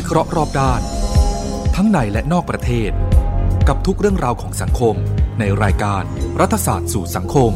[0.00, 0.80] วิเคราะห์รอบด้าน
[1.76, 2.90] ทั้งในและนอกประเทศ
[3.68, 4.94] กับทุกเรื่องราวของสังคม
[5.40, 6.02] ในรายการ
[6.40, 7.50] รัฐศาสตร์สู่สังคม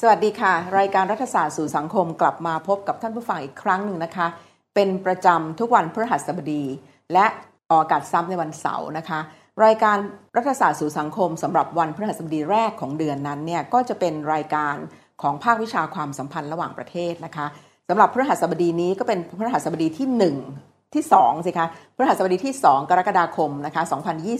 [0.00, 4.26] สวัสดีค่ะ รายการรัฐศาสตร์สู่สังคมกลับมาพบกับท่านผู้ฟังอีกครั้งหนึ่งนะคะ
[4.74, 6.64] เป็นประจำทุกวันพฤหัสบดี
[7.12, 7.26] และ
[7.70, 9.20] ออกอากาศซ้ำในวันเสาร์นะคะ
[9.64, 9.96] รายการ
[10.36, 14.74] รัฐศาสตร์สู่สังคมสำหรับวันพฤหัสบดีแรกของเดือนนั้นเนี่ยก็จะเป็นรายการ
[15.22, 20.06] ของภาควิชาความสัมพันธ์ระหว่างประเทศนะคะำหรับพฤหัสบดีนี้ก็เป็นพฤหัสบดีที่
[20.50, 23.82] 1 ที่ 2 สิคะพฤหัสบดีที่ 2 กรกฎาคมนะคะ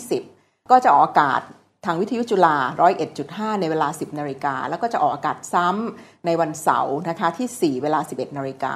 [0.07, 1.41] 2020 ก็จะออกอากาศ
[1.85, 2.57] ทางวิทยุจุฬา
[3.09, 8.75] 101.5 ในเวลา 10นาฬิกาแล้วก็จะออกอากาศซ้ำในวันเสาร์นะคะที่ 4 เวลา 11นาฬิกา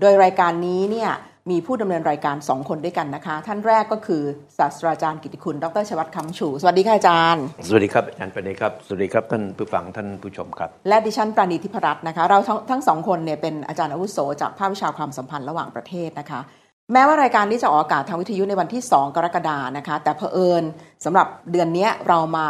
[0.00, 1.10] โดยรายการนี้เนี่ย
[1.50, 4.22] มีผู้ดำเนินรายการ 2 คนด้วยกันนะคะ ท่านแรกก็คือ
[4.58, 16.40] ศาสตราจารย์กิติคุณ ดรชวัตคำชู สวัสดีค่ะอาจารย์ สวัสดีครับอาจารย์ปณีครับ สวัสดีครับท่านผู้ฟังท่านผู้ชมครับ และดิฉันปราณีทิพรัตน์นะคะ เราทั้งทั้งสองคนเนี่ยเป็นอาจารย์อาวุโสจากภาควิชาความสัมพันธ์ระหว่างประเทศนะคะ
[16.92, 20.62] แม้ว่ารายการนี้จะออกอากาศทางวิทยุในวันที่ 2 กรกฎานะคะ แต่เผอิญ
[21.04, 22.46] สำหรับเดือนนี้เรามา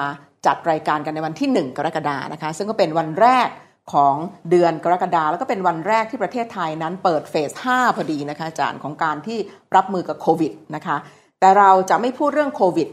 [0.47, 3.49] จัดรายการกันในวันที่ 1 กรกฎานะคะ ซึ่งก็เป็นวันแรก
[3.93, 4.15] ของ
[4.51, 9.39] เดือนกรกฎาแล้วก็เป็นวันแรกที่ประเทศไทยนั้นเปิดเฟส 5 พอดีนะคะอาจารย์ของการที่
[9.77, 10.97] รับมือกับโควิดนะคะ
[11.41, 12.89] แต่เราจะไม่พูดเรื่องโควิด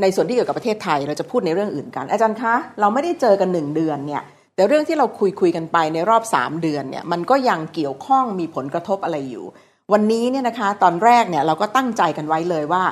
[0.00, 4.22] ในส่วนที่เกี่ยวกับประเทศไทยเราจะพูดในเรื่องอื่นกัน อาจารย์คะเราไม่ได้เจอกันหนึ่งเดือนเนี่ย
[4.54, 9.44] แต่เรื่องที่เราคุยคุยกันไปในรอบ 3 เดือนเนี่ยมันก็ยังเกี่ยวข้องมีผลกระทบอะไรอยู่
[9.92, 12.82] วันนี้เนี่ยนะคะตอนแรกเนี่ยเราก็ตั้งใจกันไว้เลยว่า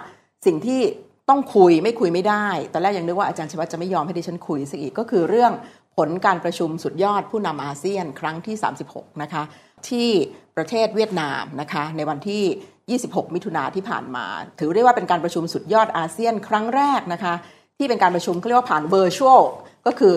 [0.46, 0.80] สิ่งที่
[1.28, 5.52] ต้องคุยไม่คุยไม่ได้ ตอนแรกยังนึกว่าอาจารย์ชวัตจะไม่ยอมให้ดิฉันคุยสักอีกก็คือเรื่อง
[5.98, 8.56] ผลการประชุมสุดยอดผู้นำอาเซียนครั้งที่
[8.88, 9.42] 36 นะคะ
[9.88, 10.08] ที่
[10.56, 14.26] ประเทศเวียดนามนะคะ ในวันที่ 26 มิถุนาที่ผ่านมา
[14.58, 17.34] ถือได้ว่าเป็นการประชุมสุดยอดอาเซียนครั้งแรกนะคะ
[17.78, 19.42] ที่เป็นการประชุมเขาเรียกว่าผ่าน virtual
[19.86, 20.12] ก็คือ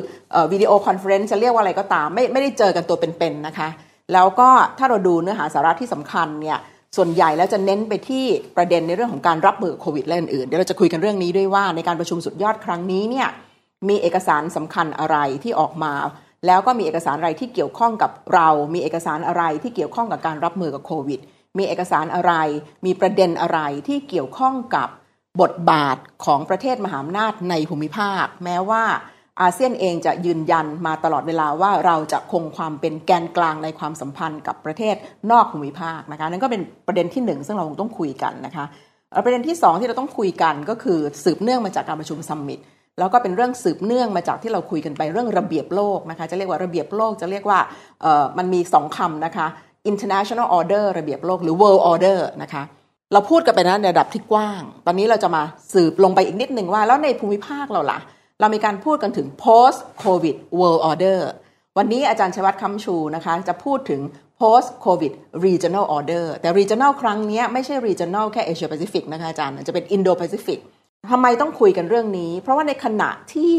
[0.51, 3.69] video conference จะเรียกว่าอะไรก็ตาม ไม่ไม่ได้เจอกันตัวเป็นๆนะคะ
[4.13, 6.57] แล้วก็ถ้าเราดูเนื้อหาสาระที่สำคัญเนี่ย
[6.97, 8.25] ส่วนใหญ่แล้วจะเน้นไปที่
[8.57, 13.27] ประเด็นในเรื่องของการรับมือโควิดและอื่นๆเดี๋ยวเราจะคุยกันเรื่องนี้ด้วยว่าในการประชุมสุดยอดครั้งนี้เนี่ย
[13.89, 15.93] มีเอกสารสำคัญอะไรที่ออกมา
[16.45, 21.19] แล้วก็มีเอกสารอะไรที่เกี่ยวข้องกับเรา มีเอกสารอะไรที่เกี่ยวข้องกับการรับมือกับโควิด
[21.57, 22.33] มีเอกสารอะไร
[22.85, 24.89] มีประเด็นอะไรที่เกี่ยวข้องกับ
[25.41, 28.83] บทบาทของประเทศมหาอำนาจในภูมิภาค แม้ว่า
[29.41, 34.95] อาเซียนเองจะยืนยันมาตลอดเวลาว่าเราจะคงความเป็นแกนกลางในความสัมพันธ์กับประเทศ
[35.31, 38.65] นอกภูมิภาคนะคะนั่นก็เป็นประเด็นที่หนึ่งซึ่งเราคงต้องคุยกันนะคะ
[39.25, 42.59] ประเด็นที่สองที่เราต้องคุยกันก็คือสืบเนื่องมาจากการประชุมซัมมิต
[43.01, 47.59] แล้วก็เป็นเรื่องสืบเนื่องมาจากที่เราคุยกันไปเรื่องระเบียบโลกนะคะ จะเรียกว่าระเบียบโลกจะเรียกว่า
[48.37, 49.47] มันมีสองคำนะคะ
[49.91, 52.63] international order ระเบียบโลกหรือ world order นะคะ
[53.13, 57.99] เราพูดกันไปนะในระดับที่กว้าง ตอนนี้เราจะมาสืบลงไปอีกนิดหนึ่งว่า แล้วในภูมิภาคเราล่ะ
[58.39, 61.19] เรามีการพูดกันถึง post covid world order
[61.77, 64.01] วันนี้อาจารย์ชวัตคำชูนะคะ จะพูดถึง
[64.41, 65.13] post covid
[65.45, 70.59] regional order แต่ regional ครั้งนี้ไม่ใช่ regional แค่ Asia Pacific นะคะอาจารย์จะเป็น Indo Pacific
[71.09, 73.55] ทำไมต้องคุยกันเรื่องนี้ เพราะว่าในขณะที่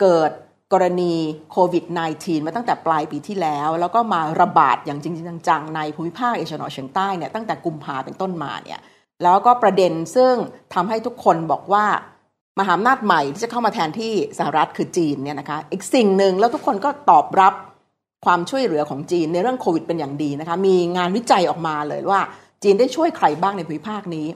[0.00, 0.30] เกิด
[0.72, 1.14] กรณี
[1.52, 1.84] โควิด
[2.16, 5.14] -19 มาตั้งแต่ปลายปีที่แล้ว แล้วก็มาระบาดอย่างจริง
[5.48, 8.80] จังๆ ในภูมิภาคเอเชียตะวันออกเฉียงใต้เนี่ยตั้งแต่กุมภาเป็นต้นมาเนี่ย
[9.22, 10.34] แล้วก็ประเด็นซึ่ง
[10.74, 11.86] ทำให้ทุกคนบอกว่า
[12.58, 17.54] มหาอำนาจใหม่ที่จะเข้ามาแทนที่สหรัฐคือจีนเนี่ยนะคะอีกสิ่งหนึ่งแล้วทุกคนก็ตอบรับ
[18.24, 22.20] ความช่วยเหลือของจีนในเรื่องโควิดเป็นอย่างดีนะคะมีงานวิจัยออกมาเลยว่า
[22.62, 24.26] จีนได้ช่วยใครบ้างในภูมิภาคนี้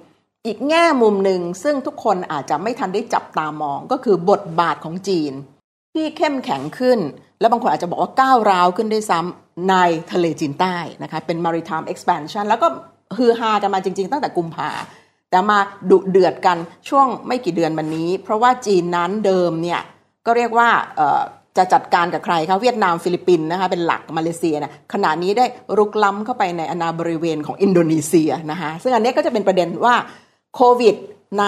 [0.47, 5.33] อีกแง่มุมหนึ่งซึ่งทุกคนอาจจะไม่ทันได้จับตามองก็คือบทบาทของจีน
[5.95, 6.99] ที่เข้มแข็งขึ้น
[7.41, 9.75] และบางคนอาจจะบอกว่าก้าวร้าวขึ้นด้ซ้ำใน
[10.13, 12.67] ทะเลจีนใต้นะคะเป็น maritime expansion แล้วก็
[13.17, 14.71] ฮือฮากันมาจริง ๆ ตั้งแต่กุมภา
[15.31, 15.59] แต่มา
[15.91, 19.81] ดุเดือดกันช่วงไม่กี่เดือนมานี้ เพราะว่าจีนนั้นเดิมเนี่ย
[20.27, 20.69] ก็เรียกว่า
[21.57, 25.47] จะจัดการกับใครคะเวียดนามฟิลิปปินส์นะคะเป็นหลักมาเลเซียนะขณะนี้ได้
[25.79, 29.97] รุกล้ำเข้าไปในอนาบริเวณของอินโดนีเซียนะคะซึ่งอันนี้ก็จะเป็นประเด็นว่า
[30.57, 30.97] โควิด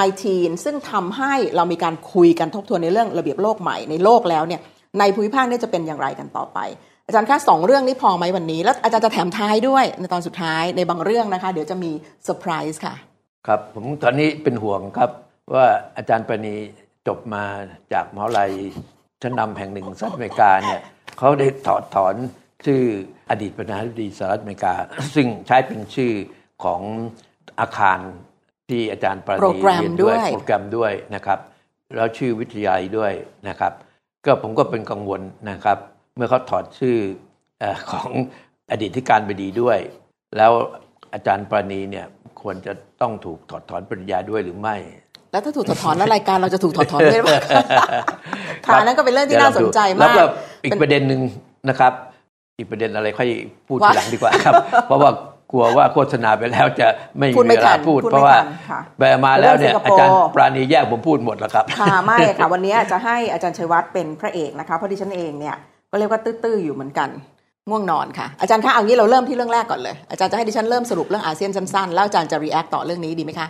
[0.07, 4.61] -19 ซึ่งทำให้เรามีการคุยกันทบทวนในเรื่องระเบียบโลกใหม่ในโลกแล้วเนี่ย
[4.99, 6.59] ในภูมิภาคนี้จะเป็นอย่างไรกันต่อไป
[7.07, 11.91] อาจารย์คะสองเรื่องนี้พอไหมวันนี้ แล้วอาจารย์จะแถมท้ายด้วยในตอนสุดท้ายในบางเรื่องนะคะ เดี๋ยวจะมี
[12.25, 12.95] เซอร์ไพรส์ค่ะ
[13.47, 15.11] ครับ ผมตอนนี้เป็นห่วงครับ
[15.55, 16.55] ว่าอาจารย์ปราณี
[17.07, 17.45] จบมา
[17.93, 18.53] จากมหาลัย
[19.23, 20.81] ชั้นนำแห่งหนึ่งสหรัฐอเมริกาเนี่ย
[21.19, 22.15] เขาได้ถอดถอน
[22.67, 22.83] ชื่อ
[23.31, 24.75] อดีตประธานาธิบดีสหรัฐอเมริกา
[25.15, 26.13] ซึ่งใช้เป็นชื่อ
[26.65, 26.81] ของ
[27.61, 27.99] อาคาร
[28.69, 31.39] ที่อาจารย์ปราณีเรียนด้วยโปรแกรมด้วยนะครับ
[31.97, 33.13] แล้วชื่อวิทยาลัยด้วย
[33.49, 33.73] นะครับ
[34.25, 35.21] ก็ผมก็เป็นกังวล
[35.51, 35.79] นะครับ
[36.17, 36.97] เมื่อเขาถอดชื่อ
[37.91, 38.11] ของ
[38.71, 39.79] อดีตที่การบดีด้วย
[40.37, 40.53] แล้ว
[41.15, 42.07] อาจารย์ปราณีเนี่ย
[42.41, 44.77] ควรจะต้องถูกถอดถอนปริญญาด้วยหรือไม่
[45.31, 47.29] แล้วถ้าถูกถอดถอนแล้วรายการเราจะถูกถอดถอนด้วยไหม
[48.67, 50.23] ค่ะนั่นก็เป็นเรื่องที่น่าสนใจมากแล้วก็
[50.65, 51.21] อีกประเด็นหนึ่ง
[51.69, 51.93] นะครับ
[52.59, 53.29] อีกประเด็นอะไรค่อย
[53.67, 54.55] พูดทีหลังดีกว่าครับ
[54.87, 55.11] เพราะว่า
[55.55, 65.57] กกลัวว่าโฆษณาไปแล้วจะไม่พูดมีไม่เวทัลานพูดพูด เพราะไม่ว่าทันค่ะไปมาแล้วเนี่ยเรื่องอาจารย์สิงคโปร์ปราณีแยกผมพูดหมดแล้วครับค่ะไม่ค่ะวันนี้จะให้อาจารย์ชัยวัฒน์เป็นพระเอกนะคะเพราะดิฉันเองเนี่ย
[65.91, 67.09] ก็เรียกว่าตื้อๆอยู่เหมือนกัน
[67.71, 73.47] ง่วงนอนค่ะอาจารย์คะเอางี้เราเริ่มที่เรื่องแรกก่อนเลย อาจารย์จะให้ดิฉันเริ่มสรุปเรื่องอาเซียนสั้นๆแล้วอาจารย์จะรีแอคต่อเรื่องนี้ดีไหมคะ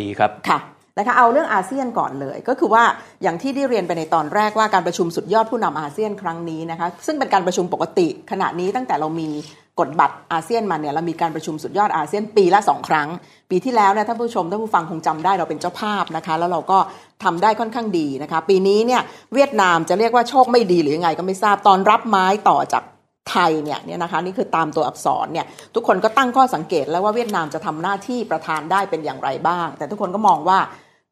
[0.00, 0.60] ดีครับค่ะ
[0.98, 2.84] นะคะเอาเรื่องอาเซียนก่อนเลย ก็คือว่า
[3.22, 9.28] อย่างที่ได้เรียนไปในตอนแรกว่าการประชุมสุดยอดผู้นำอาเซียนครั้งนี้นะคะซึ่งเป็นการประชุมปกติขณะนี้ตั้งแต่เรามี
[9.80, 13.08] กฎบัตรอาเซียนมาเนี่ยเรามีการประชุมสุดยอดอาเซียนปีละสองครั้ง
[13.50, 16.78] ปีที่แล้วเนี่ยท่านผู้ชมท่านผู้ฟังคงจำได้เราเป็นเจ้าภาพนะคะ แล้วเราก็
[17.24, 19.02] ทำได้ค่อนข้างดีนะคะ ปีนี้เนี่ย
[19.34, 22.82] เวียดนามจะเรียกว่าโชคไม่ดีหรือยังไงก็ไม่ทราบตอนรับไม้ต่อจาก
[23.30, 30.58] ไทยเนี่ยเนี่ยนะคะนี่คือตามตัวอักษรเนี่ยทุกคนก็ตั้งข้อสังเกตแล้วว่าเวียดนามจะทำหน้าที่ประธานได้เป็นอย่างไรบ้าง แต่ทุกคนก็มองว่า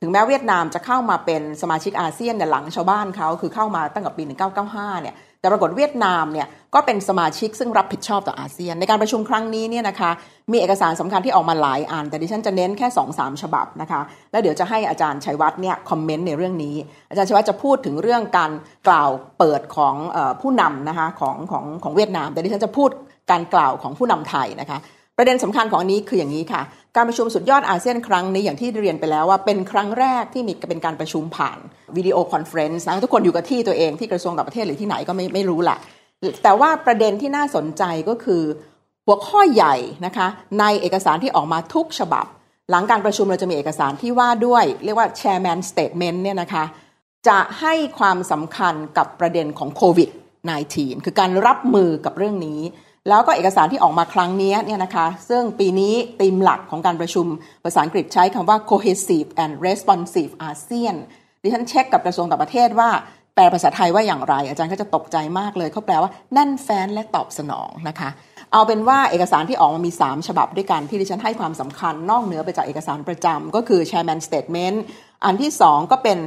[0.01, 4.23] ถึงแม้เวียดนามจะเข้ามาเป็นสมาชิกอาเซียนเนี่ยหลังชาวบ้านเขาคือเข้ามาตั้งแต่ปี
[4.63, 10.11] 1995 เนี่ย แต่ปรากฏเวียดนามเนี่ยก็เป็นสมาชิกซึ่งรับผิดชอบต่ออาเซียน ในการประชุมครั้งนี้เนี่ยนะคะ
[10.53, 14.01] มีเอกสารสำคัญที่ออกมาหลายอัน แต่ดิฉันจะเน้นแค่2-3ฉบับนะคะ
[14.33, 16.77] แล้วเดี๋ยวจะให้อาจารย์ชัยวัฒน์เนี่ยคอมเมนต์ในเรื่องนี้
[17.11, 18.51] อาจารย์ชัยวัฒน์จะพูดถึงเรื่องการ
[18.89, 19.95] กล่าวเปิดของ
[20.41, 22.91] ผู้นำนะคะของของของเวียดนาม แต่ดิฉันจะพูด
[23.31, 24.79] การกล่าวของผู้นำไทยนะคะ
[25.17, 26.63] ประเด็นสำคัญของอันนี้คืออย่างนี้ค่ะ
[26.97, 31.59] การประชุมสุดยอดอาเซียนครั้งนี้อย่างที่เรียนไปแล้วว่าเป็นครั้งแรกที่มีเป็นการประชุมผ่าน
[31.97, 35.79] video conference นะทุกคนอยู่กับที่ตัวเองที่กระทรวงต่างประเทศหรือที่ไหนก็ไม่ไม่รู้แหละ
[36.43, 38.43] แต่ว่าประเด็นที่น่าสนใจก็คือ
[39.07, 39.75] หัวข้อใหญ่
[40.07, 40.27] นะคะ
[40.61, 42.27] ในเอกสารที่ออกมาทุกฉบับ
[42.71, 46.65] หลังการประชุมเราจะมีเอกสารที่ว่าด้วย เรียกว่า chairman statement เนี่ยนะคะ
[47.29, 50.11] จะให้ความสำคัญกับประเด็นของโควิด
[50.57, 52.61] -19 คือการรับมือกับเรื่องนี้
[53.09, 57.27] แล้วก็เอกสารที่ออกมาครั้งนี้เนี่ยนะคะซึ่งปีนี้ธีมหลักของการประชุม
[57.65, 60.97] ภาษาอังกฤษใช้คำว่า cohesive and responsive ASEAN
[61.43, 62.91] ดิฉันเช็คกับกระทรวงต่างประเทศว่า
[63.35, 68.11] แปลภาษาไทยว่าอย่างไร อาจารย์ก็จะตกใจมากเลยเขาแปลว่าแน่นแฟ้นและตอบสนองนะคะ
[68.53, 74.77] เอาเป็นว่าเอกสารที่ออกมามี 3 ฉบับด้วยกันที่ดิฉันให้ความสำคัญนอกเหนือไปจากเอกสารประจำก็คือ Chairman Statement
[75.25, 76.19] อันที่ 2 ก็เป็น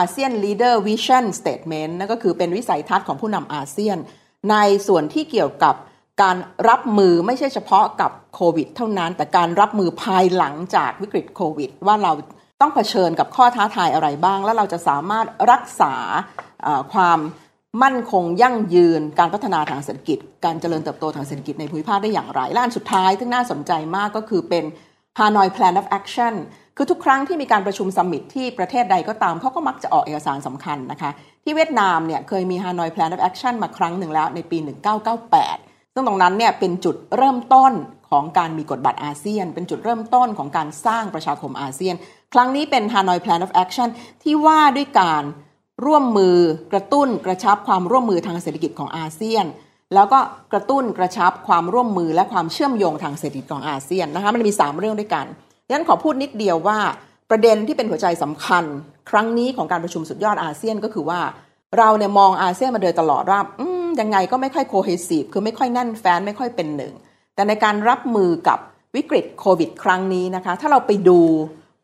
[0.00, 3.98] ASEAN Leader Vision Statement นั่นก็คือเป็นวิสัยทัศน์ของผู้นำอาเซียน
[4.50, 4.56] ใน
[4.88, 5.74] ส่วนที่เกี่ยวกับ
[6.22, 6.36] การ
[6.68, 12.12] รับมือไม่ใช่เฉพาะกับโควิด เท่านั้น แต่การรับมือภายหลังจากวิกฤตโควิด ว่าเรา
[12.60, 15.94] ต้องเผชิญกับข้อท้าทายอะไรบ้าง แล้วเราจะสามารถรักษา
[16.92, 17.18] ความ
[17.82, 24.64] มั่นคงยั่งยืนการพัฒนาทางเศรษฐกิจ การเจริญเติบโตทางเศรษฐกิจในภูมิภาคได้อย่างไรและอันสุดท้ายที่น่าสนใจมากก็คือเป็น
[25.18, 26.34] Hanoi Plan of Action
[26.76, 31.10] คือทุกครั้งที่มีการประชุม summit ที่ประเทศใดก็ตามเขาก็มักจะออกเอกสารสำคัญนะคะ
[31.44, 37.72] ที่เวียดนามเนี่ยเคยมี Hanoi Plan of Action มาครั้งหนึ่งแล้วในปี 1998 ซึ่งตรงนั้นเนี่ยเป็นจุดเริ่มต้น
[38.10, 41.94] ของการมีกฎบัตรอาเซียน เป็นจุดเริ่มต้นของการสร้างประชาคมอาเซียน
[42.32, 43.88] ครั้งนี้เป็น Hanoi Plan of Action
[44.22, 45.22] ที่ว่าด้วยการ
[45.86, 46.36] ร่วมมือ
[46.72, 49.44] กระตุ้นกระชับความร่วมมือทางเศรษฐกิจของอาเซียน
[49.94, 50.18] แล้วก็
[50.52, 55.26] กระตุ้นกระชับความร่วมมือและความเชื่อมโยงทางเศรษฐกิจของอาเซียนนะคะมันมี 3 เรื่องด้วยกัน
[55.66, 56.78] ดังนั้นขอพูดนิดเดียวว่า
[57.30, 58.64] ประเด็นที่เป็นหัวใจสำคัญ
[59.10, 61.20] ครั้งนี้ของการประชุมสุดยอดอาเซียนก็คือว่า
[61.78, 63.66] เราเนี่ยมองอาเซียนมาโดยตลอดว่าอื
[64.00, 66.92] ยังไงก็ไม่ค่อยโคเฮซีฟคือไม่ค่อยแน่นแฟนไม่ค่อยเป็นหนึ่ง
[67.34, 68.58] แต่ในการรับมือกับ
[68.96, 71.20] วิกฤตโควิด ครั้งนี้นะคะ ถ้าเราไปดู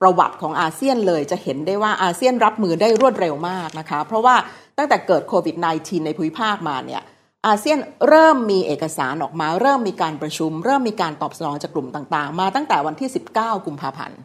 [0.01, 4.35] ประวัติของอาเซียนเลยจะเห็นได้ว่าอาเซียนรับมือได้รวดเร็วมากนะคะ เพราะว่า
[4.79, 7.03] ตั้งแต่เกิดโควิด -19 ในภูมิภาคมาเนี่ย
[7.47, 7.79] อาเซียน
[8.09, 14.19] เริ่มมีเอกสารออกมา เริ่มมีการประชุม เริ่มมีการตอบสนองจากกลุ่มต่างๆ มาตั้งแต่วันที่ 19 กุมภาพันธ์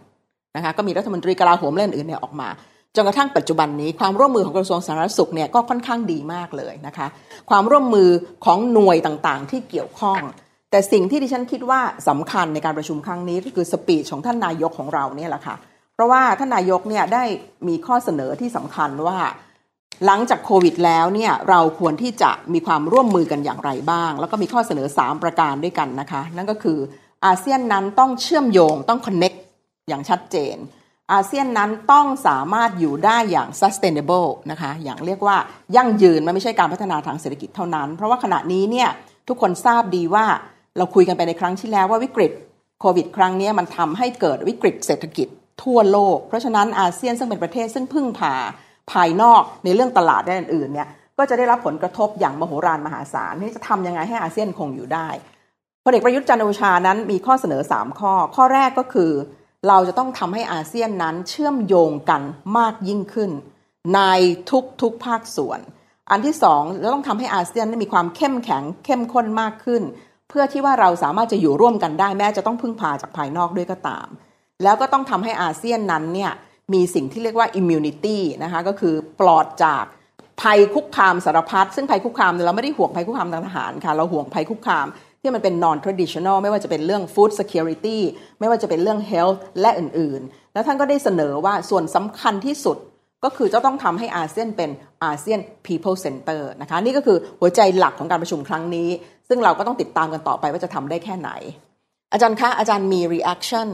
[0.56, 2.50] นะคะก็มีรัฐมนตรีกลาโหมเล่นอื่นเนี่ยออกมา
[2.96, 7.08] จนกระทั่งปัจจุบันนี้ความร่วมมือของกระทรวงสาธารณสุขเนี่ยก็ค่อนข้างดีมากเลยนะคะ
[7.50, 8.10] ความร่วมมือ
[8.46, 10.20] ของหน่วยต่างๆ ที่เกี่ยวข้อง
[10.72, 15.56] แต่สิ่งที่ดิฉันคิดว่าสำคัญในการประชุมครั้งนี้ก็คือสปีชของท่านนายกของเราเนี่ยแหละค่ะ
[15.96, 17.24] เพราะว่าท่านนายกเนี่ยได้
[17.68, 19.20] มีข้อเสนอที่สำคัญว่า
[20.06, 26.78] หลังจากโควิดแล้วเนี่ยเราควรที่จะมีความร่วมมือกันอย่างไรบ้าง แล้วก็มีข้อเสนอ 3 ประการด้วยกันนะคะ นั่นก็คือ
[27.26, 29.38] อาเซียนนั้นต้องเชื่อมโยงต้อง connect
[29.88, 30.56] อย่างชัดเจน
[31.12, 35.38] อาเซียนนั้นต้องสามารถอยู่ได้อย่าง sustainable นะคะอย่างเรียกว่า
[35.75, 38.89] ยั่งยืนมันไม่ใช่การพัฒนาทางเศรษฐกิจเท่านั้น เพราะว่าขณะนี้เนี่ย
[39.27, 40.25] ทุกคนทราบดีว่า
[40.77, 42.31] เราคุยกันไปในครั้งที่แล้วว่าวิกฤต
[42.81, 45.27] โควิดครั้งนี้มันทำให้เกิดวิกฤตเศรษฐกิจ
[45.63, 48.36] ทั่วโลก เพราะฉะนั้นอาเซียนซึ่งเป็นประเทศซึ่งพึ่งพา
[48.91, 55.07] ภายนอกในเรื่องตลาดด้านอื่นเนี่ยก็จะได้รับผลกระทบอย่างมโหฬารมหาศาลที่จะทำยังไงให้อาเซียนคงอยู่ได้
[55.83, 59.12] พลเอกประยุทธ์จันโอชานั้นมีข้อเสนอ 3 ข้อ ข้อแรกก็คือ
[59.67, 62.22] เราจะต้องทำให้อาเซียนนั้นเชื่อมโยงกัน
[62.58, 63.32] มากยิ่งขึ้น
[63.96, 64.01] ใน
[64.51, 65.60] ทุกทุกภาคส่วน
[66.12, 69.84] อันที่สองเราต้องทำให้อาเซียนมีความเข้มแข็งเข้มข้นมากขึ้น
[70.29, 74.08] เพื่อที่ว่าเราสามารถจะอยู่ร่วมกันได้แม้จะต้องพึ่งพาจากภายนอกด้วยก็ตาม
[74.63, 76.32] แล้วก็ต้องทำให้อาเซียนนั้นเนี่ย
[76.74, 79.84] มีสิ่งที่เรียกว่า immunity นะคะก็คือปลอดจาก
[80.41, 84.88] ภัยคุกคามสารพัดซึ่งภัยคุกคามเนี่ยเราไม่ได้ห่วงภัยคุกคามทางทหารค่ะเราห่วงภัยคุกคาม
[85.25, 87.98] ที่มันเป็น non traditional ไม่ว่าจะเป็นเรื่อง food security
[88.39, 92.77] ไม่ว่าจะเป็นเรื่อง health และอื่นๆ แล้วท่านก็ได้เสนอว่าส่วนสำคัญที่สุด
[93.24, 94.70] ก็คือจะต้องทำให้อาเซียนเป็น
[95.03, 98.89] อาเซียน people center นะคะนี่ก็คือหัวใจหลักของการประชุมครั้งนี้
[99.27, 101.30] ซึ่งเราก็ต้องติดตามกันต่อไปว่าจะทำได้แค่ไหน
[102.13, 103.68] อาจารย์คะอาจารย์มี reaction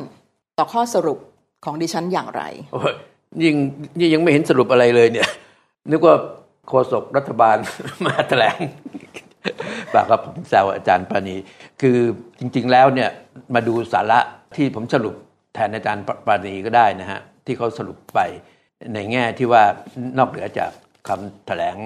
[0.57, 1.19] ต่อข้อสรุป
[1.65, 2.43] ของดิฉันอย่างไร
[3.43, 3.55] ยิ่ง
[3.99, 5.29] ยิ่งยังไม่เห็นสรุปอะไรเลยเนี่ย
[5.91, 6.15] นึกว่า
[6.67, 7.57] โฆษกรัฐบาล
[8.05, 8.59] มาแถลง
[9.93, 11.35] ปากกับผมแซวอาจารย์ปานี
[11.81, 11.97] คือ
[12.39, 13.09] จริงๆแล้วเนี่ย
[13.53, 14.19] มาดูสาระ
[14.55, 15.15] ที่ผมสรุป
[15.53, 18.19] แทนอาจารย์ปานีก็ได้นะฮะที่เขาสรุปไป
[18.93, 19.63] ในแง่ที่ว่า
[20.17, 20.71] นอกเหนือจาก
[21.07, 21.77] คำแถลง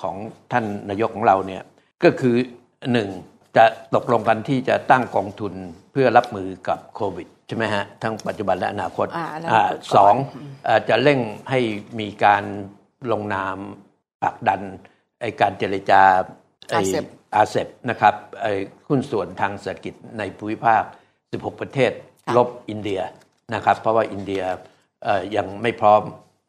[0.00, 0.16] ของ
[0.52, 1.62] ท่านนายกของเราเนี่ย
[2.04, 2.36] ก็คือ
[2.92, 3.08] หนึ่ง
[3.56, 5.54] จะตกลงกันที่จะตั้งกองทุน
[5.92, 10.14] เพื่อรับมือกับโควิดใช่ไหมฮะทั้งปัจจุบันและอนาคตอ่าอนาคตอ่าก่อนสอง
[10.64, 11.60] เอ่อจะเร่งให้
[12.00, 12.44] มีการ
[13.12, 13.56] ลงนาม
[14.22, 14.60] ผลักดัน
[15.20, 16.02] ไอการเจรจา
[16.68, 17.04] ไอาเซียน
[17.34, 18.46] อาเซบนะครับไอ
[18.88, 20.82] หุ้นส่วนทางเศรษฐกิจในภูมิภาค
[21.22, 21.92] 16 ประเทศ
[22.26, 23.00] ค่ะลบอินเดีย
[23.54, 24.42] นะครับ เพราะว่าอินเดีย
[25.04, 26.02] เอ่อยังไม่พร้อม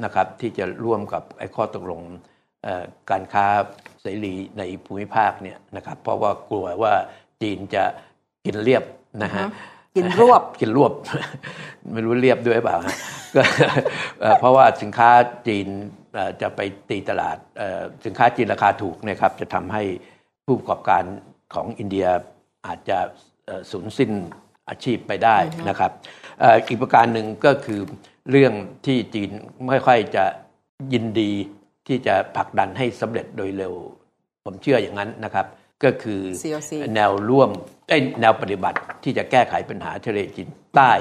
[0.06, 2.02] นะครับที่จะร่วมกับไอ้ข้อตกลง
[2.64, 3.46] เอ่อการค้า
[4.02, 6.94] เสรีในภูมิภาคเนี่ยนะครับ เพราะว่ากลัวว่า
[7.42, 7.84] จีนจะ
[8.46, 8.84] กินเรียบ
[9.24, 9.46] นะฮะ
[9.96, 10.94] กินรวบกินรวบ
[11.94, 12.96] ไม่รู้เรียบด้วยหรือเปล่าฮะ
[13.36, 13.42] ก็
[14.22, 15.10] เอ่อเพราะว่าสินค้า
[15.48, 15.68] จีน
[16.14, 16.60] เอ่อจะไป
[16.90, 19.84] ตีตลาดเอ่อสินค้าจีนราคาถูกเนะครับจะทำให้
[20.50, 21.04] ผู้ประกอบการ
[21.54, 22.08] ของอินเดีย
[22.68, 22.98] อาจจะ
[23.46, 24.12] เอ่อสูญสิ้น
[24.70, 25.38] อาชีพไปได้
[25.70, 25.92] นะครับ
[26.40, 27.80] เอ่ออีกประการหนึ่งก็คือ
[28.32, 28.54] เรื่อง
[28.86, 29.30] ที่จีน
[29.68, 30.26] ไม่ค่อยจะ
[30.94, 31.32] ยินดี
[31.88, 33.74] ที่จะผลักดันให้สำเร็จโดยเร็ว
[34.46, 35.46] ผมเชื่ออย่างนั้นนะครับ
[35.84, 37.50] ก็คือ COC แนวร่วม
[37.88, 40.92] เอ้ยแนวปฏิบัติที่จะแก้ไขปัญหาทะเลจีนใต้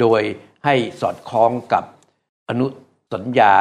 [0.00, 0.22] โดย
[0.64, 1.84] ให้สอดคล้องกับ
[2.48, 2.66] อนุ
[3.14, 3.54] สัญญา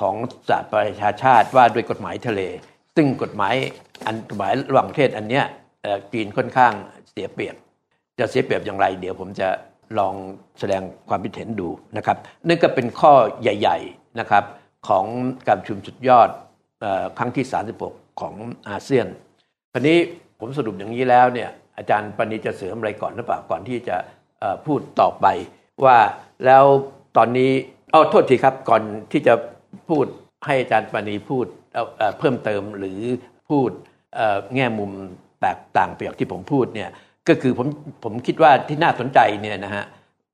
[0.00, 0.14] ของ
[0.48, 2.40] สหประชาชาติว่าด้วยกฎหมายทะเล
[2.96, 3.54] ซึ่งกฎหมาย
[4.06, 5.44] อันหมายระหว่างประเทศอันเนี้ย
[6.12, 6.72] จีนค่อนข้าง
[7.10, 7.56] เสียเปรียบ
[8.18, 9.48] จะเสียเปรียบอย่างไร เดี๋ยวผมจะ
[9.98, 10.14] ลอง
[10.60, 12.16] แสดงความคิดเห็นดูนะครับ
[12.48, 14.44] นั่นก็เป็นข้อใหญ่ ๆนะครับ
[14.88, 15.04] ของ
[15.46, 16.28] การประชุมสุดยอด
[16.84, 16.86] อ
[17.18, 17.44] ครั้งที่
[17.82, 18.34] 36 ของ
[18.68, 19.06] อาเซียน
[19.72, 19.98] คราวนี้
[20.38, 23.96] ผมสรุปอย่างนี้แล้วเนี่ยอาจารย์ปณิจะเสริมอะไรก่อนหรือเปล่าก่อนที่จะ
[24.66, 25.26] พูดต่อไป
[25.84, 25.98] ว่า
[26.46, 26.64] แล้ว
[27.16, 27.50] ตอนนี้
[27.90, 28.82] เอ้าโทษทีครับก่อน
[29.12, 29.34] ที่จะ
[29.88, 30.06] พูด
[30.46, 33.00] ให้อาจารย์ปณิพูดเเพิ่มเติมหรือ
[33.48, 33.70] พูด
[34.54, 34.90] แง่มุม
[35.40, 36.90] แตกต่างไปจากที่ผมพูดเนี่ย
[37.28, 37.66] ก็คือผม
[38.04, 39.84] ผมคิดว่าที่น่าสนใจเนี่ยนะฮะ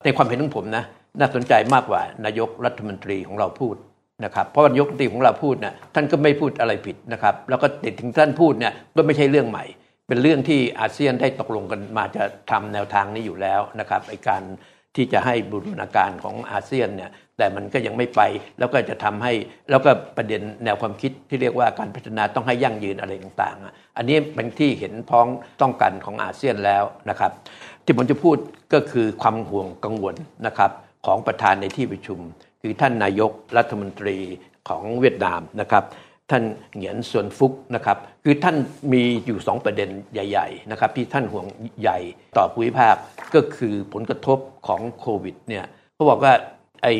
[0.05, 0.85] ในความเห็นของผมนะ
[1.21, 3.77] น่าสนใจมากกว่านายกรัฐมนตรีของเราพูด
[4.25, 9.65] นะครับเพราะนายกรัฐมนตรีของเราพูดนะท่านก็ไม่พูดอะไรผิดนะครับ แล้วก็ติดถึงท่านพูดเนี่ยก็ไม่ใช่เรื่องใหม่
[10.09, 14.43] เป็นเรื่องที่อาเซียนได้ตกลงกันมาจะทำแนวทางนี้อยู่แล้วนะครับไอการ
[14.97, 18.21] ที่จะให้บูรณาการของอาเซียนเนี่ยแต่มันก็ยังไม่ไป
[18.59, 19.33] แล้วก็จะทำให้
[19.71, 25.27] แล้วก็ประเด็นแนวความคิดที่เรียกว่าการพัฒนาต้องให้ยั่งยืนอะไรต่างๆอะอันนี้เป็นที่เห็นพ้อง
[25.61, 27.33] ต้องกันของอาเซียนแล้วนะครับ
[27.85, 28.37] ที่ผมจะพูด
[28.75, 30.15] ก็คือความห่วงกังวล
[30.47, 30.71] นะครับ
[31.07, 32.19] ของประธานในที่ประชุม
[32.63, 34.17] คือท่านนายกรัฐมนตรี
[34.69, 35.85] ของเวียดนามนะครับ
[36.31, 36.43] ท่าน
[36.75, 38.57] เหงียนส่วนฟุกนะครับคือท่าน
[38.93, 41.47] มีอยู่ 2 ประเด็นใหญ่ ๆ นะครับ ที่ท่านห่วง
[41.81, 41.99] ใหญ่
[42.37, 42.95] ต่อภูมิภาค
[43.35, 46.33] ก็คือผลกระทบของโควิดเนี่ยเขาบอกว่า
[46.83, 46.95] ไอ้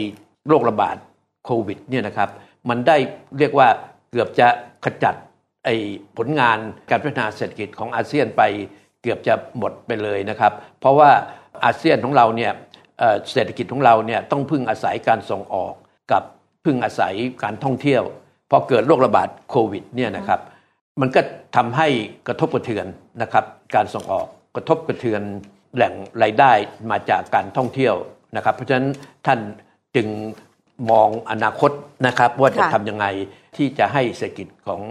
[0.49, 0.97] โรคระบาด
[1.45, 2.29] โควิดเนี่ยนะครับ
[2.69, 2.97] มันได้
[3.39, 3.69] เรียกว่า
[4.11, 4.49] เกือบจะ
[4.85, 5.15] ขจัด
[5.65, 5.75] ไอ้
[6.17, 6.59] ผลงาน
[6.91, 8.43] การพัฒนาเศรษฐกิจของอาเซียนไป
[9.03, 11.11] เกือบจะหมดไปเลยนะครับ เพราะว่า
[11.65, 12.53] อาเซียนของเราเนี่ย
[12.99, 15.75] เอ่อเศรษฐกิจของเราเนี่ยต้องพึ่งอาศัยการส่งออก
[16.13, 16.23] กับ
[16.65, 18.05] พึ่งอาศัยการท่องเที่ยว
[18.51, 20.41] พอเกิดโรคระบาดโควิดเนี่ยนะครับ
[21.01, 21.21] มันก็
[21.57, 21.89] ทำให้
[22.27, 22.87] กระทบกระเทือน
[23.23, 24.27] นะครับการส่งออก
[24.57, 25.23] กระทบกระเทือน
[25.75, 26.53] แหล่งรายได้
[26.91, 27.95] มาจากการท่องเที่ยว
[28.37, 28.89] นะครับ เพราะฉะนั้น
[29.27, 29.39] ท่าน
[29.97, 30.09] จึง
[30.91, 31.71] มองอนาคต
[32.07, 33.07] นะครับว่าจะทำยังไง
[33.57, 34.83] ที่จะให้เศรษฐกิจของ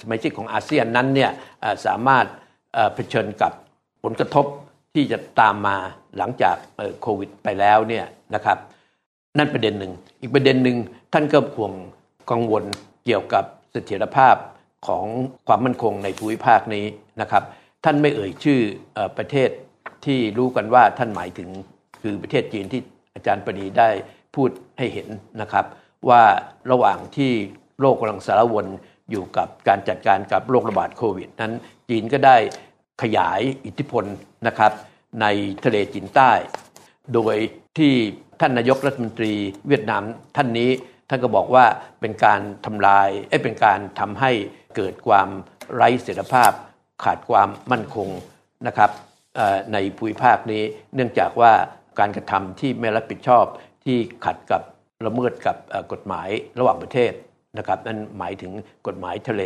[0.00, 1.30] สมาชิกของอาเซียนนั้นเนี่ย
[1.86, 2.26] สามารถ
[2.94, 3.52] เผชิญกับ
[4.02, 4.46] ผลกระทบ
[4.94, 5.76] ที่จะตามมา
[6.18, 6.56] หลังจาก
[7.00, 8.04] โควิดไปแล้วเนี่ย
[8.34, 8.58] นะครับ
[9.38, 10.76] นั่นประเด็นหนึ่ง อีกประเด็นหนึ่ง
[11.12, 11.72] ท่านก็ห่วง
[12.30, 12.64] กังวล
[13.04, 14.36] เกี่ยวกับเสถียรภาพ
[14.86, 15.04] ของ
[15.46, 16.86] ความมั่นคงในภูมิภาคนี้
[17.20, 17.42] นะครับ
[17.84, 18.60] ท่านไม่เอ่ยชื่อ
[18.96, 19.50] อประเทศ
[20.04, 21.48] ที่รู้กันว่าท่านหมายถึง
[22.02, 22.80] คือประเทศจีนที่
[23.14, 23.90] อาจารย์ปณีได้
[24.34, 25.08] พูดให้เห็น
[25.40, 25.64] นะครับ
[26.08, 26.22] ว่า
[26.70, 27.32] ระหว่างที่
[27.80, 28.66] โลกกำลังสารวน
[29.10, 31.52] อยู่กับการจัดการกับโรคระบาดโควิด นั้น
[31.88, 32.36] จีนก็ได้
[33.02, 34.04] ขยายอิทธิพล
[34.46, 34.72] นะครับ
[35.20, 35.26] ใน
[35.64, 36.32] ทะเลจีนใต้
[37.14, 37.36] โดย
[37.78, 37.92] ที่
[38.40, 39.32] ท่านนายกรัฐมนตรี
[39.68, 40.02] เวียดนาม
[40.36, 40.70] ท่านนี้
[41.08, 41.64] ท่านก็บอกว่า
[42.00, 44.30] เป็นการทำลายเอ้เป็นการทำให้
[44.76, 45.28] เกิดความ
[45.74, 46.52] ไร้เสถียรภาพ
[47.04, 48.08] ขาดความมั่นคง
[48.66, 48.90] นะครับ
[49.72, 50.62] ในภูมิภาคนี้
[50.94, 51.52] เนื่องจากว่า
[51.98, 53.44] การกระทำที่ไม่รับผิดชอบ
[53.84, 54.62] ที่ขัดกับ
[55.06, 55.56] ละเมิดกับ
[55.92, 57.12] กฎหมายระหว่างประเทศ
[57.58, 58.52] นะครับนั่นหมายถึง
[58.86, 59.42] กฎหมายทะเล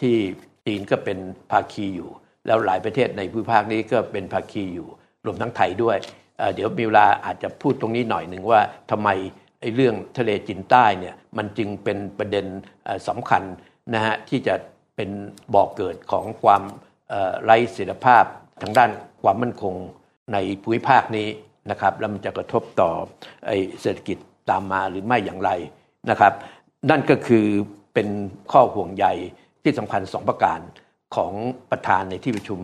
[0.00, 0.14] ที่
[0.66, 1.18] จีนก็เป็น
[1.50, 2.10] ภาคีอยู่
[2.46, 4.88] แล้วหลายประเทศในภูมิภาคนี้ก็เป็นภาคีอยู่
[5.26, 5.96] รวมทั้งไทยด้วย
[6.38, 9.08] เอ่อเดี๋ยวมีเวลาอาจจะพูดตรงนี้หน่อยหนึ่งว่าทำไม
[9.62, 12.46] ไอ้เรื่องทะเลจีนใต้เนี่ยมันจึงเป็นประเด็น
[13.08, 13.42] สำคัญ
[13.94, 14.54] นะฮะที่จะ
[14.96, 15.10] เป็น
[15.54, 16.62] บ่อกเกิดของความ
[17.44, 18.24] ไร้เสถียรภาพ
[18.62, 18.90] ทางด้าน
[19.22, 19.74] ความมั่นคง
[20.32, 21.28] ในภูมิภาคนี้
[21.70, 22.90] นะครับแล้วมันจะกระทบต่อ
[23.46, 24.18] ไอ้เศรษฐกิจ
[24.50, 25.50] ตามมาหรือไม่อย่างไร
[26.10, 26.32] นะครับ
[26.90, 27.46] นั่นก็คือ
[27.94, 28.08] เป็น
[28.52, 29.06] ข้อห่วงใย
[29.62, 30.60] ที่สำคัญสองประการ
[31.16, 31.32] ของ
[31.70, 32.60] ประธานในที่ประชุม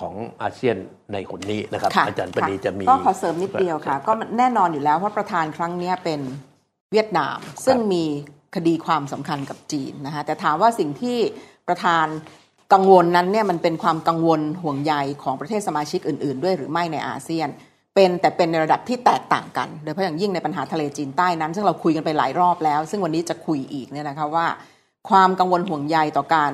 [0.00, 0.76] ของอาเซียน
[1.12, 6.20] ในคนนี้นะครับค่ะอาจารย์ปณีค่ะจะมีก็ขอเสริมนิดเดียวค่ะ ก็แน่นอนอยู่แล้วว่าประธานครั้งเนี้ยเป็น
[6.92, 8.04] เวียดนาม ซึ่งมี
[8.56, 11.18] คดีความสำคัญกับจีนนะคะแต่ถามว่าสิ่งที่
[11.68, 12.06] ประธาน
[12.72, 17.48] กังวลนั้นเนี่ยมันเป็นความกังวลห่วงใยของประเทศสมาชิกอื่น ๆ ด้วยหรือไม่ในอาเซียน
[17.94, 24.46] เป็นแต่เป็นในระดับที่แตกต่างกัน โดยเฉพาะอย่างยิ่งในปัญหาทะเลจีนใต้นั้น ซึ่งเราคุยกันไปหลายรอบแล้ว ซึ่งวันนี้จะคุยอีกเนี่ยนะคะว่า
[25.08, 26.52] ความกังวลห่วงใยต่อการ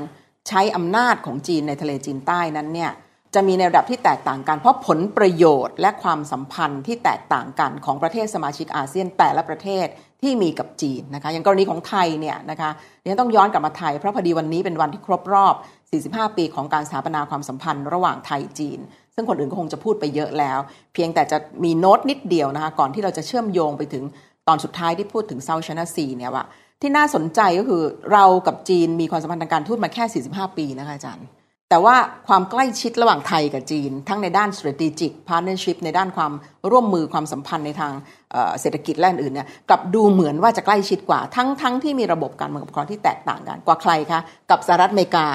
[0.48, 2.90] ใช้อำนาจของจีนในทะเลจีนใต้นั้นเนี่ย
[3.34, 9.86] จะมีในระดับที่แตกต่างกัน เพราะผลประโยชน์และความสัมพันธ์ที่แตกต่างกันของประเทศสมาชิกอาเซียนแต่ละประเทศ
[10.22, 12.70] ที่มีกับจีนนะคะอย่างกรณีของไทยเนี่ยนะคะ
[13.02, 15.54] เนี่ยต้องย้อนกลับมาไทยเพราะพอดีวันนี้เป็นวันที่ครบรอบ
[15.96, 18.78] 45 ปีของการสถาปนาความสัมพันธ์ระหว่างไทยจีน
[19.14, 20.58] ซึ่งคนอื่นก็คงจะพูดไปเยอะแล้ว
[20.94, 24.04] เพียงแต่จะมีโน้ตนิดเดียวนะคะก่อนที่เราจะเชื่อมโยงไปถึง
[24.48, 26.44] ตอนสุดท้ายที่พูดถึงเซาท์ชนะซีเนี่ยว่า
[26.80, 27.82] ที่น่าสนใจก็คือ
[28.12, 31.26] เรากับจีนมีความสัมพันธ์ทางการทูตมาแค่ 45 ปีนะคะอาจารย์
[31.70, 31.96] แต่ว่า
[32.28, 36.32] ความใกล้ชิดระหว่างไทยกับจีน ทั้งในด้าน strategic partnership ในด้านความ
[36.70, 37.92] ร่วมมือความสัมพันธ์ในทาง
[38.60, 45.26] เศรษฐกิจและอื่นๆเนี่ยกลับดูเหมือนว่าจะใกล้ชิดกว่า ทั้งทั้งที่มีระบบการเมืองปกครองที่แตกต่างกันกว่าใครคะกับสหรัฐอเมริกา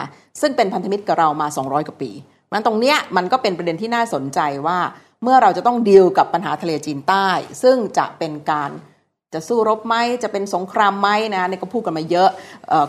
[0.41, 2.11] ซึ่งเป็นพันธมิตรกับเรามา 200 กว่าปี
[2.51, 4.77] มันตรงเนี้ยมันก็เป็นประเด็นที่น่าสนใจว่า
[5.23, 7.27] เมื่อเราจะต้องดีลกับปัญหาทะเลจีนใต้
[7.63, 8.71] ซึ่งจะเป็นการ
[9.33, 12.29] จะสู้รบไหมจะเป็นสงครามไหมนะนี่ก็พูดกันมาเยอะ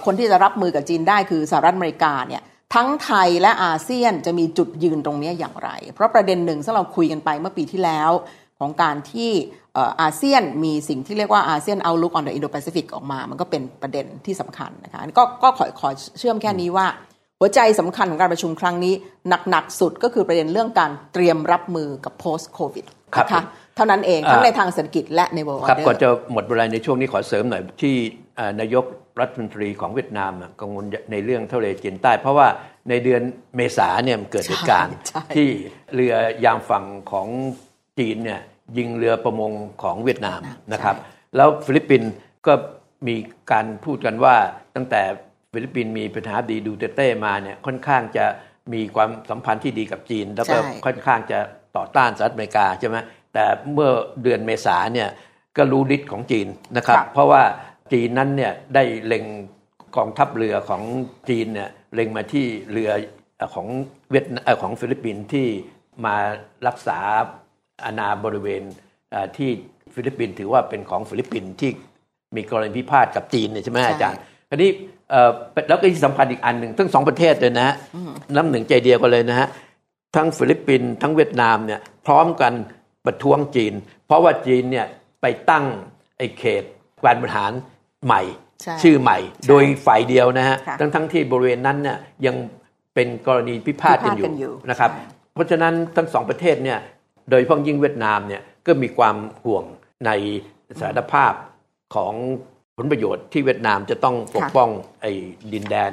[0.04, 2.42] คนที่จะรับมือกับจีนได้คือสหรัฐอเมริกาเนี่ย
[2.74, 8.10] ทั้งไทยและอาเซียนจะมีจุดยืนตรงนี้อย่างไร เพราะประเด็นหนึ่งที่เราคุยกันไปเมื่อปีที่แล้ว
[8.58, 9.30] ของการที่
[9.74, 16.86] เอ่ออาเซียนมีสิ่งที่เรียกว่าอาเซียน Outlook on the Indo-Pacific ออกมา มันก็เป็นประเด็นที่สำคัญนะคะอันนี้ก็ก็ขอขอเชื่อมแค่นี้ว่า
[17.40, 18.94] หัวใจสำคัญของการประชุมครั้งนี้
[19.50, 23.42] หนัก ๆ สุดก็คือประเด็นเรื่องการเตรียมรับมือกับ post covid ครับนะคะ
[23.76, 27.94] เท่านั้นเองทั้งในทางเศรษฐกิจและใน world ครับ order ก่อนจะหมดเวลาในช่วงนี้ขอเสริมหน่อยที่
[28.36, 28.84] เอ่อนายก
[29.20, 32.48] รัฐมนตรีของเวียดนามน่ะกังวลในเรื่องทะเลจีนใต้ เพราะว่า
[32.90, 33.22] ในเดือน
[33.56, 35.48] เมษาเนี่ยมันเกิดเหตุการณ์ใช่ที่
[35.94, 37.28] เรือยามฝั่งของ
[37.98, 38.40] จีนเนี่ย
[38.78, 39.52] ยิงเรือประมง
[39.82, 40.40] ของเวียดนาม
[40.72, 40.96] นะครับ
[41.36, 42.12] แล้วฟิลิปปินส์
[42.46, 42.52] ก็
[43.08, 43.16] มี
[43.52, 44.36] การพูดกันว่า
[44.76, 45.02] ตั้งแต่
[45.52, 48.24] ฟิลิปปินส์มีประธานาธิบดีดูเตร์เตมาเนี่ยค่อนข้างจะ
[48.72, 51.38] มีความสัมพันธ์ที่ดีกับจีน แล้วก็ใช่ค่อนข้างจะ
[51.76, 52.96] ต่อต้านสหรัฐอเมริกาใช่ไหม
[53.34, 53.90] แต่เมื่อ
[54.22, 55.08] เดือนเมษาเนี่ย
[55.56, 57.42] ก็รู้ฤทธิ์ของจีนนะครับครับเพราะว่า
[57.92, 59.24] จีนนั้นเนี่ยได้เล็ง
[59.96, 60.82] กองทัพเรือของ
[61.28, 62.90] จีนเนี่ยเล็งมาที่เรือ
[63.54, 63.66] ของ
[64.10, 65.46] เวียดเอ่อของฟิลิปปินส์ที่
[66.04, 66.16] มา
[66.66, 66.98] รักษา
[67.84, 68.62] อาณาบริเวณ
[69.10, 69.50] เอ่อที่
[69.94, 71.70] ฟิลิปปินส์ถือว่าเป็นของฟิลิปปินส์ที่
[72.36, 74.70] มีกรณีพิพาทกับจีนเนี่ยใช่ไหมใช่อาจารย์คราวนี้
[75.10, 75.30] เอ่อ
[75.68, 77.74] แล้วก็ที่สำคัญอีกอันหนึ่งทั้งสองประเทศเลยนะฮะ
[78.36, 79.48] น้ำหนึ่งใจเดียวกันเลยนะฮะ
[80.16, 82.52] ทั้งฟิลิปปินส์ทั้งเวียดนามเนี่ยพร้อมกัน
[83.06, 83.74] ประท้วงจีน
[84.06, 84.86] เพราะว่าจีนเนี่ย
[85.20, 85.64] ไปตั้ง
[86.18, 86.64] ไอ้เขต
[87.04, 87.52] การบริหาร
[88.04, 88.22] ใหม่
[88.62, 92.36] ใช่ชื่อใหม่ โดยฝ่ายเดียวนะฮะค่ะทั้งทั้งที่บริเวณนั้นเนี่ยยัง
[92.94, 95.04] เป็นกรณีพิพาทกันอพิพาทกันอยู่ยู่นะครับใช่
[95.34, 96.78] เพราะฉะนั้นทั้งสองประเทศเนี่ย
[97.30, 99.64] โดยเฉพาะยิ่งเวียดนามเนี่ยก็มีความห่วง
[100.06, 100.10] ใน
[100.78, 101.32] สถานภาพ
[101.94, 102.14] ของ
[102.76, 105.10] ผลประโยชน์ที่เวียดนามจะต้องปกป้องไอ้
[105.52, 105.92] ดินแดน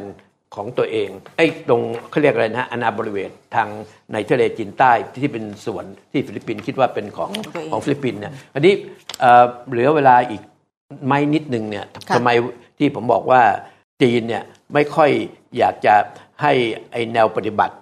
[0.56, 3.68] ของตัวเองไอ้ตรงเขาเรียกอะไรนะฮะอาณาบริเวณทาง
[4.14, 8.74] ในทะเลจีนใต้ที่เป็นส่วนที่ฟิลิปปินส์คิดว่าเป็นของของตัวเองของฟิลิปปินส์เนี่ยอันนี้
[9.20, 10.42] เอ่อเหลือเวลาอีก
[11.08, 12.30] ไม่นิดนึงเนี่ยค่ะทำไม
[12.78, 13.42] ที่ผมบอกว่า
[14.02, 15.10] จีนเนี่ยไม่ค่อย
[15.58, 15.96] อยากจะ
[16.42, 16.54] ให้
[16.92, 17.74] ไอ้แนวปฏิบัติ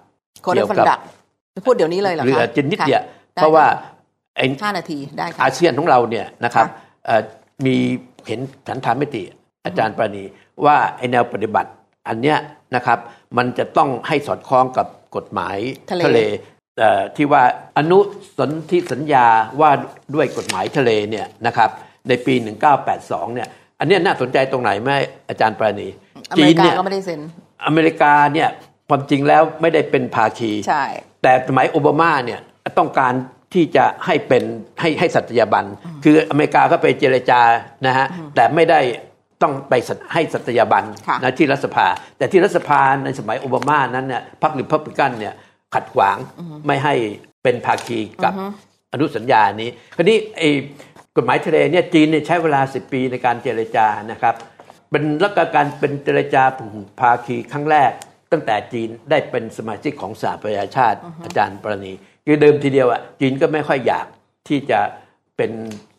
[0.44, 1.00] คนเกี่ยวฟันกับดัก
[1.54, 3.66] จะพูดเดี๋ยวนี้เลยเหรอคะเรือจินนิดเดียวค่ะเพราะว่า
[4.36, 6.74] ไอ้ห้านาทีได้ค่ะอาเซียนของเราเนี่ยนะครับค่ะ
[7.06, 7.22] เอ่อ
[7.66, 7.76] มี
[8.26, 9.22] เห็นฉันทานมิติ
[9.64, 10.24] อาจารย์ปราณี
[10.64, 11.70] ว่าไอแนวปฏิบัติ
[12.08, 12.38] อันเนี้ย
[12.76, 12.98] นะครับ
[13.36, 15.56] มันจะต้องให้สอดคล้องกับกฎหมาย
[15.90, 16.20] ทะเล
[16.78, 17.42] เอ่อที่ว่า
[17.78, 17.98] อนุ
[18.38, 19.26] สนธิสัญญา
[19.60, 19.70] ว่า
[20.14, 21.70] ด้วยกฎหมายทะเลเนี่ยนะครับ
[22.08, 22.34] ในปี
[22.84, 24.90] 1982 เนี่ย อันเนี้ยน่าสนใจตรงไหนไหม
[25.28, 25.88] อาจารย์ปราณี
[26.32, 27.20] อเมริกาเนี่ยก็ไม่ได้เซ็น
[27.66, 28.48] อเมริกาเนี่ย
[28.88, 30.84] ความจริงแล้วไม่ได้เป็นภาคีใช่
[31.22, 32.40] แต่สมัยโอบามาเนี่ย
[32.78, 33.12] ต้องการ
[33.54, 34.42] ที่จะให้เป็น
[34.80, 35.64] ให้ให้สัตยาบัน
[36.04, 37.40] คืออเมริกาก็ไปเจรจา
[37.86, 38.80] นะฮะแต่ไม่ได้
[39.42, 41.86] ต้องไปสัตให้สัตยาบันค่ะนะที่รัฐสภา
[42.18, 45.34] แต่ที่รัฐสภาในสมัยโอบามานั้นเนี่ยพรรคริพับลิกันเนี่ย
[45.74, 46.16] ขัดขวาง
[46.66, 46.94] ไม่ให้
[47.42, 48.34] เป็นภาคีกับ
[48.92, 50.50] อนุสัญญานี้คราวนี้ไอ้
[51.16, 54.34] กฎหมายทะเลเนี่ยจีนเนี่ยใช้เวลา 10 ปีในการเจรจานะครับ
[54.90, 56.42] เป็นแล้วก็การเป็นเจรจา
[57.00, 57.92] ภาคีครั้งแรก
[58.32, 61.92] ตั้งแต่จีนได้เป็นสมาชิกของสหประชาชาติอาจารย์ปรณี
[62.26, 64.06] คือเดิมทีเดียวอะจีนก็ไม่ค่อยอยาก
[64.48, 64.80] ที่จะ
[65.36, 65.50] เป็น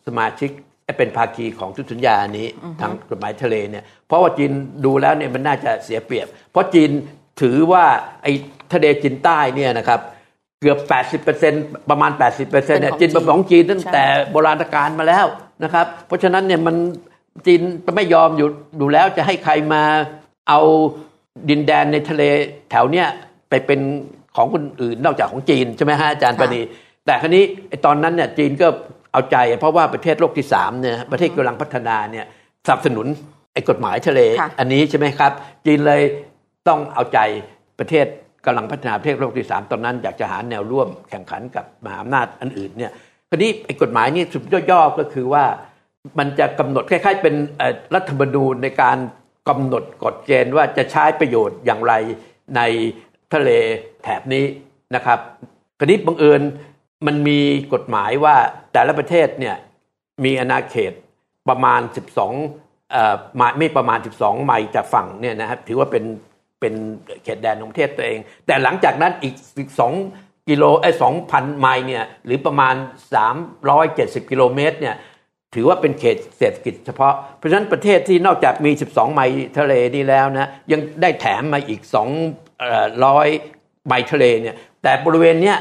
[0.06, 0.50] สมาชิก
[0.98, 2.46] เป็นภาคีของทุตสัญญานี้
[2.80, 4.52] ทางกฎหมายทะเลเนี่ยเพราะว่าจีน
[4.84, 6.90] ดูแล้วเนี่ยมันน่าจะเสียเปรียบ เพราะจีน
[7.40, 7.84] ถือว่า
[8.22, 8.32] ไอ้
[8.72, 10.00] ทะเลจีนใต้เนี่ยนะครับ
[10.64, 10.80] เกือบ
[11.34, 15.26] 80%ประมาณ 80%เนี่ยจีนเป็นของจีนตั้งแต่โบราณกาลมาแล้ว
[15.64, 16.76] นะครับ เพราะฉะนั้นเนี่ยมัน
[17.46, 17.60] จีน
[17.96, 18.48] ไม่ยอมอยู่
[18.80, 19.82] ดูแล้วจะให้ใครมา
[20.48, 20.60] เอา
[21.50, 22.22] ดินแดนในทะเล
[22.70, 23.06] แถวเนี้ย
[23.50, 23.80] ไปเป็น
[24.36, 26.60] ของคนอื่นนอกจากของจีนใช่ไหมฮะอาจารย์ปณี
[27.06, 28.68] แต่ครั้นี้ไอ้ตอนนั้นเนี่ยจีนก็
[29.12, 32.26] เอาใจ เพราะว่าประเทศโลกที่สามเนี่ยประเทศกำลังพัฒนาเนี่ย
[32.66, 33.06] สนับสนุน
[33.52, 34.20] ไอ้กฎหมายทะเล
[34.58, 35.32] อันนี้ใช่ไหมครับ
[35.66, 36.02] จีนเลย
[36.68, 37.18] ต้องเอาใจ
[37.78, 38.06] ประเทศ
[38.46, 42.92] กำลังพัฒนาประเทศโลกที่สามตอนนั้นอยากจะหาแนวร่วมแข่งขันกับมหาอำนาจอันอื่นเนี่ย
[43.28, 45.44] คราวนี้ไอ้กฎหมายนี่สุดย่อๆก็คือว่า
[46.18, 47.34] มันจะกำหนดคล้ายๆ เป็น
[47.94, 48.98] รัฐธรรมนูญในการ
[49.48, 51.92] กำหนดกฎเกณฑ์ว่าจะใช้ประโยชน์อย่างไร
[52.56, 52.60] ใน
[53.34, 53.50] ทะเล
[54.02, 54.44] แถบนี้
[54.94, 55.18] นะครับ
[55.78, 56.42] คราวนี้บังเอิญ
[57.06, 57.40] มันมี
[57.74, 58.36] กฎหมายว่า
[58.72, 59.56] แต่ละประเทศเนี่ย
[60.24, 60.92] มีอาณาเขต
[61.48, 61.80] ประมาณ
[62.36, 63.14] 12เอ่อ
[63.58, 66.04] ไม่ประมาณ 12 ไมล์จากฝั่งเนี่ยนะครับถือว่าเป็น
[66.64, 66.78] เป็น
[67.24, 69.92] เขตแดนของประเทศตัวเอง แต่หลังจากนั้นอีกสอง
[70.48, 72.74] กิโลไอ้สองพันไมล์เนี่ยหรือประมาณ
[73.52, 74.96] 370 กิโลเมตรเนี่ย
[75.54, 81.80] ถือว่าเป็นเขตเศรษฐกิจเฉพาะ เพราะฉะนั้นประเทศที่นอกจากมี 12 ไมล์ทะเลนี่แล้วนะยังได้แถมมาอีก
[82.64, 85.58] 200 ไมล์ทะเลเนี่ยแต่บริเวณเนี้ย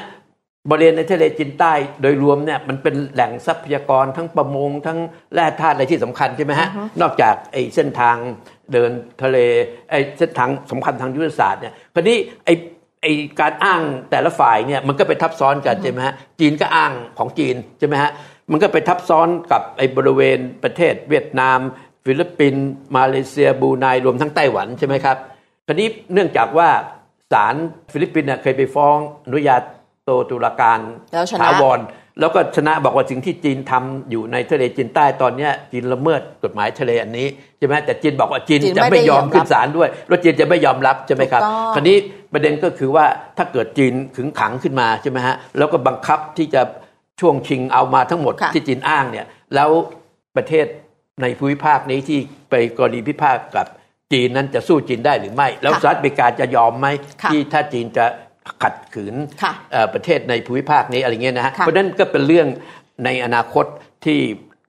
[0.70, 5.00] บริเวณในทะเลจีนใต้โดยรวมเนี่ยมันเป็นแหล่งทรัพยากรทั้งประมงทั้ง
[5.34, 6.70] แร่ธาตุอะไรที่สำคัญใช่ไหมฮะ
[7.02, 8.18] นอกจากไอ้เส้นทาง
[8.71, 8.91] เดิน
[9.23, 9.38] ทะเล
[9.89, 12.54] ไอ้เส้นทางสำคัญทางยุทธศาสตร์เนี่ยคราวนี้ไอ้
[13.02, 18.12] ไอ้การอ้างแต่ละฝ่ายเนี่ยมันก็ไปทับซ้อนกันใช่ไหมฮะจีนก็อ้างของจีนใช่ไหมฮะ
[18.52, 21.60] มันก็ไปทับซ้อนกับไอ้บริเวณประเทศเวียดนาม
[22.06, 22.65] ฟิลิปปินส์
[22.97, 25.17] มาเลเซียบรูไนรวมทั้งไต้หวันใช่ไหมครับ
[25.67, 26.69] คราวนี้เนื่องจากว่า
[27.32, 27.56] ศาล
[27.91, 29.62] ฟิลิปปินส์เคยไปฟ้องอนุญา
[30.06, 30.80] โตตุลาการ
[31.41, 31.80] ถาวร
[32.19, 41.41] แล้วก็ชนะบอกว่าสิ่งที่จีนทำอยู่ในทะเลจีนใต้ตอนนี้จีนละเมิดกฎหมายทะเลอันนี้ใช่ไหมแต่จีนบอกว่าจีนจะไม่ยอมขึ้นศาลด้วยแล้วจีนจะไม่ยอมรับใช่ไหมครับ
[41.76, 41.97] คราวนี้
[42.34, 43.06] ประเด็นก็คือว่า
[43.38, 46.62] ถ้าเกิดจีนขึงขังขึ้นมาใช่ไหมฮะแล้วก็บังคับที่จะ
[47.19, 49.69] ช่วงชิงเอามาทั้งหมดที่จีนอ้างเนี่ยแล้ว
[50.36, 50.65] ประเทศ
[51.21, 53.67] ในภูมิภาคนี้ที่ไปกรณีพิพาทกับ
[54.13, 56.88] จีนนั้นจะสู้จีนได้หรือไม่ แล้วสหรัฐอเมริกาจะยอมไหม
[57.32, 58.06] ที่ถ้าจีนจะ
[58.63, 59.15] ขัดขืน
[59.93, 62.47] ประเทศในภูมิภาคนี้อะไรเงี้ยนะฮะเพราะนั้นก็เป็นเรื่อง
[63.06, 63.65] ในอนาคต
[64.06, 64.19] ที่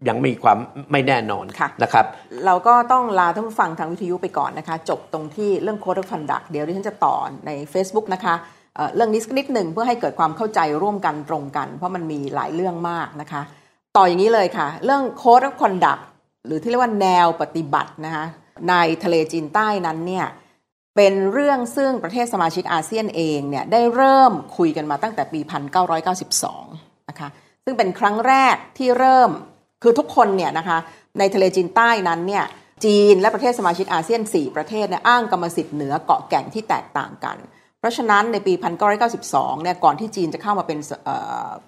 [0.08, 0.58] ยังมีความ
[0.92, 1.44] ไม่แน่นอน
[1.82, 2.04] นะครับ
[2.46, 8.34] เราก็ต้องลาท่านผู้ฟังทางวิทยุไปก่อนนะคะ จบตรงที่เรื่อง Code of Conduct เดี๋ยวดิฉันจะต่อใน Facebook นะคะ
[8.94, 13.42] เรื่องนี้สักนิดหนึ่งเพื่อให้เกิดความเข้าใจร่วมกันตรงกัน เพราะมันมีหลายเรื่องมากนะคะ
[13.96, 16.02] ต่ออย่างนี้เลยค่ะ เรื่อง Code of Conduct
[16.46, 18.24] หรือที่เรียกว่าแนวปฏิบัตินะคะ
[18.70, 20.26] ในทะเลจีนใต้นั้นเนี่ย
[20.96, 25.40] เป็นเรื่องซึ่งประเทศสมาชิกอาเซียนเองเนี่ยได้เริ่มคุยกันมาตั้งแต่ปี
[26.24, 27.28] 1992 นะคะ
[27.64, 29.30] ซึ่งเป็นครั้งแรกที่เริ่ม
[29.82, 30.78] คือทุกคนเนี่ยนะคะ
[31.18, 32.44] ในทะเลจีนใต้นั้นเนี่ย
[32.84, 37.36] จีนและประเทศสมาชิกอาเซียน 4 ประเทศเนี่ยอ้างกรรมสิทธิ์เหนือเกาะแก่งที่แตกต่างกัน
[37.84, 38.52] ราะฉะนั้นในปี
[39.08, 40.78] 1992 เนี่ยก่อนที่จีนจะเข้ามาเป็น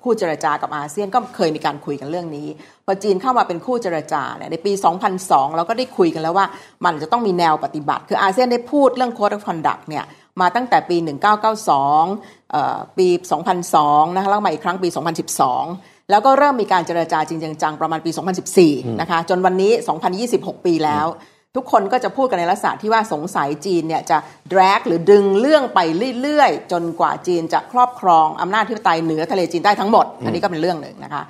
[0.02, 2.48] คู่เจรจากับอาเซียนก็เคยมีการคุยกันเรื่องนี้
[2.86, 4.72] พอจีนเข้ามาเป็นคู่เจรจาเนี่ยในปี
[5.14, 6.46] 2002 เราก็ได้คุยกันแล้วว่า
[6.84, 10.04] มันจะต้องมีแนวปฏิบัติ คืออาเซียนได้พูดเรื่อง Code of Conduct เนี่ย
[10.40, 10.96] มาตั้งแต่ปี
[11.96, 13.08] 1992 ปี
[13.62, 14.88] 2002 นะคะแล้วมาอีกครั้งปี
[15.48, 18.10] 2012 แล้วก็เริ่มมีการเจรจาจริงจังประมาณปี
[18.54, 19.72] 2014 นะคะจนวันนี้
[20.18, 21.06] 2026 ปีแล้ว
[21.56, 24.18] ทุกคนก็จะพูดกันในลักษณะที่ว่าสงสัยจีนเนี่ยจะ
[24.52, 25.80] drag หรือดึงเรื่องไป
[26.22, 31.22] เรื่อยๆ จนกว่าจีนจะครอบครองอำนาจที่ปไตยเหนือทะเลจีนได้ทั้งหมด อันนี้ก็เป็นเรื่องหนึ่งนะคะ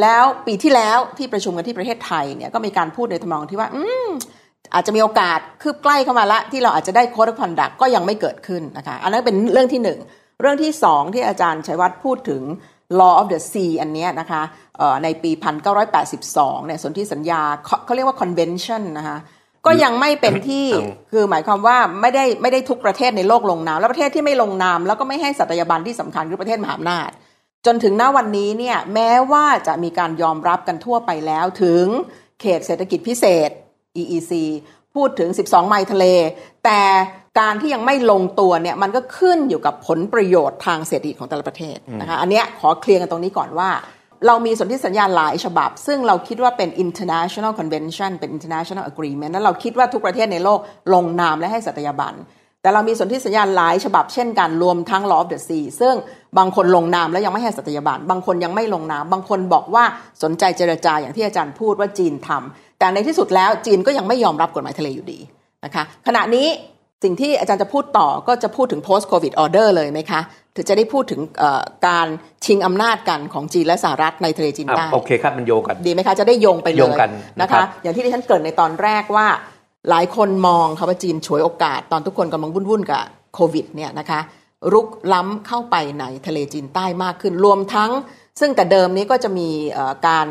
[0.00, 4.08] แล้วปีที่แล้วที่ประชุมกันที่ประเทศไทยเนี่ยก็มีการพูดในทำนองที่ว่า อืม
[4.74, 9.98] อาจจะมีโอกาสคืบใกล้เข้ามาละที่เราอาจจะได้โค้ดคอนดักก็ยังไม่เกิดขึ้นนะคะ อันนั้นเป็นเรื่องที่หนึ่ง
[10.40, 12.42] เรื่องที่สองที่อาจารย์ชัยวัฒน์พูดถึง
[13.00, 14.42] law of the sea อันนี้นะคะ
[15.04, 15.30] ในปี
[15.98, 17.42] 1982เนี่ยสนธิสัญญา
[17.84, 19.16] เขาเรียกว่า convention นะคะ
[19.66, 20.66] ก็ยังไม่เป็นที่
[21.12, 27.10] คือหมายความว่าไม่ได้ไม่ได้ทุกประเทศในโลกลงนามแล้วประเทศที่ไม่ลงนามแล้วก็ไม่ให้สัตยาบันที่สำคัญคือประเทศมหาอำนาจ
[27.66, 31.84] จนถึงหน้าวันนี้เนี่ยแม้ว่าจะมีการยอมรับกันทั่วไปแล้วถึง
[32.40, 33.50] เขตเศรษฐกิจพิเศษ
[34.00, 34.32] EEC
[34.94, 36.06] พูดถึง 12 ไมล์ทะเล
[36.64, 36.80] แต่
[37.40, 43.70] การที่ยังไม่ลงตัวเนี่ยมันก็ขึ้นอยู่กับผลประโยชน์ทางเศรษฐกิจของแต่ละประเทศนะคะอันนี้ขอเคลียร์กันตรงนี้ก่อนว่า
[44.26, 50.58] เรามีสนธิสัญญาหลายฉบับ ซึ่งเราคิดว่าเป็น international convention เป็น international agreement นั้นเราคิดว่าทุกประเทศในโลก
[50.94, 52.14] ลงนามและให้สัตยาบัน
[52.62, 55.94] แต่เรามีสนธิสัญญาหลายฉบับเช่นกันรวมทั้ง law of the sea ซึ่ง
[56.38, 59.84] บางคนลงนามแล้วยังไม่ให้สัตยาบัน บางคนยังไม่ลงนาม บางคนบอกว่า
[60.22, 65.18] สนใจเจรจาอย่างที่อาจารย์พูดว่าจีนทำแต่ในที่สุดแล้วจีนก็ยังไม่ยอมรับกฎหมายทะเลอยู่ดี
[65.64, 66.46] นะคะขณะนี้
[67.04, 70.20] สิ่งที่อาจารย์จะพูดต่อก็จะพูดถึง post covid order เลยไหมคะ
[70.56, 71.20] ถึงจะได้พูดถึง
[71.86, 72.06] การ
[72.44, 79.26] ชิงอำนาจกันของจีนและสหรัฐในทะเลจีนใต้โอเคครับมันโยงกัน ดีไหมคะ จะได้โยงไปเลยโยงกันนะคะ อย่างที่ดิฉันเกริ่นในตอนแรกว่า
[79.90, 83.02] หลายคนมองค่ะว่าจีนฉวยโอกาส ตอนทุกคนกำลังวุ่นๆกับ
[83.34, 84.20] โควิดเนี่ยนะคะ
[84.72, 87.90] รุกล้ำเข้าไปในทะเลจีนใต้มากขึ้นรวมทั้ง
[88.40, 89.48] ซึ่งแต่เดิมนี้ก็จะมี
[90.06, 90.26] การ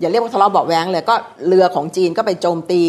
[0.00, 1.16] อย่าเรียกว่าทะเลาะเบาะแว้งเลยก็
[1.48, 2.82] เรือของจีนก็ไปโจมตี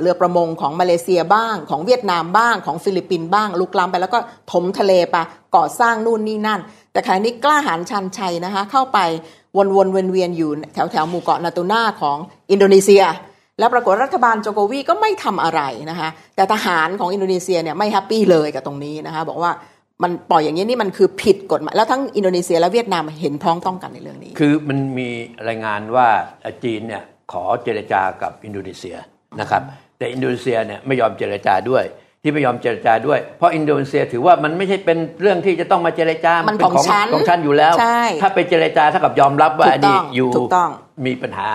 [0.00, 4.18] เรือประมงของมาเลเซียบ้าง ของเวียดนามบ้างของฟิลิปปินส์บ้างรุกล้ำไปแล้วก็
[4.52, 5.16] ถมทะเลไป
[5.56, 6.60] ก่อสร้างนู่นนี่นั่น
[6.92, 8.98] แต่ขณะนี้กล้าหาญชาญชัยนะคะเข้าไป
[9.56, 12.16] วนวนเวียนเวียนอยู่แถวแถวหมู่เกาะนาตูน่าของ
[12.50, 13.02] อินโดนีเซีย
[13.58, 19.50] แล้วปรากฏรัฐบาลโจโกวีก็ไม่ทำอะไรนะคะแต่ทหารของอินโดนีเซียเนี่ยไม่ happy เลยกับตรงนี้นะคะบอกว่า
[20.02, 25.08] มันปล่อยอย่างนี้นี่มันคือผิดกฎหมายแล้วทั้งอินโดนีเซียและเวียดนามเห็นพ้องต้องกันในเรื่องนี้ คือมันมี
[25.48, 26.08] รายงานว่า
[26.64, 28.96] จีนเนี่ยขอเจรจากับอินโดนีเซีย
[29.40, 29.62] นะครับ
[29.98, 31.84] แต่อินโดนีเซียเนี่ยไม่ยอมเจรจาด้วย
[32.22, 37.74] ที่ไม่ยอมเจรจาด้วย เพราะอินโดนีเซียถือว่ามันไม่ใช่เป็นเรื่องที่จะต้องมาเจรจา มันเป็นของฉันของฉันอยู่แล้ว
[38.22, 40.30] ถ้าไปเจรจาเท่ากับยอมรับว่าอันนี้อยู่
[41.06, 41.48] มีปัญหา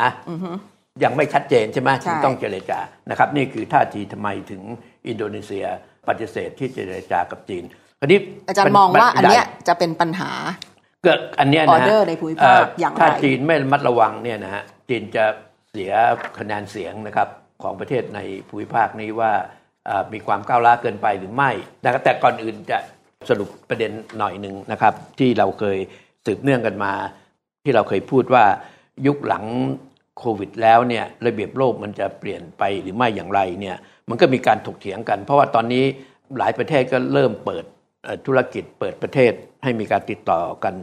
[1.04, 4.62] ยังไม่ชัดเจนใช่ไหมจึงต้องเจรจานะครับ นี่คือท่าทีทำไมถึง
[5.08, 5.66] อินโดนีเซีย
[6.08, 7.64] ปฏิเสธที่เจรจากับจีน
[8.02, 10.32] อันนี้อาจารย์มองว่าอันเนี้ยจะเป็นปัญหา
[11.04, 15.26] เกิดอันเนี้ยนะออเดอร์ในภูมิภาคอย่างไรถ้าจีนไม่มัดระวังเนี่ยนะฮะจีนจะ
[15.72, 15.92] เสีย
[16.40, 17.28] คะแนนเสียงนะครับ
[17.64, 19.32] ของประเทศในภูมิภาคนี้ว่า
[20.14, 21.52] มีความก้าวล้าเกินไปหรือไม่
[22.04, 22.78] แต่ก่อนอื่นจะ
[23.30, 25.78] สรุปประเด็นหน่อยหนึ่งนะครับ ที่เราเคย
[26.26, 26.94] สืบเนื่องกันมา
[27.64, 28.46] ที่เราเคยพูดว่า
[29.08, 29.46] ยุคหลัง
[30.20, 33.78] โควิด แล้วเนี่ยระเบียบโลกมันจะเปลี่ยนไปหรือไม่อย่างไรเนี่ย
[34.10, 35.86] มันก็มีการถกเถียงกัน เพราะว่าตอนนี้
[36.38, 37.66] หลายประเทศก็เริ่มเปิด
[38.26, 39.34] ธุรกิจเปิดประเทศ
[39.64, 40.74] ให้มีการติดต่อกัน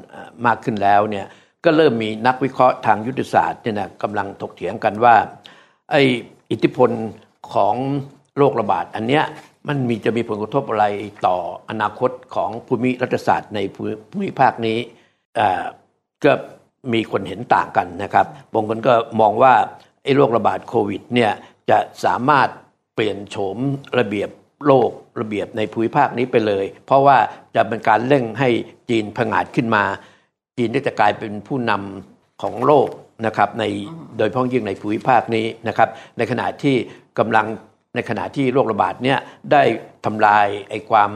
[0.47, 1.27] มากขึ้นแล้วเนี่ย
[1.65, 5.17] ก็เริ่มมีนักวิเคราะห์ทางยุทธศาสตร์เนี่ยนะกำลังถกเถียงกันว่า
[5.91, 5.97] ไอ
[6.51, 6.91] อิทธิพล
[7.53, 7.75] ของ
[8.37, 9.25] โรคระบาดอันเนี้ย
[9.69, 10.87] มันมีจะมีผลกระทบอะไร
[11.27, 11.37] ต่อ
[11.71, 14.79] อนาคตของภูมิรัฐศาสตร์ในภูมิภาคนี้
[16.25, 16.33] ก็
[16.93, 19.55] มีคนเห็นต่างกันนะครับบางคนก็มองว่า
[20.03, 21.33] ไอ้โรคระบาดโควิดเนี่ย
[21.71, 22.49] จะสามารถ
[22.95, 23.57] เปลี่ยนโฉม
[23.99, 24.31] ระเบียบ
[24.67, 24.91] โลก
[25.21, 27.19] ระเบียบในภูมิภาคนี้ไปเลย เพราะว่า
[27.55, 28.49] จะเป็นการเร่งให้
[28.91, 29.85] จีนผงาดขึ้นมา
[30.57, 32.89] จีนจะกลายเป็นผู้นำของโลก
[33.27, 33.65] นะครับใน
[34.19, 36.77] โดยพ้องยิ่งในภูมิภาคนี้นะครับในขณะที่
[37.19, 37.47] กำลัง
[37.95, 39.19] ในขณะที่โรคระบาดเนี่ย
[39.53, 39.63] ได้
[40.05, 41.11] ทำลายไอ้ความ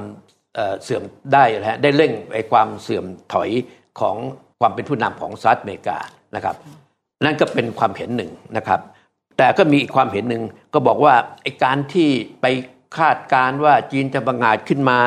[0.82, 1.02] เสื่อม
[1.32, 3.50] ได้นะฮะได้เร่งไอ้ความเสื่อมถอย
[4.00, 4.16] ของ
[4.60, 5.98] ความเป็นผู้นำของสหรัฐอเมริกา
[6.36, 6.56] นะครับ
[7.24, 8.80] นั่นก็เป็นความเห็นหนึ่งนะครับ
[9.38, 10.42] แต่ก็มีอีกความเห็นหนึ่ง
[10.74, 12.08] ก็บอกว่าไอ้การที่
[12.40, 12.46] ไป
[12.98, 14.98] คาดการว่าจีนจะบังอาจขึ้นมา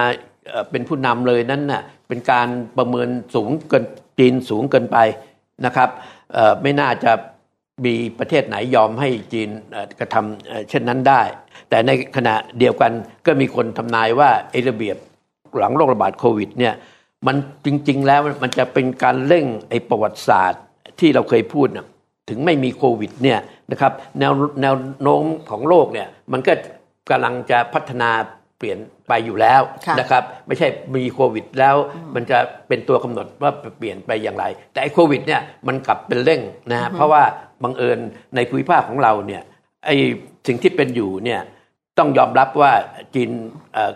[0.71, 3.83] เป็นผู้นำเลยนั้นน่ะเป็นการประเมินสูงเกิน
[4.19, 4.97] จีนสูงเกินไป
[5.65, 5.89] นะครับ
[6.61, 7.11] ไม่น่าจะ
[7.85, 9.49] มีประเทศไหนยอมให้จีน
[9.99, 11.21] กระทำเช่นนั้นได้
[11.69, 12.91] แต่ในขณะเดียวกัน
[13.25, 14.97] ก็มีคนทำนายว่าไอ้ระเบียบ
[15.57, 16.73] หลังโรคระบาดโควิดเนี่ย
[17.27, 20.63] มันจริง ๆ แล้วมันจะเป็นการเร่งไอ้ประวัติศาสตร์
[20.99, 21.87] ที่เราเคยพูดนะ
[22.29, 23.39] ถึงไม่มีโควิดเนี่ย
[23.71, 26.53] นะครับแนวแนวโน้มของโลกเนี่ยมันก็
[27.09, 28.09] กำลังจะพัฒนา
[28.57, 29.61] เปลี่ยนไปอยู่แล้ว
[29.99, 31.75] นะครับ ไม่ใช่มีโควิดแล้ว
[32.15, 32.37] มันจะ
[32.67, 36.41] เป็นตัวกำหนดว่าเปลี่ยนไปอย่างไร แต่โควิดเนี่ยมันกลับเป็นเร่ง
[36.71, 37.23] นะฮะเพราะว่า
[37.63, 37.99] บังเอิญ
[38.35, 39.41] ในภูมิภาคของเราเนี่ย
[39.85, 39.89] ไอ
[40.47, 41.41] สิ่งที่เป็นอยู่เนี่ย
[41.97, 42.71] ต้องยอมรับว่า
[43.15, 43.29] จีน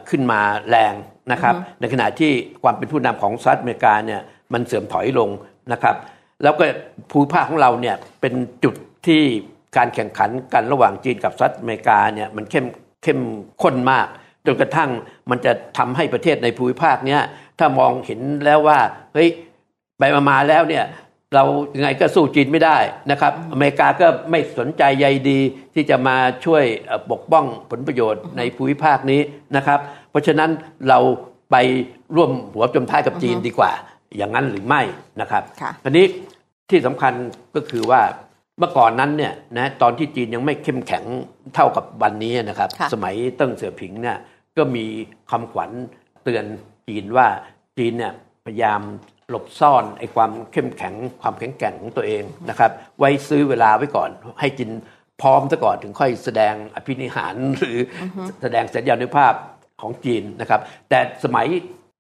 [0.10, 0.94] ขึ้นมาแรง
[1.32, 2.32] นะครับ ในขณะที่
[2.64, 4.22] ความเป็นผู้นำของสหรัฐอเมริกาเนี่ย
[4.54, 5.30] มันเสื่อมถอยลง
[5.72, 5.96] นะครับ
[6.44, 6.64] แล้วก็
[7.12, 8.76] ภูมิภาคของเราเนี่ยเป็นจุด
[9.08, 9.22] ที่
[9.78, 12.66] การแข่งขันกันระหว่างจีนกับสหรัฐอเมริกาเนี่ยมันเข้ม
[13.04, 13.20] เข้ม
[13.62, 14.08] ข้นมาก
[14.46, 14.90] จนกระทั่ง
[15.30, 17.22] มันจะทำให้ประเทศในภูมิภาคเนี้ย
[17.60, 18.80] ถ้ามองเห็นแล้วว่า
[19.14, 19.30] เฮ้ย
[19.98, 20.86] ไปมามาแล้วเนี่ย
[21.36, 21.44] เรา
[21.76, 22.78] ยังไงก็สู้จีนไม่ได้
[23.12, 25.40] นะครับ อเมริกาก็ไม่สนใจใยดี
[25.74, 26.64] ที่จะมาช่วย
[27.12, 29.22] ปกป้องผลประโยชน์ในภูมิภาคนี้
[29.56, 30.50] นะครับ เพราะฉะนั้น
[30.90, 31.00] เรา
[31.52, 31.56] ไป
[32.16, 33.72] ร่วมหัวจมท้ายกับจีนดีกว่า
[34.18, 34.82] อย่างนั้นหรือไม่
[35.22, 35.44] นะครับ
[35.86, 36.06] อันนี้
[36.70, 37.14] ที่สำคัญ
[37.56, 38.02] ก็คือว่า
[38.60, 41.04] เมื่อก่อนนั้นเนี่ยนะตอนที่จีนยังไม่เข้มแข็ง
[41.56, 44.18] เท่ากับวันนี้นะครับ สมัยเติ้งเสี่ยวผิงเนี่ย
[44.58, 44.86] ก็มี
[45.32, 45.72] คำขวัญ
[46.24, 46.46] เตือน
[46.88, 47.28] จีนว่า
[47.78, 48.14] จีนเนี่ย
[48.46, 48.82] พยายาม
[49.30, 54.72] หลบซ่อนไอ้ความเข้มแข็งความแข็งแกร่งของตัวเองนะครับ ไว้ซื้อเวลาไว้ก่อน ให้จีน
[55.22, 57.78] พร้อมซะก่อนถึงค่อยแสดงอภินิหารหรือ
[58.42, 59.34] แสดงสัญญาณุภาพ
[59.82, 61.48] ของจีนนะครับ แต่สมัย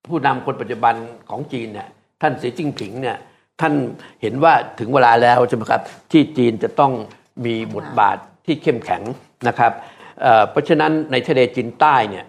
[0.07, 0.95] ผู้นำคนปัจจุบัน
[1.29, 1.87] ของจีนเนี่ย
[2.21, 3.17] ท่านสีจิ้งผิงเนี่ย
[3.61, 3.73] ท่าน
[4.21, 6.91] เห็นว่าถึงเวลาแล้วใช่ไหมครับที่จีนจะต้อง
[7.45, 9.03] มีบทบาทที่เข้มแข็ง
[9.47, 9.71] นะครับ
[10.49, 12.25] เพราะฉะนั้นในทะเลจีนใต้เนี่ย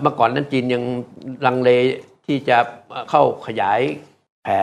[0.00, 0.82] เมื่อก่อนนั้นจีนยัง
[1.46, 1.70] ลังเล
[2.26, 2.56] ที่จะ
[3.10, 3.80] เข้าขยาย
[4.44, 4.60] แผ่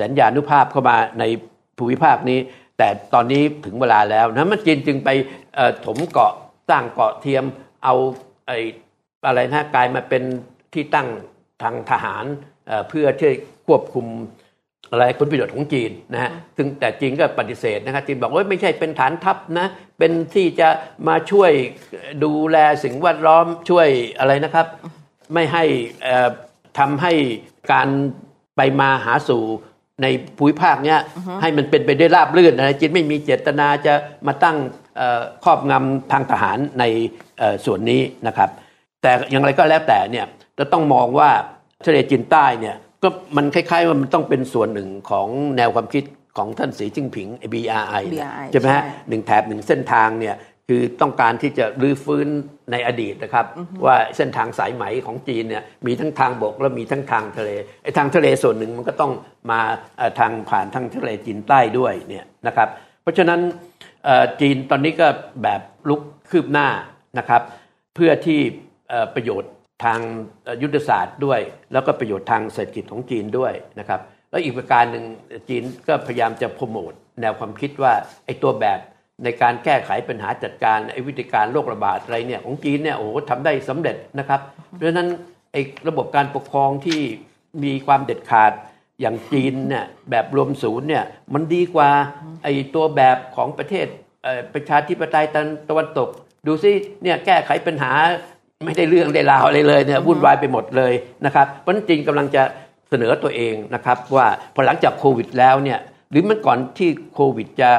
[0.00, 1.24] สัญญานุภาพเข้ามาใน
[1.76, 2.38] ภูมิภาคนี้
[2.78, 5.10] แต่ตอนนี้ถึงเวลาแล้วนะมันจีนจึงไป
[5.86, 6.32] ถมเกาะ
[6.70, 7.44] สร้างเกาะเทียม
[7.84, 7.94] เอา
[8.46, 8.58] ไอ้
[9.26, 10.22] อะไรนะกลายมาเป็น
[10.74, 11.08] ที่ตั้ง
[11.62, 12.24] ทางทหาร
[12.66, 13.30] เอ่อเพื่อที่
[13.66, 14.06] ควบคุม
[14.90, 19.66] อะไรผลประโยชน์ของจีนนะฮะซึ่งแต่จีนก็ปฏิเสธนะครับจีนบอกว่าไม่ใช่เป็นฐานทัพนะ
[19.98, 20.68] เป็นที่จะ
[21.08, 21.50] มาช่วย
[22.24, 24.66] ดูแลสิ่งแวดล้อมช่วยอะไรนะครับ
[25.34, 25.64] ไม่ให้
[26.02, 26.28] เอ่อ
[26.78, 27.12] ทำให้
[27.72, 27.88] การ
[28.56, 29.42] ไปมาหาสู่
[30.02, 31.00] ในภูมิภาคเนี้ย
[31.42, 33.94] ให้มันเป็นไปได้ราบรื่นนะจีนไม่มีเจตนาจะ
[34.26, 34.56] มาตั้ง
[34.96, 36.84] เอ่อครอบงำทางทหารใน
[37.38, 38.50] เอ่อส่วนนี้นะครับ
[39.02, 40.26] แต่อย่างไรก็แล้วแต่เนี่ย
[40.58, 41.30] จะต้องมองว่า
[41.86, 46.04] ทะเลจีนใต้เนี่ย ก็มันคล้ายๆว่ามันต้องเป็นส่วนหนึ่งของแนวความคิด
[46.38, 50.36] ของท่านสีจิ้งผิง BRI เนี่ย BRI ใช่ไหมฮะใช่หนึ่งแถบหนึ่งเส้นทางเนี่ย
[50.70, 52.28] คือต้องการที่จะรื้อฟื้น
[52.72, 53.46] ในอดีตนะครับ
[53.86, 57.50] ว่าเส้นทางสายไหมของจีนเนี่ยมีทั้งทางบกและมีทั้งทางทะเล
[57.82, 59.12] ไอ้ทางทะเลส่วนหนึ่งมันก็ต้อง
[59.50, 59.60] มา
[59.98, 62.68] เอ่อทางผ่านทางทะเลจีนใต้ด้วยเนี่ยนะครับ
[63.02, 63.40] เพราะฉะนั้น
[64.04, 65.06] เอ่อจีนตอนนี้ก็
[65.42, 66.68] แบบลุกคืบหน้า
[67.18, 67.42] นะครับ
[67.94, 68.40] เพื่อที่
[68.90, 69.50] เอ่อประโยชน์
[69.84, 70.00] ทาง
[70.62, 71.40] ยุทธศาสตร์ด้วย
[71.72, 75.04] แล้วก็ประโยชน์ทางเศรษฐกิจของจีนด้วยนะครับแล้วอีกประการหนึ่ง
[75.48, 77.92] จีนก็พยายามจะโปรโมทแนวความคิดว่า
[78.24, 78.78] ไอ้ตัวแบบ
[79.24, 84.40] ในการแก้ไขปัญหาจัดการไอ้วิธีการโรคระบาดอะไรเนี่ยของจีนเนี่ยโอ้โหทำได้สำเร็จนะครับ
[84.76, 85.08] เพราะฉะนั้น
[85.52, 87.00] ไอ้ระบบการปกครองที่
[87.64, 88.52] มีความเด็ดขาด
[89.00, 91.90] อย่างจีนเนี่ยแบบรวมศูนย์เนี่ยมันดีกว่า
[92.42, 93.86] ไอ้ตัวแบบของประเทศ
[94.54, 95.26] ประชาธิปไตย
[95.68, 96.08] ตะวันตก
[96.46, 97.92] ดูซิเนี่ยแก้ไขปัญหา
[98.64, 100.92] ไม่ได้เรื่องได้ราวอะไรเลยเนี่ยวุ่นวายไปหมดเลย
[101.24, 102.42] นะครับเพราะฉะนั้นจีนกำลังจะ
[102.88, 105.78] เสนอตัวเองนะครับว่าพอหลังจากโควิดแล้วเนี่ย
[106.10, 107.70] หรือเมื่อก่อนที่โควิดจะ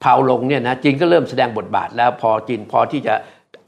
[0.00, 3.14] เผาลงเนี่ยนะจีนก็เริ่มแสดงบทบาทแล้วพอจีนพอที่จะ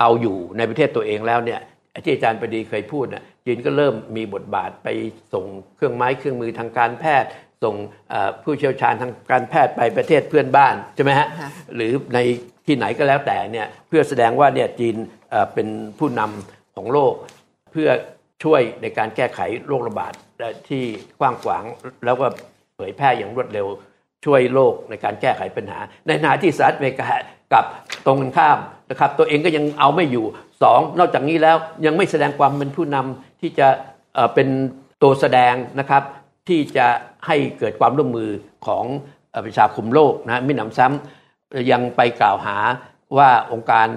[0.01, 1.61] เอาอยู่ในประเทศตัวเองแล้วเนี่ย
[2.05, 4.89] ที่อาจารย์ประดีเคยพูดนะจีนก็เริ่มมีบทบาทไป
[5.33, 5.45] ส่ง
[5.77, 7.29] เครื่องไม้เครื่องมือทางการแพทย์
[7.65, 7.75] ส่ง
[8.11, 12.19] เอ่อผู้เชี่ยวชาญทางการแพทย์ไปประเทศเพื่อนบ้านใช่ไหมฮะค่ะหรือใน
[12.67, 14.97] ที่ไหนก็แล้วแต่เนี่ยเพื่อแสดงว่าเนี่ยจีน
[15.31, 17.15] เอ่อเป็นผู้นำ ของโลก
[17.73, 17.89] เพื่อ
[18.45, 20.13] ช่วยในการแก้ไขโรคระบาด
[20.69, 20.85] ที่
[21.21, 21.65] กว้างขวาง
[22.05, 22.27] แล้วก็
[22.77, 23.67] เผยแพร่อย่างรวดเร็ว
[24.25, 27.09] ช่วยโลกในการแก้ไขปัญหา ในขณะที่สหรัฐอเมริกา
[27.53, 27.65] กับ
[28.07, 28.59] ตรงกันข้าม
[28.91, 30.25] นะครับ ตัวเองก็ยังเอาไม่อยู่
[30.63, 31.57] สองนอกจากนี้แล้ว
[31.87, 33.69] ยังไม่แสดงความเป็นผู้นำที่จะ
[34.35, 34.49] เป็น
[35.03, 36.03] ตัวแสดงนะครับ
[36.49, 36.87] ที่จะ
[37.27, 38.31] ให้เกิดความร่วมมือ
[38.67, 38.85] ของ
[39.45, 42.57] ประชาคมโลกนะไมิหนำซ้ำยังไปกล่าวหา
[43.17, 43.89] ว่าองค์การ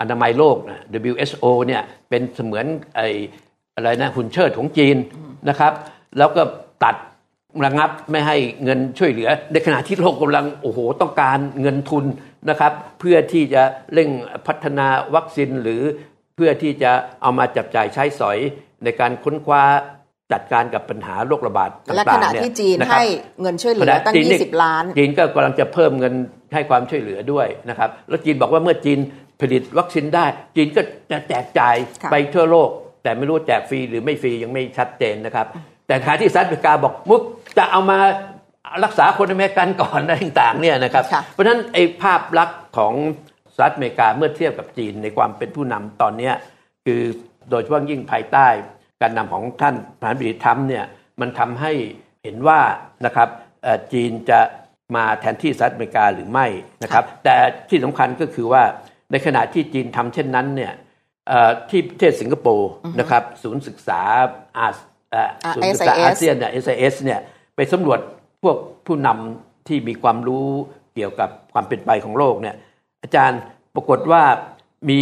[0.00, 3.08] อนามัยโลกนะ WHO เนี่ยเป็นเสมือนไอ้
[3.76, 4.96] อะไรนะหุ่นเชิดของจีน
[5.48, 5.72] นะครับ
[6.18, 6.42] แล้วก็
[6.84, 6.96] ตัด
[7.64, 12.04] ระงับไม่ให้เงินช่วยเหลือ ในขณะที่โลกกำลังโอ้โหต้องการเงินทุน
[12.50, 13.62] นะครับ เพื่อที่จะ
[13.94, 14.08] เร่ง
[14.46, 15.82] พัฒนาวัคซีนหรือ
[16.36, 16.90] เพื่อที่จะ
[17.22, 18.38] เอามาจับจ่ายใช้สอย
[18.84, 19.62] ในการค้นคว้า
[20.32, 23.06] จัดการกับปัญหาโรคระบาดต่างๆและขณะเยที่จีนนะครับให้
[23.42, 26.14] เงินช่วยเหลือตั้งจีนนี่20 ล้าน จีนก็กำลังจะเพิ่มเงิน
[26.52, 28.98] ให้ความช่วยเหลือด้วยนะครับ แล้วจีนบอกว่าเมื่อจีน
[29.40, 32.70] ผลิตวัคซีนได้ จีนก็จะแจกจ่ายค่ะไปทั่วโลก
[33.02, 35.46] แต่ไม่รู้แจกฟรีหรือไม่ฟรียังไม่ชัดเจนนะครับ
[35.86, 37.22] แต่ขณะที่สหรัฐอเมริกาบอกมุก
[37.58, 37.98] จะเอามา
[38.84, 42.94] รักษาคนอเมริกันก่อนอะไรต่างๆเนี่ยนะครับค่ะเพราะฉะนั้นไอ้ภาพลักษณ์ของ
[43.54, 46.34] สหรัฐอเมริกาเมื่อเทียบกับจีนในความเป็นผู้นำตอนเนี้ย
[46.84, 47.02] คือ
[47.50, 48.46] โดยเฉพาะยิ่งภายใต้
[49.00, 50.84] การนำของท่านประธานาธิบดีทรัมป์เนี่ย
[51.20, 51.72] มันทำให้
[52.22, 52.60] เห็นว่า
[53.06, 53.28] นะครับ
[53.62, 54.40] เอ่อจีนจะ
[54.96, 56.46] มาแทนที่สหรัฐอเมริกาหรือไม่
[56.82, 57.36] นะครับ แต่
[57.68, 58.62] ที่สำคัญก็คือว่า
[59.10, 60.72] ในขณะที่จีนทำเช่นนั้นเนี่ย
[61.28, 64.00] เอ่อที่ประเทศสิงคโปร์นะครับศูนย์ศึกษา
[64.58, 64.66] อา
[65.10, 67.20] เอ่ออ่าศูนย์ศึกษา SIS อาเซียนเนี่ย SIS เนี่ย
[67.56, 68.00] ไปสำรวจ
[68.42, 70.48] พวกผู้นำที่มีความรู้
[70.94, 72.56] เกี่ยวกับความเป็นไปของโลกเนี่ย
[73.02, 73.40] อาจารย์
[73.74, 74.22] ปรากฏว่า
[74.88, 75.00] มี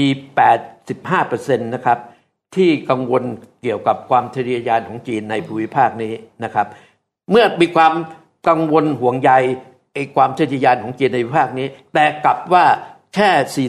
[0.80, 1.98] 85%นะครับ
[2.56, 3.22] ที่กังวล
[3.62, 6.12] เกี่ยวกับความทะเยอทะยานของจีนในภูมิภาคนี้
[6.44, 6.66] นะครับ
[7.30, 7.92] เมื่อมีความ
[8.48, 9.30] กังวลห่วงใย
[9.94, 12.64] ไอ้ความทะเยอทะยานของจีนในภูมิภาคนี้ แต่กลับว่า
[13.14, 13.68] แค่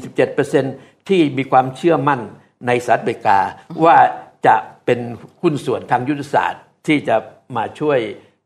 [0.52, 2.22] 47%ที่มีความเชื่อมั่น
[2.68, 3.40] ในสหรัฐอเมริกา
[3.86, 3.98] ว่า
[4.48, 5.00] จะเป็น
[5.42, 7.16] หุ้นส่วนทางยุทธศาสตร์ที่จะ
[7.58, 8.00] มาช่วย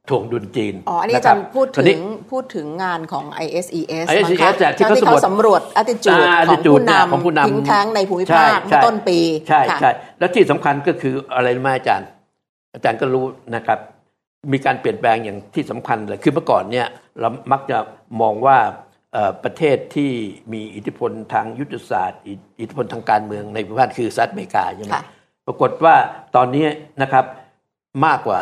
[0.09, 3.67] ถ่วงดุลจีน อ๋อ อันนี้อาะคจาบรย์พูดตอนถึนี้งพูดถึงงานของ ISES
[3.99, 12.07] ISES มั้งคะอะที่เขาที่เขาสำรวจ attitude อ่าของ attitude ผู้เนี่ยนของผู้นำำทิ้งแท้งในภูมิใช่ภาคใช่เมื่อต้นปี ใช่ค่ะใช่ แล้วที่สำคัญก็คืออะไรรู้ไหมอาจารย์
[12.73, 13.79] อาจารย์ก็รู้นะครับ
[14.51, 16.87] มีการเปลี่ยนแปลงอย่างที่สำคัญเลย คือเมื่อก่อนเนี่ย
[17.19, 17.77] เรามักจะ
[18.21, 18.86] มองว่าเอ่อ
[19.43, 20.11] ประเทศที่
[20.53, 25.03] มีอิทธิพลทางยุทธศาสตร์อิอิทธิพลทางการเมืองในภูมิภาคคือสหรัฐอเมริกาใช่ไหมค่ะ
[25.47, 25.95] ปรากฏว่า
[26.35, 26.65] ตอนนี้
[27.01, 27.25] นะครับ
[28.05, 28.39] มากกว่า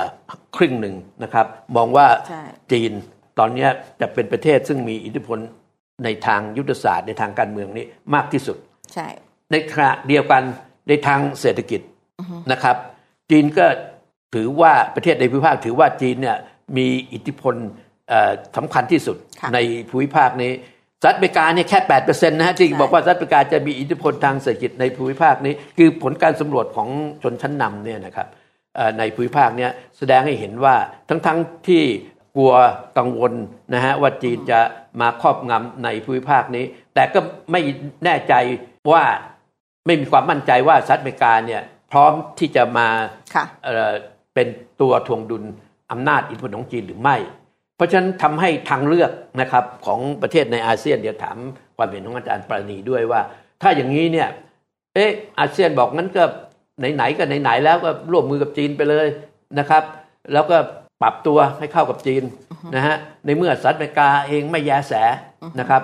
[0.55, 2.91] ครึ่งหนึ่งนะครับ มองว่าใช่จีน
[3.39, 3.67] ตอนนี้
[4.01, 5.39] จะเป็นประเทศซึ่งมีอิทธิพล
[6.03, 7.85] ในทางยุทธศาสตร์ในทางการเมืองนี้
[8.15, 8.57] มากที่สุด
[8.93, 9.07] ใช่
[9.51, 10.43] ในขณะเดียวกัน
[10.87, 11.81] ในทางเศรษฐกิจ
[12.51, 12.75] นะครับ
[13.31, 13.65] จีนก็
[14.35, 16.37] ถือว่าประเทศในภูมิภาคถือว่าจีนเนี่ย
[16.77, 17.84] มีอิทธิพลเอ่อ
[18.57, 20.51] สำคัญที่สุดค่ะในภูมิภาคนี้
[21.01, 26.89] สสหรัฐอเมริกาเนี่ยแค่8%นะฮะที่บอกว่าสหรัฐอเมริกาจะมีอิทธิพลทางเศรษฐกิจในภูมิภาคนี้ คือผลการสำรวจของ
[27.23, 28.27] ชนชั้นนำเนี่ยนะครับ
[28.99, 30.75] ในภูมิภาคนี้แสดงให้เห็นว่า
[31.09, 31.29] ทั้งๆท
[31.67, 31.83] ที่
[32.35, 32.53] กลัว
[32.97, 33.33] กังวล
[33.73, 34.59] นะฮะว่าจีนจะ
[35.01, 37.19] มาครอบงำในภูมิภาคนี้ แต่ก็
[37.51, 37.61] ไม่
[38.05, 38.33] แน่ใจ
[38.91, 39.03] ว่า
[39.85, 42.87] ไม่มีความมั่นใจว่าสหรัฐอเมริกาเนี่ยพร้อมที่จะมา
[44.33, 44.47] เป็น
[44.81, 45.43] ตัวทวงดุล
[45.91, 47.15] อำนาจอิทธิพลของจีนหรือไม่
[47.75, 49.11] เพราะฉะนั้นทำให้ทางเลือก
[49.41, 51.37] นะครับของประเทศในอาเซียนเดี๋ยวถาม
[51.77, 53.21] ความเห็นของอาจารย์ปราณีด้วยว่า
[53.61, 54.29] ถ้าอย่างนี้เนี่ย
[54.93, 56.23] เอออาเซียนบอกงั้นก็
[56.95, 59.07] ไหนๆก็ไหนๆแล้วก็ร่วมมือกับจีนไปเลย
[59.59, 59.83] นะครับ
[60.33, 60.57] แล้วก็
[61.01, 62.23] ปรับตัวให้เข้ากับจีน
[62.75, 62.95] นะฮะ
[63.25, 64.93] ในเมื่อสหรัฐอเมริกาเองไม่แยแส
[65.59, 65.81] นะครับ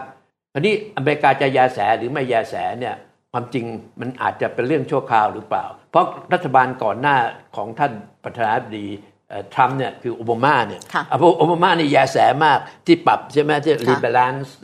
[0.54, 2.96] อันนี้อเมริกาจะแยแสหรือไม่แยแสเนี่ย
[3.32, 3.66] ความจริง
[4.00, 7.18] มันอาจจะเป็นเรื่องชั่วคราวหรือเปล่า เพราะรัฐบาลก่อนหน้า
[7.56, 7.92] ของท่าน
[8.24, 8.88] ประธานาธิบดี
[9.54, 10.82] ทรัมป์เนี่ยคือโอบามาเนี่ย
[11.38, 14.58] โอบามานี่แยแสมากที่ปรับใช่ไหมที่รีบาลานซ์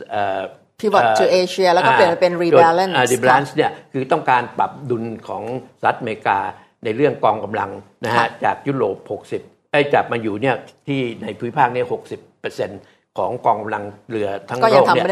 [0.80, 5.42] pivot to Asia แล้วก็เปลี่ยนเป็น rebalance rebalance เนี่ยคือต้องการปรับดุลของ
[5.80, 6.38] สหรัฐอเมริกา
[6.84, 7.70] ในเรื่องกองกำลัง
[8.04, 8.96] นะฮะจากยุโรป
[9.36, 10.56] 60ไอ้จับมาอยู่เนี่ย
[10.86, 12.80] ที่ในภูมิภาคนี้60เปอร์เซ็นต์
[13.18, 15.04] ของกองกำลังเรือทั้งโลกเนี่ย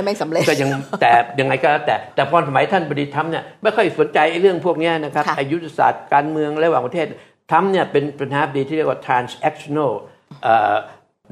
[0.49, 0.69] ก็ยัง
[1.01, 7.07] แต่ยังไงก็แล้วแต่ แต่พอสมัยท่านบดีทำเนี่ยไม่ค่อยสนใจเรื่องพวกนี้นะครับอายุทธศาสตร์การเมืองระหว่างประเทศ
[7.51, 9.93] ทำเนี่ยเป็นประธานาธิบดีที่เรียกว่า transactional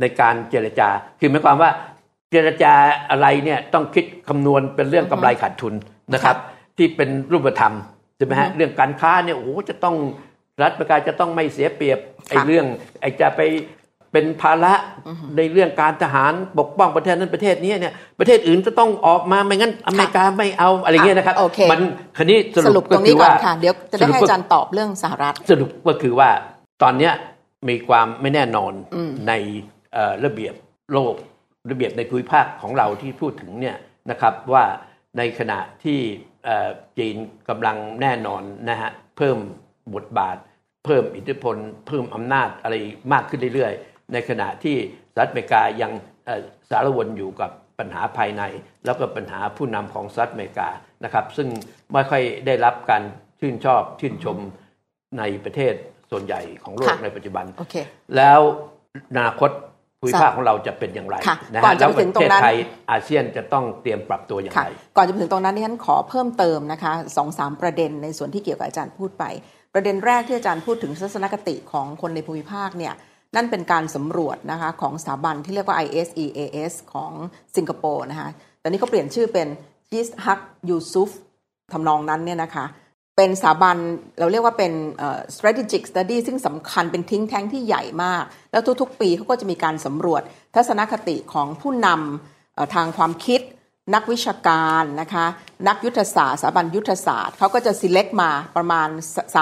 [0.00, 0.88] ในการเจรจา
[1.20, 1.70] คือหมายความว่า
[2.30, 2.72] เจรจา
[3.10, 5.74] อะไรเนี่ยต้องคิดคำนวณเป็นเรื่องกำไรขาดทุน
[6.14, 6.36] นะครับ
[6.76, 7.74] ที่เป็นรูปธรรม
[8.16, 9.96] ใช่ไหมฮะเรื่องการค้าเนี่ยโอ้โหจะต้อง
[10.62, 11.98] รัฐประกาศจะต้องไม่เสียเปรียบ
[12.28, 12.66] ไอ้เรื่อง
[13.00, 13.40] ไอ้จะไป
[14.14, 14.74] เป็นภาระ
[15.36, 21.34] ในเรื่องการทหารปกป้องประเทศนั้นประเทศนี้เนี่ยประเทศอื่นจะต้องออกมาไม่งั้นอเมริกาไม่เอาอะไรเงี้ยนะครับ
[21.72, 21.82] มัน
[22.16, 26.30] คันนี้สรุปตรงนี้ก่อนค่ะเดี๋ยวจะได้ให้อาจารย์ตอบเรื่องสหรัฐ สรุปก็คือว่า
[26.82, 27.12] ตอนเนี้ย
[27.68, 28.72] มีความไม่แน่นอน
[29.28, 29.32] ใน
[30.24, 30.54] ระเบียบ
[30.92, 31.14] โลก
[31.70, 33.76] ระเบียบในภูมิภาคของเราที่พูดถึงเนี่ย
[34.10, 34.64] นะครับว่า
[35.18, 35.98] ในขณะที่
[36.98, 37.16] จีน
[37.48, 39.38] กำลังแน่นอนนะฮะเพิ่ม
[39.94, 40.36] บทบาท
[40.84, 41.56] เพิ่มอิทธิพล
[41.86, 42.74] เพิ่มอำนาจอะไร
[43.12, 44.76] มากขึ้นเรื่อยๆ ในขณะที่
[45.12, 45.92] สหรัฐอเมริกายัง
[46.70, 48.42] สารวนอยู่กับปัญหาภายใน
[48.84, 50.68] แล้วก็ปัญหาผู้นำของสหรัฐอเมริกา
[51.04, 51.48] นะครับซึ่ง
[51.92, 53.02] ไม่ค่อยได้รับการ
[53.40, 54.38] ชื่นชอบชื่นชม
[55.18, 55.74] ในประเทศ
[56.10, 57.84] ส่วนใหญ่ของโลกในปัจจุบัน okay.
[58.16, 58.40] แล้ว
[59.10, 59.50] อนาคต
[60.00, 61.16] ภูมิภาคของเราจะเป็นอย่างไร
[61.52, 62.56] นะฮะแล้วประเทศไทย
[62.90, 69.24] อาเซียนจะต้องเตรียมปรับตัวอย่างไร ก่อนจะถึงตรงนั้นที่ฉันขอเพิ่มเติมนะคะสองสามประเด็นในส่วนที่เกี่ยวกับอาจารย์พูดไป
[69.74, 72.94] ประเด็นแรกที่อาจารย์พูดถึงทัศนคติของคนในภูมิภาคเนี่ย
[73.34, 77.12] นั่นเป็นการสำรวจนะคะของสถาบันที่เรียกว่า ISEAS ของ
[77.56, 78.28] สิงคโปร์นะคะ
[78.60, 79.48] แตอนนี้เขาเปลี่ยนชื่อเป็น
[79.92, 81.10] ยิสฮักยูซุฟ
[81.72, 82.64] ทำนองนั้นเนี่ยนะคะ
[83.16, 83.76] เป็นสถาบัน
[84.18, 84.72] เราเรียกว่าเป็น
[85.36, 90.22] strategic study ซึ่งสำคัญเป็นทิ้งแท้งที่ใหญ่มาก แล้วทุกๆ ปีเขาก็จะมีการสำรวจ
[90.54, 93.40] ทัศนคติของผู้นำทางความคิด
[93.94, 95.26] นักวิชาการนะคะ
[95.68, 98.88] นักยุทธศาสตร์สถาบันยุทธศาสตร์เขาก็จะ select มาประมาณ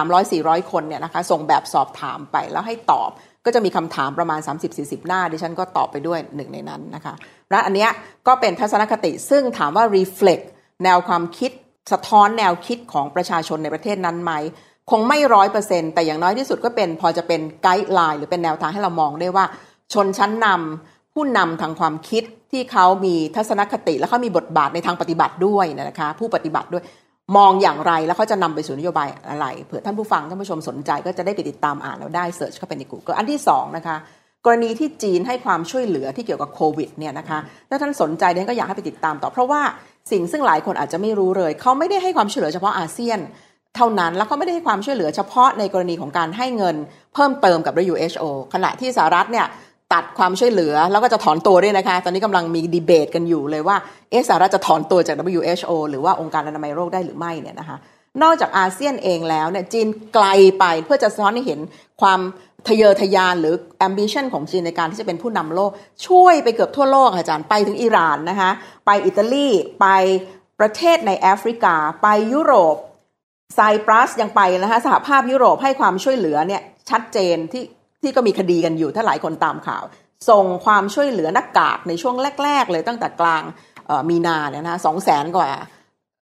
[0.09, 3.11] 300-400 คนเนี่ยนะคะส่งแบบสอบถามไปแล้วให้ตอบ
[3.45, 4.40] ก็จะมีคำถามประมาณ
[4.72, 7.14] 30-40 หน้า ดิฉันก็ตอบไปด้วยหนึ่งในนั้นนะคะ
[7.51, 7.90] และอันเนี้ย
[8.26, 10.45] ก็เป็นทัศนคติซึ่งถามว่า reflect
[10.84, 11.51] แนวความคิด
[11.93, 14.32] สะท้อนแนวคิดของประชาชนในประเทศนั้นไหม
[14.90, 19.45] คงไม่ร้อยเปอร์เซ็นแต่อย่างน้อยที่สุดก็เป็นพอจะเป็นไกด์ไลน์หรือเป็นแนวทางให้เรามองได้ว่า
[19.93, 26.82] ชนชั้นนำผู้นำทางความคิดที่เขามีทัศนคติและเขามีบทบาทในทางปฏิบัติด้วยนะคะ ผู้ปฏิบัติด้วย
[27.37, 33.97] มองอย่างไรแล้วเขาจะนำไปสู่นโยบายอะไร เผื่อท่านผู้ฟังท่านผู้ชมสนใจก็จะได้ไปติดตามอ่านแล้วได้เสิร์ชเข้าไปใน Google อันที่2นะคะ
[34.45, 37.39] กรณีที่จีนให้ความช่วยเหลือที่เกี่ยวกับโควิดเนี่ยนะคะ
[37.70, 39.62] ถ้าท่านสนใจเดนก็อยากให้ไปติดตามต่อ เพราะว่า
[40.11, 43.18] สิ่งซึ่งหลายคนอาจจะไม่รู้เลย เขาไม่ได้ให้ความช่วยเหลือเฉพาะอาเซียน
[43.76, 46.76] เท่านั้นแล้วเขาไม่ได้ให้ความช่วยเหลือเฉพาะในกรณีของการให้เงิน
[47.14, 48.24] เพิ่มเติมกับ WHO
[48.55, 49.47] ขณะที่สหรัฐเนี่ย
[49.93, 53.76] ตัดความช่วยเหลือ แล้วก็จะถอนตัวด้วยนะคะ ตอนนี้กำลังมีดีเบตกันอยู่เลยว่า
[54.11, 57.76] เอสหรัฐจะถอนตัวจาก WHO หรือว่าองค์การอนามัยโรคได้หรือไม่เนี่ยนะคะ
[58.22, 60.26] นอกจากอาเซียนเองแล้วเนี่ยจีนไกล
[60.59, 61.61] ไปเพื่อจะซ้อนให้เห็น
[62.01, 62.20] ความ
[62.68, 63.55] ทะเยอทะยานหรือ
[63.86, 65.70] ambition ของจีนในการที่จะเป็นผู้นำโลก
[66.07, 68.51] ช่วยไปเกือบทั่วโลกอาจารย์ไปถึงอิหร่านนะคะ
[68.86, 69.49] ไปอิตาลี
[69.80, 69.86] ไป
[70.61, 72.76] ประเทศในแอฟริกา ไปยุโรป
[73.55, 77.62] ไซปรัสยังไปนะคะสหภาพยุโรปให้ความช่วยเหลือเนี่ยชัดเจนที่
[78.03, 79.84] ที่ก็มีคดีกันอยู่ถ้าหลายคนตามข่าว
[80.28, 83.42] ส่งความช่วยเหลือนักกากในช่วงแรก ๆ เลยตั้งแต่กลาง
[84.09, 85.50] มีนาเนี่ยนะสองแสนกว่า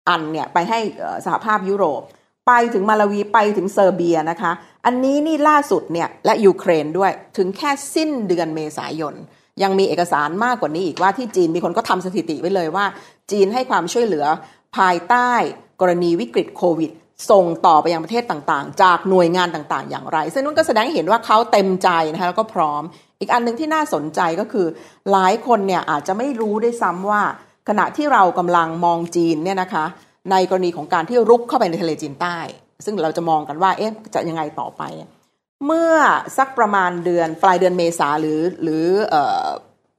[0.10, 0.80] อันเนี่ยไปให้
[1.26, 2.02] สหภาพยุโรป
[2.48, 4.52] ไปถึงมาลาวีไปถึงเซอร์เบียนะคะ
[4.86, 9.16] อันนี้นี่ล่าสุดเนี่ยและยูเครนด้วยถึงแค่สิ้นเดือนเมษายน
[9.64, 12.86] ยังมีเอกสารมากกว่านี้อีกว่าที่จีนมีคนก็ทำสถิติไว้เลยว่า
[13.32, 14.26] จีนให้ความช่วยเหลือ
[14.78, 15.32] ภายใต้
[15.82, 16.92] กรณีวิกฤตโควิด
[17.30, 22.84] ส่งต่อไปยังประเทศต่างๆ จากหน่วยงานต่างๆ อย่างไร ซึ่งนั่นก็แสดงให้เห็นว่าเขาเต็มใจนะคะแล้วก็พร้อม
[23.20, 24.68] อีกอันหนึ่งที่น่าสนใจก็คือ
[25.12, 27.22] หลายคนเนี่ยอาจจะไม่รู้ด้วยซ้ำว่า
[27.70, 29.86] ขณะที่เรากำลังมองจีนเนี่ยนะคะ
[30.32, 32.38] ในกรณีของการที่รุกเข้าไปในทะเลจีนใต้
[32.86, 34.84] ซึ่งเราจะมองกันว่าเอ๊ะจะยังไงต่อไป
[35.66, 35.94] เมื่อ
[36.38, 38.86] สักประมาณเดือนปลายเดือนเมษาหรือหรือ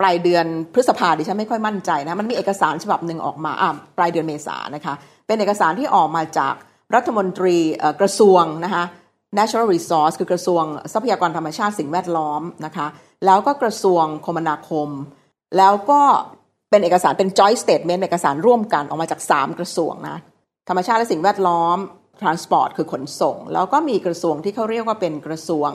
[0.01, 4.95] ปลายเดือนพฤษภาดิฉันไม่ค่อยมั่นใจนะมันมีเอกสารฉบับหนึ่งออกมาอ่าปลายเดือนเมษานะคะ
[5.27, 6.55] เป็นเอกสารที่ออกมาจาก
[6.95, 7.57] รัฐมนตรี
[8.01, 8.85] กระทรวงนะคะ
[9.39, 10.63] Natural Resource คือกระทรวง
[10.93, 12.87] ทรัพยากรธรรมชาติสิ่งแวดล้อมนะคะ
[13.27, 14.89] แล้วก็กระทรวงคมนาคม
[15.59, 16.03] แล้วก็
[16.71, 20.17] เป็นเอกสารเป็น joint statement เอกสารร่วมกันออกมาจาก 3 กระทรวงนะ
[20.69, 21.77] ธรรมชาติและสิ่งแวดล้อม
[22.21, 25.71] transport คือขนส่ง แล้วก็มีกระทรวงที่เขาเรียกว่าเป็นกระทรวง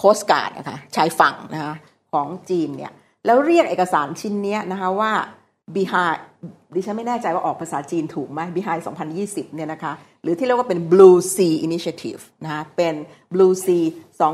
[0.00, 1.74] coast guard นะคะชายฝั่งนะคะ
[2.12, 2.92] ของจีนเนี่ย
[3.26, 5.12] แล้วเรียกเอกสารชิ้นนี้นะคะว่า
[5.76, 6.20] behind
[6.74, 8.82] ดิฉันไม่แน่ใจว่าออกภาษาจีนถูกไหม behind
[9.18, 9.92] 2020 เนี่ยนะคะ
[10.22, 12.94] หรือที่เรียกว่าเป็น blue sea initiative นะคะเป็น
[13.34, 13.84] blue sea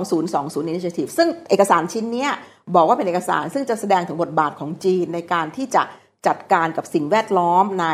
[0.08, 2.28] 2020 initiative ซึ่งเอกสารชิ้นนี้
[2.74, 5.82] บอกว่าเป็นเอกสารซึ่งจะแสดงถึงบทบาทของจีนในการที่จะ
[6.28, 7.86] จัดการกับสิ่งแวดล้อมใน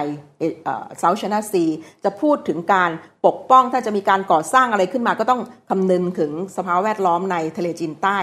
[0.98, 1.64] เซาท์ชนาซี
[2.04, 2.90] จะพูดถึงการ
[3.26, 8.18] ปกป้องถ้าจะมีการก่อสร้างอะไรขึ้นมาก็ต้องคำนึงถึงสภาพแวดล้อมในทะเลจีนใต้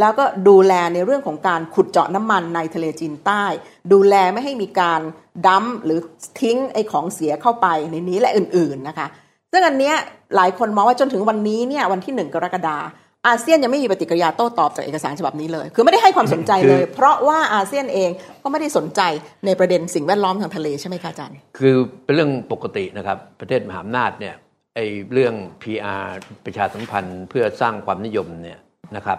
[0.00, 3.44] แล้วก็ดูแลในเรื่องของการขุดเจาะน้ำมันในทะเลจีนใต้
[3.92, 5.00] ดูแลไม่ให้มีการ
[5.46, 6.00] ดั้มหรือ
[6.40, 9.06] ทิ้งไอ้ของเสียเข้าไปในนี้และอื่นๆนะคะ
[9.52, 9.96] ซึ่งอันเนี้ย
[10.36, 12.78] หลายคนมองว่าจนถึงวันนี้เนี่ยวันที่หนึ่งกรกฎา
[13.26, 18.10] อาเซียนยังไม่มีปฏิกิริยาโต้ตอบจากเอกสารฉบับนี้เลย คือไม่ได้ให้ความสนใจเลย เพราะว่าอาเซียนเอง
[18.42, 19.00] ก็ไม่ได้สนใจ
[19.46, 21.74] ในประเด็นสิ่งแวดล้อมทางทะเลใช่ไหมคะอาจารย์ คือ
[22.04, 24.34] เป็นเรื่องปกตินะครับ ประเทศมหาอำนาจเนี่ย
[24.74, 26.04] ไอ้เรื่อง PR
[26.44, 28.58] ประชาสัมพันธ์เพื่อสร้างความนิยมเนี่ย
[28.96, 29.18] นะครับ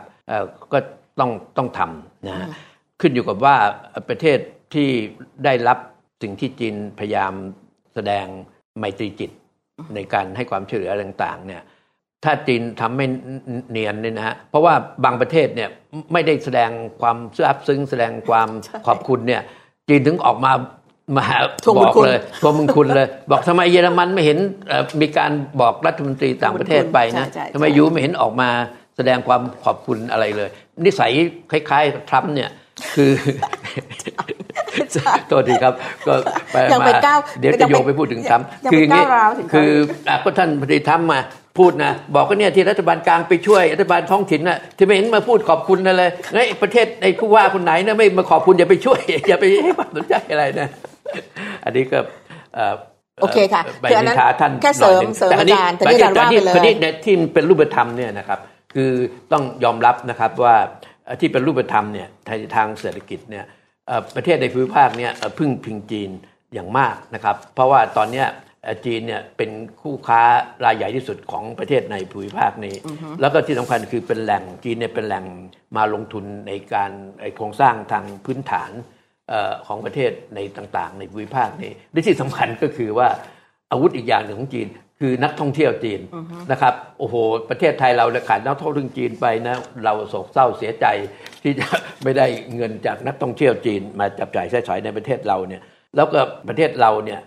[0.73, 0.79] ก็
[1.19, 2.47] ต้องต้องทำนะฮะ
[3.01, 3.55] ขึ้นอยู่กับว่า
[4.09, 4.39] ประเทศ
[4.73, 4.89] ที่
[5.45, 5.77] ได้รับ
[6.21, 7.33] สิ่งที่จีนพยายาม
[7.93, 8.25] แสดง
[8.77, 9.31] ไมตรีจิต
[9.95, 11.63] ในการให้ความช่วยเหลือต่างๆเนี่ย
[12.23, 13.07] ถ้าจีนทำไม่
[13.71, 15.69] เนียนเนี่ยนะฮะเพราะว่าบางประเทศเนี่ย
[16.13, 16.69] ไม่ได้แสดง
[17.01, 18.49] ความซาบซึ้งแสดงความ
[18.87, 19.41] ขอบคุณเนี่ย
[19.89, 20.51] จีนถึงออกมา
[21.17, 21.27] มา
[21.77, 24.37] บอกเลยทวงมึงคุณเลย บอกทำไมเยอรมันไม่เห็น
[25.01, 28.49] มีการบอกรัฐมนตรีต่างประเทศไปนะทำไมยูไม่เห็นออกมา
[28.99, 30.49] แสดงความขอบคุณอะไรเลย
[30.85, 31.11] นิสัย
[31.51, 32.49] คล้ายๆทรัมป์เนี่ย
[32.95, 33.11] คือ
[35.27, 35.73] โทษทีครับ
[36.07, 36.13] ก็
[36.51, 36.91] ไปมา
[37.39, 39.03] เดี๋ยวจะโยงไปพูดถึงทรัมป์คืออย่างนี้
[39.53, 39.71] คือ
[40.23, 41.19] ก็ท่านพอดีทรัมป์มา
[41.57, 50.67] พูดนะบอกก็เนี่ยที่รัฐบาลกลางไปช่วยรัฐบาลท้องถิ่นน่ะที่ไม่เห็นมาพูดขอบคุณอะไรไงประเทศในผู้ว่าคนไหนนะไม่มาขอบคุณอย่าไปช่วย อย่าไปให้ความสนใจอะไรนะ
[51.65, 51.99] อันนี้ก็
[53.21, 54.17] โอเคค่ะคืออันนั้น
[54.61, 58.39] แค่เสริมเสริมอาจารย์แต่ที่อาจารย์ว่าไปเลยที่เป็นรูปธรรมเนี่ยนะครับ
[58.73, 58.91] คือ
[59.31, 60.55] ต้องยอมรับนะครับว่า
[61.19, 62.07] ที่เป็นรูปธรรมเนี่ย
[62.55, 63.45] ทางเศรษฐกิจเนี่ย
[64.15, 66.09] ประเทศในภูมิภาคเนี่ยพึ่งพิงจีน
[66.53, 68.23] อย่างมากนะครับ เพราะว่าตอนนี้
[68.85, 69.49] จีนเนี่ยเป็น
[69.81, 70.21] คู่ค้า
[70.65, 72.75] รายใหญ่ที่สุดของประเทศในภูมิภาคนี้
[73.21, 75.25] แล้วก็ที่สำคัญคือเป็นแหล่งจีนเนี่ยเป็นแหล่ง
[75.77, 76.91] มาลงทุนในการ
[77.35, 78.71] โครงสร้างทางพื้นฐาน
[79.67, 83.07] ของประเทศในต่างๆ ในภูมิภาคนี้และที่สำคัญก็คือว่า
[83.71, 84.67] อาวุธอีกอย่างหนึ่งของจีน
[84.99, 86.01] คือนักท่องเที่ยวจีน
[86.51, 87.15] นะครับโอ้โห
[87.49, 90.85] ประเทศไทยเราขาดนักท่องเที่ยวจีนไปนะเราโศกเศร้าเสียใจ
[91.43, 91.67] ที่จะ
[92.03, 92.25] ไม่ได้
[92.55, 95.61] เงินจากนักท่องเที่ยวจีนมาจับจ่ายใช้สอยในประเทศเราเนี่ย
[95.95, 97.19] แล้วก็ประเทศเราเนี่ย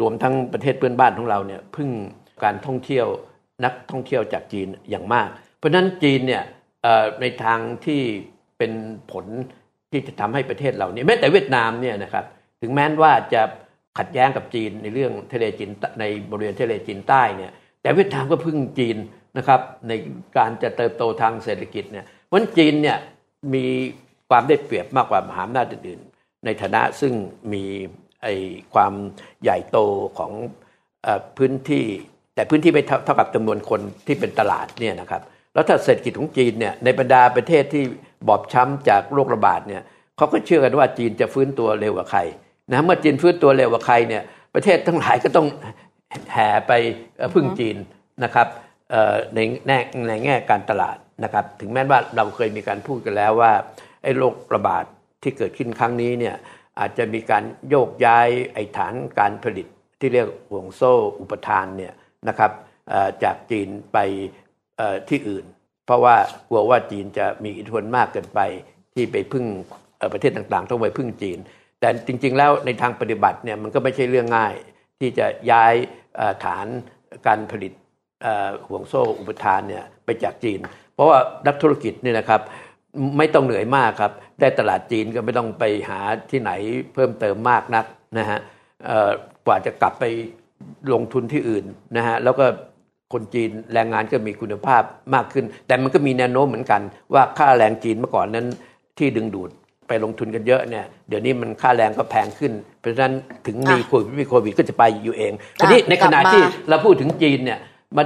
[0.00, 1.88] รวมทั้งประเทศเพื่อนบ้านของเราเนี่ยพึ่ง
[2.44, 3.06] การท่องเที่ยว
[3.64, 6.42] นักท่องเที่ยวจากจีนอย่างมาก เพราะฉะนั้นจีนเนี่ย
[7.20, 8.00] ในทางที่
[8.58, 8.72] เป็น
[9.12, 9.26] ผล
[9.90, 12.24] ที่จะทำให้ประเทศเราเนี่ยแม้แต่เวียดนามเนี่ยนะครับ
[12.62, 13.42] ถึงแม้ว่าจะ
[13.98, 15.70] ขัดแย้งกับจีนในเรื่องทะเลจีน
[16.00, 18.96] ในบริเวณทะเลจีนใต้เนี่ยแต่เวียดนามก็พึ่งจีน
[19.38, 19.92] นะครับใน
[20.36, 22.98] การจะเติบโตทางเศรษฐกิจเนี่ยเพราะจีนเนี่ย
[23.54, 23.64] มี
[24.30, 27.12] ความได้เปรียบมากกว่ามหาอำนาจอื่นๆในฐานะซึ่ง
[27.52, 27.64] มี
[28.22, 28.26] ไอ
[28.74, 28.92] ความ
[29.42, 29.78] ใหญ่โต
[30.18, 30.32] ของ
[31.06, 31.84] อพื้นที่
[32.34, 35.22] แต่พื้นที่ไม่เท่ากับจำนวนคนที่เป็นตลาดเนี่ยนะครับ
[35.54, 37.84] แล้วถ้าเศรษฐกิจของจีนเนี่ยในบรรดาประเทศที่
[38.28, 39.82] บอบช้ำจากโรคระบาดเนี่ย
[40.16, 42.20] เขาก็เชื่อกันว่าจีนจะฟื้นตัวเร็วกว่าใคร
[42.70, 44.22] นะเมื่อจีนฟื้นตัวเร็วกว่าใครเนี่ย
[44.54, 45.46] ประเทศทั้งหลายก็ต้อง
[46.32, 46.72] แห่ไป
[47.34, 47.76] พึ่งจีน
[48.24, 48.48] นะครับ
[49.34, 53.52] ในแง่ในแง่การตลาดนะครับ ถึงแม้ว่าเราเคยมีการพูดกันแล้วว่า
[54.02, 54.84] ไอ้โรคระบาด
[55.22, 56.36] ที่เกิดขึ้นครั้งนี้เนี่ย
[56.80, 59.66] อาจจะมีการโยกย้ายไอ้ฐานการผลิต
[60.00, 61.92] ที่เรียกห่วงโซ่อุปทานเนี่ย
[62.28, 62.50] นะครับ
[63.24, 63.98] จากจีนไป
[65.08, 65.44] ที่อื่น
[65.86, 66.16] เพราะว่า
[66.48, 68.40] กลัวว่าจีนจะมีอิทธิพลมากเกินไป
[68.94, 69.44] ที่ไปพึ่ง
[70.12, 71.38] ประเทศต่างๆ ต้องไปพึ่งจีน
[71.82, 74.54] แต่จริง ๆ แล้วในทางปฏิบัติเนี่ยมันก็ไม่ใช่เรื่องง่าย
[75.00, 75.74] ที่จะย้าย
[76.44, 76.66] ฐาน
[77.26, 77.72] การผลิต
[78.68, 80.60] ห่วงโซ่อุปทานเนี่ยไปจากจีน
[80.94, 82.40] เพราะว่านักธุรกิจเนี่ยนะครับ
[83.18, 86.50] ไม่ต้องเหนื่อยมากครับ ได้ตลาดจีนก็ไม่ต้องไปหาที่ไหน
[86.94, 87.84] เพิ่มเติมมากนัก
[88.18, 88.38] นะฮะ
[89.46, 90.04] กว่าจะกลับไป
[90.92, 91.64] ลงทุนที่อื่น
[91.96, 92.46] นะฮะแล้วก็
[93.12, 94.82] คนจีนแรงงานก็มีคุณภาพ
[95.14, 96.82] มากขึ้น แต่มันก็มีแนวโน้มเหมือนกัน
[97.14, 98.46] ว่าค่าแรงจีนเมื่อก่อนนั้น
[98.98, 99.50] ที่ดึงดูด
[99.92, 103.14] ไปลงทุนกันเยอะเนี่ยเดี๋ยวนี้มันค่าแรงก็แพงขึ้น เพราะฉะนั้น
[103.46, 107.58] ถึงมีอะโควิดไม่มีโควิดก็จะไปอยู่เองทีนี้อะในขณะกลับมาที่เราพูดถึงจีนเนี่ย
[107.96, 108.02] มา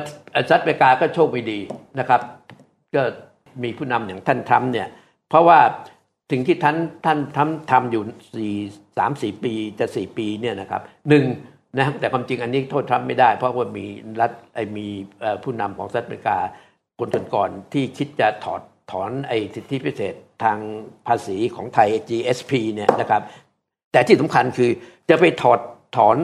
[0.49, 1.59] สหรัฐอเมริกาก็โชคไม่ดี
[1.99, 2.21] นะครับ
[2.95, 3.03] ก็
[3.63, 4.89] มีผู้นำอย่างท่านทรัมป์เนี่ย
[5.29, 5.59] เพราะว่า
[6.31, 8.03] สิ่งที่ท่านท่านทำทำอยู่
[8.35, 8.55] สี่
[8.99, 11.25] สามสี่ปีจะสี่ปีเนี่ยนะครับหนึ่ง
[11.79, 13.87] นะแต่ความจริงอันนี้โทษทรัมป์ไม่ได้ เพราะว่ามี
[14.21, 14.87] รัฐไอ้มี
[15.21, 16.39] เอ่อผู้นำของสหรัฐอเมริกา
[16.99, 20.15] คนก่อนๆที่คิดจะถอดถอนไอ้สิทธิพิเศษ
[20.45, 20.59] ทาง
[21.07, 23.23] ภาษีของไทย GSP เนี่ยนะครับ
[23.93, 24.71] แต่ที่สำคัญคือ
[25.11, 25.61] จะไปถอด
[25.97, 26.17] ถอน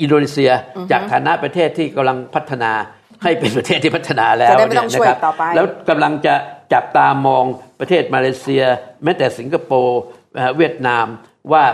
[0.00, 0.50] อินโดนีเซีย
[0.90, 2.72] จากฐานะประเทศที่กำลังพัฒนา
[3.22, 6.34] ให้เป็นประเทศที่พัฒนาแล้วจะได้ไม่ต้องเนี่ยช่วยนะครับต่อไปแล้วกำลังจะ
[6.72, 7.44] จับตามอง
[7.80, 8.64] ประเทศมาเลเซีย
[9.04, 10.00] แม้แต่สิงคโปร์
[10.34, 11.06] เอ่อเวียดนาม
[11.52, 11.64] ว่า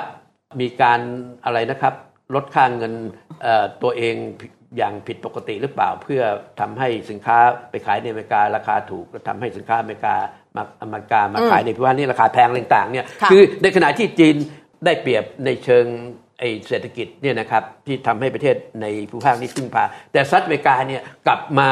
[0.60, 1.00] มีการ
[1.44, 1.94] อะไรนะครับ
[2.34, 2.94] ลดค่าเงิน
[3.42, 4.14] เอ่อตัวเอง
[4.76, 6.22] อย่างผิดปกติหรือเปล่า เพื่อ
[6.60, 7.38] ทำให้สินค้า
[7.70, 10.16] ไปขายในอเมริการาคาถูกแล้วทำให้สินค้าอเมริกา
[10.56, 14.36] มาอเมริกามาขายในภูมิภาคนี้ราคาแพงอะไรต่างๆเนี่ยค่ะคือในขณะที่จีน
[14.84, 15.84] ได้เปรียบในเชิง
[16.38, 21.68] ไอเศรษฐกิจเนี่ยนะครับที่ทำให้ประเทศในภูมิภาคนี้พึ่งพา แต่สหรัฐอเมริกาเนี่ยกลับมา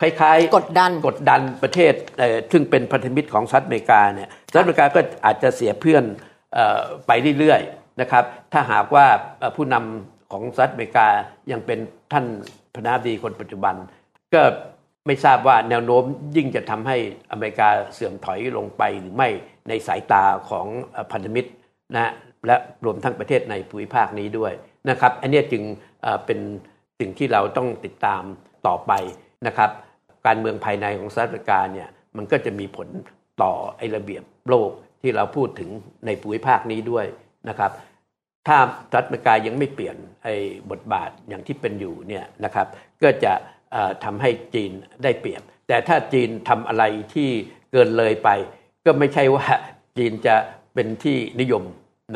[0.00, 6.04] คล้ายๆ กดดันกดดันประเทศเอ่อซึ่งเป็นพันธมิตรของสหรัฐอเมริกาเนี่ยสหรัฐอเมริกาก็อาจจะเสียเพื่อน
[6.54, 9.06] เออไปเรื่อยๆนะครับถ้าหากว่า
[9.38, 11.06] เอ่อผู้นำของสหรัฐอเมริกา
[11.52, 11.78] ยังเป็น
[12.12, 12.24] ท่าน
[12.74, 13.74] ประธานาธิบดีคนปัจจุบัน
[14.34, 14.42] ก็
[15.08, 16.04] ไม่ทราบว่าแนวโน้ม
[16.36, 16.96] ยิ่งจะทำให้
[17.30, 19.28] อเมริกาเสื่อมถอยลงไปหรือไม่
[19.68, 20.66] ในสายตาของ
[21.12, 21.50] พันธมิตร
[21.94, 22.12] นะ
[22.46, 24.52] และรวมทั้งประเทศในภูมิภาคนี้ด้วย
[24.90, 25.62] นะครับ อันนี้จึง
[26.26, 26.38] เป็น
[27.00, 28.22] สิ่งที่เราต้องติดตาม
[28.66, 28.92] ต่อไป
[29.46, 29.70] นะครับ
[30.26, 32.88] การเมืองภายในของสหรัฐอเมริกาเนี่ยมันก็จะมีผล
[33.42, 34.70] ต่อไอ้ระเบียบโลก
[35.02, 35.70] ที่เราพูดถึง
[36.06, 37.06] ในภูมิภาคนี้ด้วย
[37.48, 37.70] นะครับ
[38.48, 38.58] ถ้า
[38.90, 40.34] สหรัฐอเมริกายังไม่เปลี่ยนไอ้
[40.70, 42.66] บทบาทอย่างที่เป็นอยู่เนี่ยนะครับ
[43.02, 43.32] ก็จะ
[44.04, 47.28] ทำให้จีนได้เปรียบ แต่ถ้าจีนทำอะไรที่
[47.72, 48.28] เกินเลยไป
[48.86, 49.46] ก็ไม่ใช่ว่า
[49.98, 50.34] จีนจะ
[50.74, 51.64] เป็นที่นิยม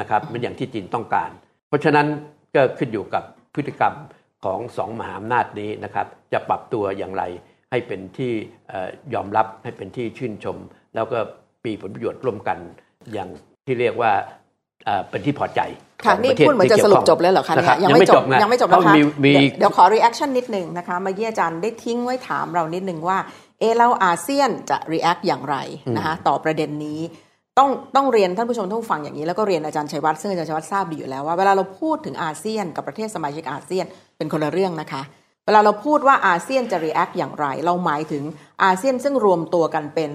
[0.01, 1.31] นะครับเป็นอย่างที่จีนต้องการ
[1.69, 2.07] เพราะฉะนั้น
[2.55, 3.25] ก็ขึ้นอยู่กับ
[3.55, 3.95] พฤติกรรม
[4.45, 7.25] ของสองมหาอำนาจนี้นะครับ จะปรับตัวอย่างไร
[7.71, 8.33] ให้เป็นที่
[9.15, 10.57] ยอมรับให้เป็นที่ชื่นชม
[10.95, 11.19] แล้วก็
[11.65, 12.59] มีผลประโยชน์ร่วมกัน
[13.13, 13.29] อย่าง
[13.67, 14.13] ที่เรียกว่า
[14.85, 15.61] เอ่อเป็นที่พอใจ
[16.05, 23.19] ค่ะของนี่ประเทศพูดเหมือนจะที่สกี่ยวรุปข้องจบแล้วเหรอคะนะเนี่ยยังไม่จบนะยังไม่จบเพราะนะคะมีมีเดี๋ยวเดี๋ยวขอ reaction นิดหนึ่งนะคะเมื่อกี้อาจารย์ได้ทิ้งไว้ถามเรานิดหนึ่งว่า
[23.61, 25.57] เอะแล้วอาเซียนจะ react อย่างไร
[25.97, 27.01] นะคะต่อประเด็นนี้
[27.59, 33.85] ต้องต้องเรียนท่านผู้ชมท่านผู้ฟังอย่างนี้แล้วก็เรียนอาจารย์ชัยวัฒน์ซึ่งอาจารย์ชัยวัฒน์ทราบดีอยู่แล้วว่าเวลาเราพูดถึงอาเซียนกับประเทศสมาชิกอาเซียน
[34.17, 35.03] เป็นคนละเรื่องนะคะ
[35.47, 38.23] เวลาเราพูดว่าอาเซียนจะ react อย่างไร เราหมายถึง
[38.65, 40.11] อาเซียนซึ่งรวมตัวกันเป็น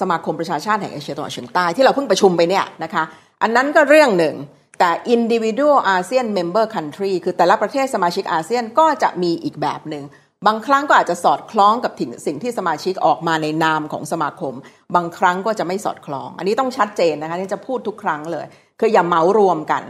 [0.00, 3.02] สมาคมประชาชาติแห่งเอเชียตะวันออกเฉียงใต้ที่เราเพิ่งประชุมไปเนี่ยนะคะ
[3.42, 4.36] อันนั้นก็เรื่องหนึ่ง
[4.78, 10.04] แต่ individual ASEAN member country คือแต่ละประเทศสมาชิกอาเซียนก็จะมีอีกแบบหนึ่ง
[10.46, 11.92] บางครั้งก็อาจจะสอดคล้องกับ
[12.26, 14.54] สิ่งที่สมาชิกออกมาในนามของสมาคม
[14.94, 18.46] บางครั้งก็จะไม่สอดคล้อง อันนี้ต้องชัดเจนนะคะนี่จะพูดทุกครั้งเลย
[18.80, 19.82] คืออย่าเหมารวมกัน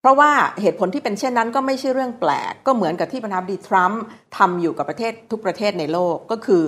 [0.00, 0.30] เพราะว่า
[0.60, 4.02] เหตุผลที่เป็นเช่นนั้นก็ไม่ใช่เรื่องแปลก ก็เหมือนกับที่ประธานาธิบดีทรัมป์
[4.38, 6.62] ทำอยู่กับประเทศทุกประเทศในโลกก็คือ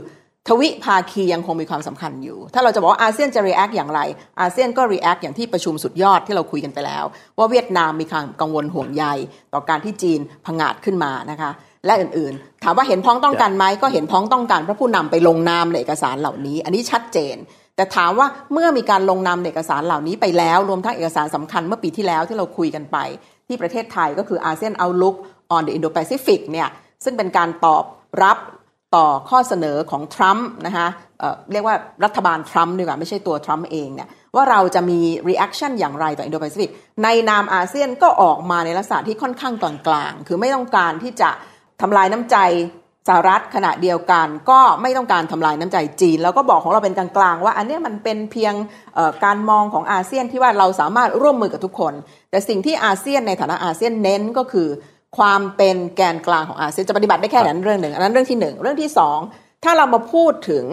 [0.48, 4.00] ทวิภาคียังคงมีความสำคัญอยู่ ถ้าเราจะบอกว่าอาเซียนจะ react อย่างไร
[4.40, 7.04] อาเซียนก็ react อย่างที่ประชุมสุดยอดที่เราคุยกันไปแล้ว
[7.38, 9.04] ว่าเวียดนามมีความกังวลห่วงใย
[9.54, 11.50] ต่อการที่จีนผงาดขึ้นมานะคะ
[11.86, 17.36] และอื่นๆ ถามว่าเห็นพ้องต้องกันไหมก็เห็นพ้องต้องกันเพราะผู้นำไปลงนามในเอกสารเหล่านี้ อันนี้ชัดเจน
[17.76, 22.96] แต่ถามว่าเมื่อมีการลงนามในเอกสารเหล่านี้ไปแล้ว รวมทั้งเอกสารสำคัญเมื่อปีที่แล้วที่เราคุยกันไป
[23.48, 25.16] ที่ประเทศไทยก็คืออาเซียน Outlook
[25.54, 26.68] on the Indo-Pacific เนี่ย
[27.04, 27.84] ซึ่งเป็นการตอบ
[28.22, 28.38] รับ
[28.94, 30.88] ต่อข้อเสนอของทรัมป์นะคะ
[31.20, 36.70] เเรียกว่ารัฐบาลทรัมป์ดีกว่าไม่ใช่ตัวทรัมป์เองเนี่ยว่าเราจะมี reaction อย่างไรต่อ Indo-Pacific
[37.04, 41.30] ในนามอาเซียนก็ออกมาในลักษณะที่ค่อนข้างกลางๆคือไม่ต้องการที่จะ
[41.80, 42.36] ทำลายน้ำใจ
[43.08, 48.54] สหรัฐขณะเดียวกันก็ไม่ต้องการทำลายน้ำใจจีน แล้วก็บอกของเราเป็นกลางๆว่าอันเนี้ยมันเป็นเพียง
[49.24, 51.94] การมองของอาเซียนที่ว่าเราสามารถร่วมมือกับทุกคน
[52.30, 54.68] แต่สิ่งที่อาเซียนในฐานะอาเซียนเน้นก็คือ
[55.16, 59.18] ความเป็นแกนกลางของอาเซียนจะปฏิบัติได้แค่นั้นเรื่องหนึ่งอันนั้นเรื่องที่หนึ่งเรื่องที่สอง
[59.64, 60.64] ถ้าเรามาพูดถึง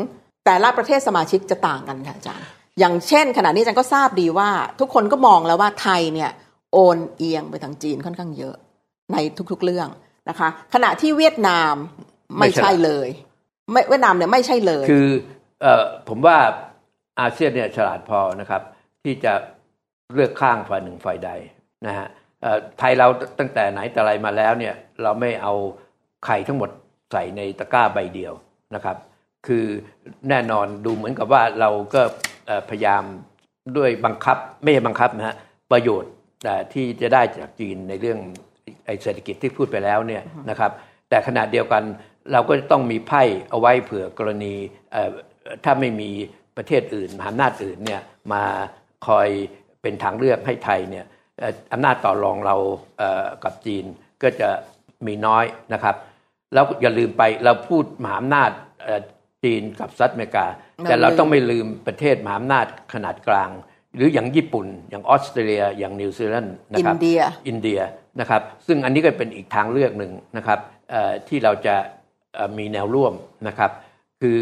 [0.45, 2.47] แต่ละประเทศสมาชิกจะต่างกันค่ะอาจารย์
[2.79, 6.31] อย่างเช่น ขณะนี้อาจารย์ก็ทราบดีว่า ทุกคนก็มองแล้วว่าไทยเนี่ย
[6.73, 8.55] โอนเอียงไปทางจีนค่อนข้างเยอะ
[9.11, 9.17] ใน
[9.51, 9.87] ทุกๆเรื่อง
[10.29, 11.73] นะคะ ขณะที่เวียดนาม
[12.39, 13.07] ไม่ใช่เลย
[13.71, 15.09] ไม่เวียดนามเนี่ยไม่ใช่เลย คือ
[15.61, 16.37] เออผมว่า
[17.19, 18.61] อาเซียนเนี่ยฉลาดพอนะครับ
[19.03, 19.33] ที่จะ
[20.13, 21.29] เลือกข้างฝ่ายหนึ่งฝ่ายใด
[21.87, 22.07] นะฮะ
[22.79, 23.07] ไทยเรา
[23.39, 25.53] ตั้งแต่ไหนแต่ไรมาแล้วเนี่ยเราไม่เอา
[26.25, 26.69] ไข่ทั้งหมด
[27.11, 28.33] ใส่ในตะกร้าใบเดียว
[28.75, 28.97] นะครับ
[29.47, 29.65] คือ
[30.29, 32.01] แน่นอนดูเหมือนกับว่าเราก็
[32.69, 33.03] พยายาม
[33.77, 35.35] ด้วยบังคับไม่ใช่บังคับนะฮะ
[35.71, 36.11] ประโยชน์
[36.43, 38.19] แต่ที่จะได้จากจีนในเรื่อง
[38.85, 40.71] ไอ้เศรษฐกิจที่พูดไปแล้วเนี่ยนะครับ
[41.09, 41.83] แต่ขณะเดียวกัน
[42.31, 44.53] เราก็ต้องมีไพ่เอาไว้เผื่อกรณี
[45.63, 46.09] ถ้าไม่มี
[46.57, 48.01] ประเทศอื่นมหาอำนาจอื่นเนี่ย
[48.33, 48.43] มา
[49.07, 49.27] คอย
[49.81, 51.05] เป็นทางเลือกให้ไทยเนี่ย
[51.43, 52.55] อ่ออำนาจต่อรองเรา
[52.97, 53.85] เอ่อกับจีน
[54.23, 54.49] ก็จะ
[55.07, 55.95] มีน้อยนะครับ
[56.53, 58.51] แล้วอย่าลืมไปเราพูดมหาอำนาจ
[58.83, 59.01] เอ่อ
[59.43, 60.45] จีนกับสหรัฐอเมริกา
[60.83, 63.49] แต่เราต้องไม่ลืมประเทศมหาอำนาจขนาดกลาง
[63.95, 67.79] หรืออย่างญี่ปุ่น อย่างออสเตรเลีย อย่างนิวซีแลนด์นะครับอินเดียอินเดีย
[68.19, 71.75] นะครับซึ่งอันนี้ก็เป็นอีกทางเลือกหนึ่งนะครับเอ่อที่เราจะ
[72.35, 73.13] เอ่อมีแนวร่วม
[73.47, 73.71] นะครับ
[74.21, 74.39] คือ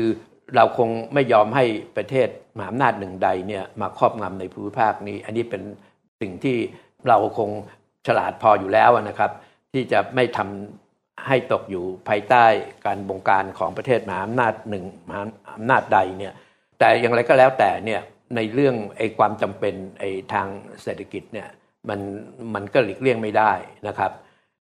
[0.56, 1.66] เราคงไม่ยอมให้
[1.98, 2.28] ประเทศ
[2.58, 5.62] มหาอำนาจหนึ่งใดเนี่ยมาครอบงำในภูมิภาคนี้ อันนี้เป็น
[6.22, 6.58] สิ่งที่
[7.08, 7.50] เราคง
[8.08, 9.32] ฉลาดพออยู่แล้วนะครับ
[9.74, 12.46] ที่จะไม่ทำให้ตกอยู่ภายใต้
[12.86, 15.22] การบงการของประเทศมหาอำนาจหนึ่งมหา
[15.56, 16.34] อำนาจใดเนี่ย
[16.80, 18.02] แต่อย่างไรก็แล้วแต่เนี่ย
[18.36, 20.48] ในเรื่องไอ้ความจำเป็นไอ้ทาง
[20.84, 21.48] เศรษฐกิจเนี่ย
[21.90, 22.00] มัน
[22.54, 23.52] มันก็หลีกเลี่ยงไม่ได้
[23.88, 24.12] นะครับ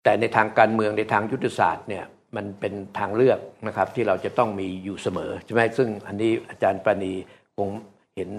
[0.03, 2.05] แต่ในทางการเมืองในทางยุทธศาสตร์เนี่ย
[2.37, 7.13] มันเป็นทางเลือกนะครับที่เราจะต้องมีอยู่เสมอใช่ไหมซึ่งอันนี้อาจารย์ปาณี
[7.57, 7.69] คง
[8.17, 8.31] เห็น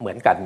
[0.00, 0.36] เหมือนกัน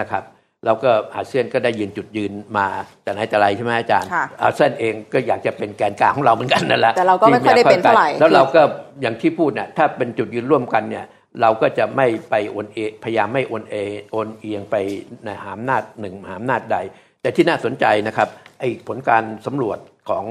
[0.00, 0.24] นะครับ
[0.64, 2.66] แล้วก็อาเซียนก็ได้ยืนจุดยืนมา
[3.02, 8.62] แต่ไหนแต่ไรใช่ไหมอาจารย์ค่ะอาเซียนเองก็อยากจะเป็นแกนกลางของเราเหมือนกันนั่นแหละแต่เราก็ไม่ค่อยได้เป็นเท่าไหร่แล้วเราก็
[9.02, 11.04] อย่างที่พูดเนี่ยถ้าเป็นจุดยืนร่วมกันเนี่ย
[11.40, 13.74] เราก็จะไม่ไปโอนเอพยายามไม่โอนเอ
[14.10, 14.76] โอนเอียงไป
[15.24, 16.76] ในหามนาจหนึ่งหามนาจใด
[17.22, 18.28] แต่ที่น่าสนใจนะครับ
[18.60, 20.24] ไอ้ผลการสำรวจของ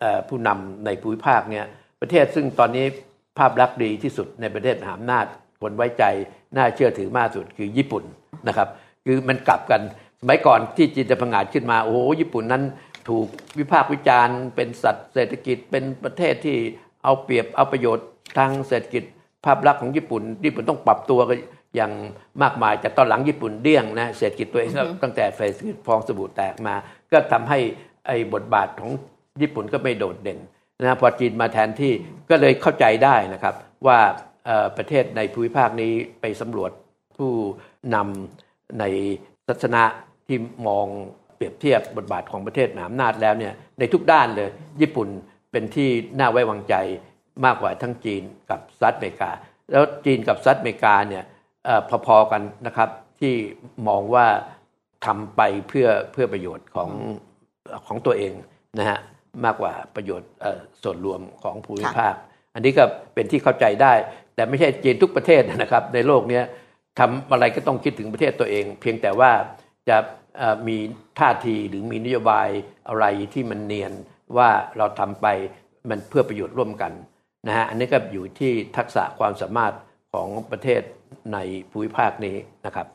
[0.00, 1.64] เออผู้นำในภูมิภาคเนี่ย
[2.00, 2.86] ประเทศซึ่งตอนนี้
[3.38, 5.26] ภาพลักษณ์ดีที่สุดในประเทศมหาอำนาจ
[5.62, 6.04] คนไว้ใจ
[6.56, 8.04] น่าเชื่อถือมากสุดคือญี่ปุ่น
[8.48, 8.68] นะครับ
[9.04, 9.80] คือมันกลับกัน
[10.20, 12.62] สมัยก่อนที่จีนจะพังงาดขึ้นมาโอ้โหญี่ปุ่นนั้น
[13.08, 13.26] ถูก
[13.58, 16.56] วิพากษ์วิจารณ์เป็นสัตว์เศรษฐกิจเป็นประเทศที่
[17.04, 18.06] เอาเปรียบเอาประโยชน์
[18.38, 19.04] ทางเศรษฐกิจ
[19.44, 21.38] ภาพลักษณ์ของญี่ปุ่นญี่ปุ่นต้องปรับตัวกัน
[21.76, 21.92] อย่าง
[22.42, 26.74] มากมายแต่ตอนหลังญี่ปุ่นเดี้ยงนะเศรษฐกิจตัวเองก็ตั้งแต่เศรษฐกิจฟองสบู่แตกมา
[27.12, 27.58] ก็ทำให้
[28.06, 28.90] ไอ้บทบาทของ
[29.42, 30.38] ญี่ปุ่นก็ไม่โดดเด่น
[30.80, 31.92] นะพอจีนมาแทนที่
[32.30, 33.54] ก็เลยเข้าใจได้นะครับ
[33.86, 33.98] ว่า
[34.46, 36.70] เอ่อประเทศในภูมิภาคนี้ไปสำรวจ
[37.16, 37.32] ผู้
[37.94, 38.43] นำ
[38.80, 38.84] ใน
[39.46, 39.82] ทัศนะ
[40.26, 40.86] ที่มอง
[41.36, 44.50] เปรียบเทียบบทบาทของประเทศมหาอำนาจแล้วเนี่ยในทุกด้านเลย
[44.80, 45.08] ญี่ปุ่น
[45.50, 46.74] เป็นที่น่าไว้วางใจ
[47.44, 49.30] มากกว่าทั้งจีนกับสหรัฐอเมริกา
[49.70, 51.24] แล้วจีนกับสหรัฐอเมริกาเนี่ย
[51.66, 51.70] อ
[52.06, 52.88] พอๆกันนะครับ
[53.20, 53.34] ที่
[53.88, 54.26] มองว่า
[55.06, 56.90] ทำไปเพื่อเพื่อประโยชน์ของ
[57.86, 58.32] ของตัวเอง
[58.78, 58.98] นะฮะ
[59.44, 60.30] มากกว่าประโยชน์
[60.82, 62.14] ส่วนรวมของภูมิภาค
[62.54, 63.92] อันนี้ก็เป็นที่เข้าใจได้
[64.34, 66.44] แต่ไม่ใช่จีนทุกประเทศนะครับ ในโลกเนี้ย
[66.98, 69.30] ทำอะไรก็ต้องคิดถึงประเทศตัวเอง เพียงแต่ว่า
[69.88, 69.96] จะ
[70.38, 70.76] เอ่อมี
[71.18, 72.48] ท่าทีหรือมีนโยบาย
[72.88, 73.92] อะไรที่มันเนียน
[74.36, 75.26] ว่าเราทำไป
[75.88, 76.92] มันเพื่อประโยชน์ร่วมกัน
[77.46, 79.74] นะฮะอันนี้ก็อยู่ที่ทักษะความสามารถ
[80.12, 80.82] ของประเทศ
[81.32, 81.38] ใน
[81.70, 82.36] ภูมิภาคนี้
[82.66, 82.86] นะครับ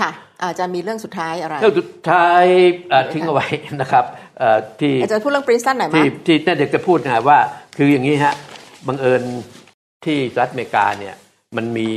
[0.00, 2.44] ค่ะอาจารย์มีเรื่องสุดท้ายอะไรเรื่องสุดท้าย
[2.90, 3.46] เอ่อทิ้งเอาไว้
[3.80, 4.04] นะครับ
[4.38, 7.38] เอ่อที่อาจารย์พูดเรื่องปรินสตันหน่อยไหมที่ที่น่าจะพูดนะว่า
[7.76, 8.34] คืออย่างนี้ฮะ
[8.86, 9.22] บังเอิญ
[10.04, 11.14] ที่สหรัฐอเมริกาเนี่ย
[11.56, 11.88] มันมี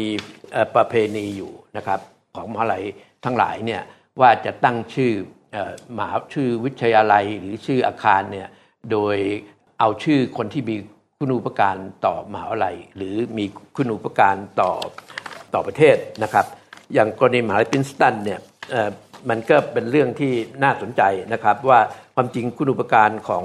[0.52, 2.00] เอ่อประเพณีอยู่นะครับ
[2.36, 2.84] ของมหาลัย
[3.26, 3.82] ทั้งหลายเนี่ย
[4.22, 5.12] ว่าจะตั้งชื่อ
[5.54, 8.48] เอ่อมหาชื่อวิทยาลัยหรือชื่ออาคารเนี่ย
[8.92, 9.16] โดย
[9.80, 10.76] เอาชื่อคนที่มี
[11.20, 13.46] คุณูปการต่อมหาวิทยาลัย หรือมี
[13.76, 14.72] คุณูปการต่อ
[15.54, 16.46] ต่อประเทศนะครับ
[16.94, 18.40] อย่างกรณีมหาลัยปรินสตันเนี่ย
[18.72, 18.90] เอ่อ
[19.30, 20.34] มันก็เป็นเรื่องที่
[20.64, 21.02] น่าสนใจ
[21.34, 21.80] นะครับ ว่า
[22.16, 23.44] ความจริงคุณูปการของ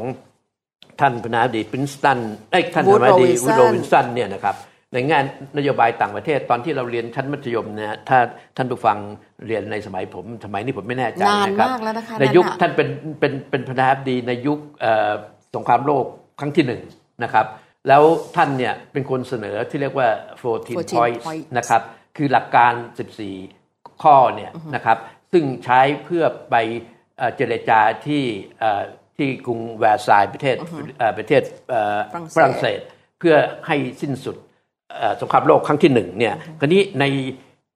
[1.01, 2.19] ท่านประธานาธิบดีปรินสตัน
[2.51, 4.57] เอ้ยท่านประธานาธิบดี Woodrow วูดโร Wilson วินสันเนี่ยนะครับ
[4.93, 5.24] ในงาน
[5.57, 8.18] นโยบายต่างประเทศตอนที่เราเรียนชั้นมัธยมเนี่ยถ้า
[8.57, 8.99] ท่านผู้ฟัง
[9.47, 12.88] เรียนในสมัยผมสมัยนี้ผมไม่แน่ใจนานนะครับมากแล้วนะคะในยุคนั่นน่ะท่านเป็น
[13.20, 15.12] เป็นเป็นประธานาธิบดีในยุคเอ่อ
[15.55, 16.05] สงครามโลก
[16.41, 16.82] ครั้งที่หนึ่ง
[17.24, 17.47] นะครับ
[17.88, 18.03] แล้ว
[18.36, 20.09] ท่านเนี่ยเป็นคนเสนอที่เรียกว่า
[20.43, 21.82] 14 14 points points นะครับ
[22.16, 22.72] คือหลักการ
[23.38, 24.99] 14 ข้อเนี่ยนะครับ
[25.32, 26.57] ซึ่งใช้เพื่อไป
[27.18, 28.22] เอ่อเจรจาที่
[28.61, 28.82] เอ่อ
[29.16, 30.57] ที่กรุงแวร์ซายน์ประเทศ
[30.99, 32.80] เอ่อประเทศเอ่อฝรั่งเศสฝรั่งเศส
[33.18, 33.36] เพื่อ
[33.66, 34.50] ให้สิ้นสุดเอ่อ
[35.20, 37.05] สงครามโลกครั้งที่หนึ่งเนี่ยคราวนี้ใน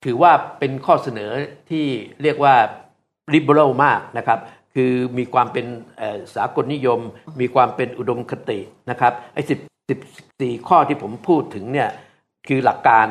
[0.04, 1.30] ถือว่าเป็นข้อเสนอ
[1.70, 1.84] ที่
[2.22, 2.54] เรียกว่า
[3.34, 4.38] liberal มากนะครับ
[4.74, 5.66] คือมีความเป็น
[5.98, 7.00] เอ่อสากลนิยม
[7.40, 8.58] มีความเป็นอุดมคติ
[8.90, 9.58] นะครับไอ้สิบ
[9.90, 9.98] สิบ
[10.40, 11.90] สี่ข้อที่ผมพูดถึงเนี่ย
[12.48, 13.06] คือหลักการ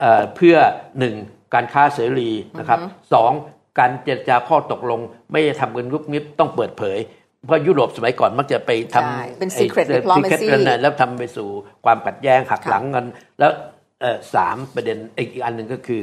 [0.00, 0.56] เอ่อเพื่อ
[0.98, 1.14] หนึ่ง
[1.54, 2.78] การค้าเสรีนะครับ
[3.12, 3.30] สอง
[3.78, 5.00] การเจรจาข้อตกลง
[5.32, 6.98] ไม่ได้ทำกันงุบงิบต้องเปิดเผย
[7.46, 11.48] เพราะยุโรปสมัยก่อนมักจะไปทใช่ำเป็นไอ้ secret เอ่อ diplomacy secret กันนะแล้วทำไปสู่
[11.84, 13.06] ความขัดแย้งหักค่ะหลังกัน
[13.38, 13.52] แล้ว
[14.00, 16.02] เอ่อสามประเด็นอีกอันหนึ่งก็คือ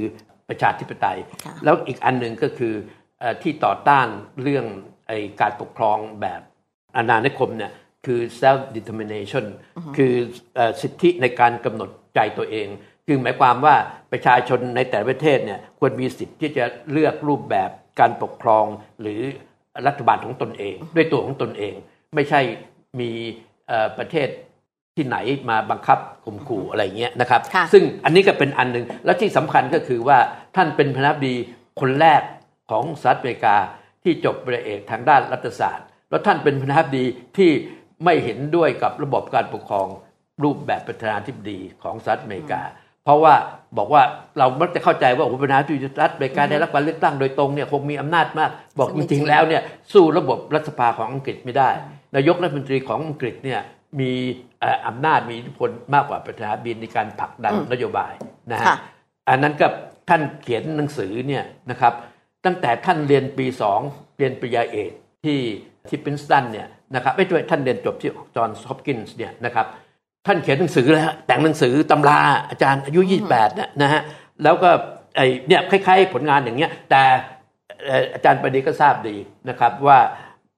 [0.50, 2.74] ประชาธิปไตยค่ะแล้วอีกอันหนึ่งก็คือ
[3.20, 4.08] เอ่อที่ต่อต้าน
[4.44, 4.66] เรื่อง
[5.08, 5.12] ไอ
[5.42, 6.42] การปกครองแบบ
[6.96, 7.72] อาณานิคมเนี่ย
[8.06, 9.46] คือ self determination
[9.98, 10.14] คือ
[10.56, 12.68] เอ่อสิทธิในการกำหนดใจตัวเอง
[13.08, 13.76] คือหมายความว่า
[14.12, 17.70] ประชาชนในแต่ละประเทศเนี่ยควรมีสิทธิ์ที่จะเลือกรูปแบบ
[18.00, 18.66] การปกครอง
[19.02, 19.20] หรือ
[19.88, 21.74] รัฐบาลของตนเอง ด้วยตัวของตนเอง
[22.16, 22.42] ไม่ใช่
[23.00, 23.10] มี
[23.68, 24.28] เอ่อประเทศ
[24.96, 25.18] ที่ไหน
[25.50, 30.18] มาบังคับข่มขู่อะไรเงี้ยนะครับค่ะซึ่งอันนี้ก็เป็นอันหนึ่งแล้วที่สำคัญก็คือว่า
[30.56, 31.36] ท่านเป็นพระนบดี
[31.82, 32.22] คนแรก
[32.72, 33.56] ของสหรัฐอเมริกา
[34.04, 37.06] ที่จบปริญญาเอกทางด้านรัฐศาสตร์ แล้วท่านเป็นประธานาธิบดี
[37.38, 37.52] ที่
[38.04, 39.88] ไม่เห็นด้วยกับระบบการปกครอง
[40.44, 42.62] รูปแบบประธานาธิบดีของสหรัฐอเมริกา
[43.08, 43.36] เพราะว่า
[43.78, 44.04] บอกว่า
[44.40, 48.50] เรามักจะเข้าใจว่าโอ้โหประธานาธิบดีสหรัฐอเมริกาได้รับการเลือกตั้งโดยตรงเนี่ยคงมีอำนาจมาก
[48.80, 49.62] บอกจริงๆแล้วเนี่ย
[49.94, 51.70] สู้ระบบรัฐสภาของอังกฤษไม่ได้
[52.16, 53.60] นายกรัฐมนตรีของอังกฤษเนี่ย
[54.00, 54.12] มี
[54.60, 58.14] เอ่ออำนาจมีอิทธิพลมากกว่าประธานาธิบดีในการผลักดันนโยบาย
[58.52, 58.78] นะฮะค่ะ
[59.30, 59.72] อันนั้นกับ
[60.10, 61.94] ท่านเขียนหนังสือเนี่ยนะครับ
[62.46, 63.80] ตั้งแต่ท่านเรียนปีสอง
[64.18, 64.92] เรียนปริญญาเอก
[65.26, 65.40] ที่
[65.90, 69.66] ที่ปรินสตันเนี่ยนะครับไม่ใช่ท่านเรียนจบที่จอห์นส์ฮอปกินส์เนี่ยนะครับ
[70.28, 72.20] ท่านเขียนหนังสือแล้วฮะแต่งหนังสือตำรา
[72.50, 74.02] อาจารย์อายุ 28นะนะฮะ
[74.44, 74.70] แล้วก็
[75.16, 77.02] ไอเนี่ยคล้ายๆผลงานอย่างเงี้ยแต่
[77.86, 79.16] เอ่ออาจารย์ประดีก็ทราบดี
[79.50, 80.00] นะครับว่า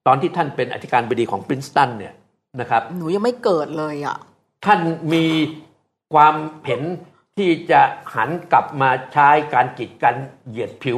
[0.07, 2.13] ตอนที่ท่านเป็นอธิการบดีของปรินสตันเนี่ย
[2.61, 4.17] นะครับหนูยังไม่เกิดเลยอะ
[4.65, 4.80] ท่าน
[5.13, 5.26] มี
[6.13, 6.82] ความเห็น
[7.38, 7.82] ที่จะ
[8.15, 10.15] หันกลับมาใช้การกีดกัน
[10.49, 10.97] เหยียดผิว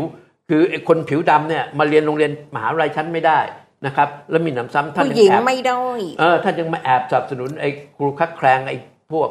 [0.49, 3.39] คือไอ้คนผิวดำเนี่ยมาเรียนโรงเรียนมหาวิทยาลัยชั้นไม่ได้
[3.85, 5.81] นะครับ แล้วมีหนำซ้ำท่านผู้หญิงแอบไม่ได้
[6.19, 8.77] เออท่านยังมาแอบสนับสนุนไอ้ครูคัดแคลงไอ้
[9.11, 9.29] พวก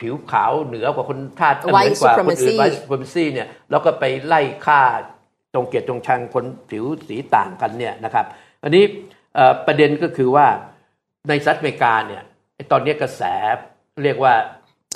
[0.00, 4.80] ผิวขาวเหนือกว่าคนชาติเหนื White อกว่าคนอื่น supremacy ไวท์ซูเปอร์มซีเนี่ยแล้วก็ไปไล่ฆ่า
[5.54, 8.26] จงเกลียดจงชังคนผิวสีต่างกันเนี่ยนะครับ
[8.62, 8.84] อันนี้
[9.34, 10.46] เอ่อประเด็นก็คือว่า
[11.28, 12.22] ในสหรัฐอเมริกาเนี่ย
[12.56, 13.22] ไอ้ตอนนี้กระแส
[14.04, 14.34] เรียกว่า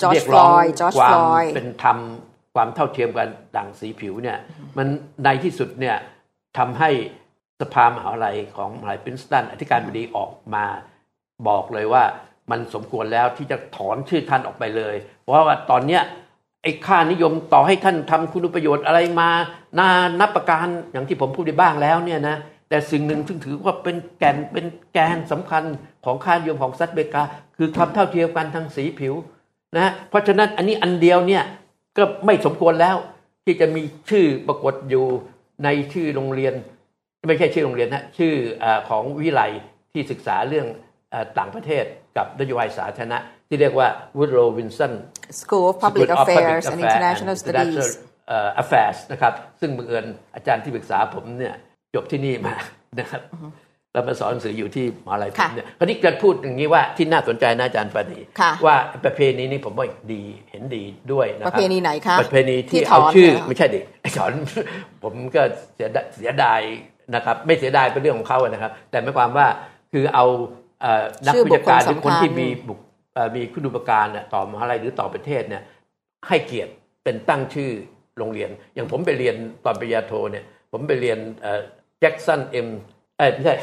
[0.01, 1.97] George เรียกร้อง Floyd George ความ Floyd เป็นธรรม
[2.55, 4.37] ความเท่าเทียมกันด่างสีผิวเนี่ย
[4.77, 4.87] มัน
[5.23, 5.95] ในที่สุดเนี่ย
[6.57, 6.89] ทำให้
[7.61, 10.65] สภามหาวิทยาลัยของมหาวิทยาลัยปรินสตันอธิการบดีออกมา
[11.47, 12.03] บอกเลยว่า
[12.51, 16.01] มันสมควรแล้วที่จะถอนชื่อท่านออกไปเลย เพราะว่าตอนเนี้ย
[16.63, 19.29] ไอ้ค่านิยมต่อให้ท่านทำคุณประโยชน์อะไรมา
[19.79, 19.89] นา
[20.19, 22.37] นับประการอย่างที่ผมพูดไปบ้างแล้วเนี่ยนะ
[22.69, 25.63] แต่สิ่งหนึ่งซึ่งถือว่าเป็นแกนเป็นแกนสำคัญ
[26.05, 27.23] ของค่านิยมของสหรัฐอเมริกา
[27.57, 29.13] คือความเท่าเทียมกันทางสีผิว
[29.77, 31.43] นะเพราะฉะนั้นอันนี้อันเดียวเนี่ย
[31.97, 32.95] ก็ไม่สมควรแล้ว
[33.45, 35.05] ที่จะมีชื่อปรากฏอยู่
[35.63, 36.53] ในชื่อโรงเรียน
[37.27, 39.41] ไม่ใช่ชื่อโรงเรียนนะชื่อเออของวิไล
[39.93, 40.67] ที่ศึกษาเรื่อง
[41.11, 41.85] เออต่างประเทศ
[42.17, 43.17] กับนโยบายสาธารณะ
[43.47, 44.93] ที่เรียกว่า Woodrow Wilson
[45.41, 47.89] School of Public School of Affairs and Affairs International and Studies International
[48.27, 50.05] เอ่อ Affairs นะครับ ซึ่งบังเอิญ
[50.35, 51.55] อาจารย์ที่ปรึกษาผมเนี่ย
[51.95, 52.55] จบที่นี่มา
[52.99, 53.21] นะครับ
[53.93, 64.31] แล้วมาสอนหนังสืออยู่ที่มหาลัยผมเนี่ยคราวนี้จะพูดอย่างนี้ว่าที่น่าสนใจนะอาจารย์ปานีค่ะว่าประเพณีนี้ผมว่าดีเห็นดีด้วยนะคปรับระเพณีไหนคะประเพณีที่ที่ถเอาอนชื่อเหรอไม่ใช่ดิไอ้ถอน
[65.03, 65.41] ผมก็
[65.75, 66.61] เสียดายเสียดาย
[67.15, 69.47] นะครับไม่เสียดายเป็นเรื่องของเขาอะนะครับ แต่หมายความว่า
[69.91, 70.25] คือเอา
[70.81, 72.79] เอ่อนักชื่อวิชาการหบุรืคอคลคนที่สำคัญมีบุค
[73.13, 75.63] เอ่อมีคุณูปการเนี่ยต่อมหาลัยหรือต่อประเทศเนี่ย
[76.27, 76.71] ให้เกียรติ
[77.03, 77.71] เป็นตั้งชื่อ
[78.17, 79.35] โรงเรียน อย่างผมไปเรียน
[79.65, 81.19] ตอนปริญญาโทเนี่ยผมไปเรียน
[81.99, 82.67] Jackson M.
[83.17, 83.55] เอ้ยไม่ใช่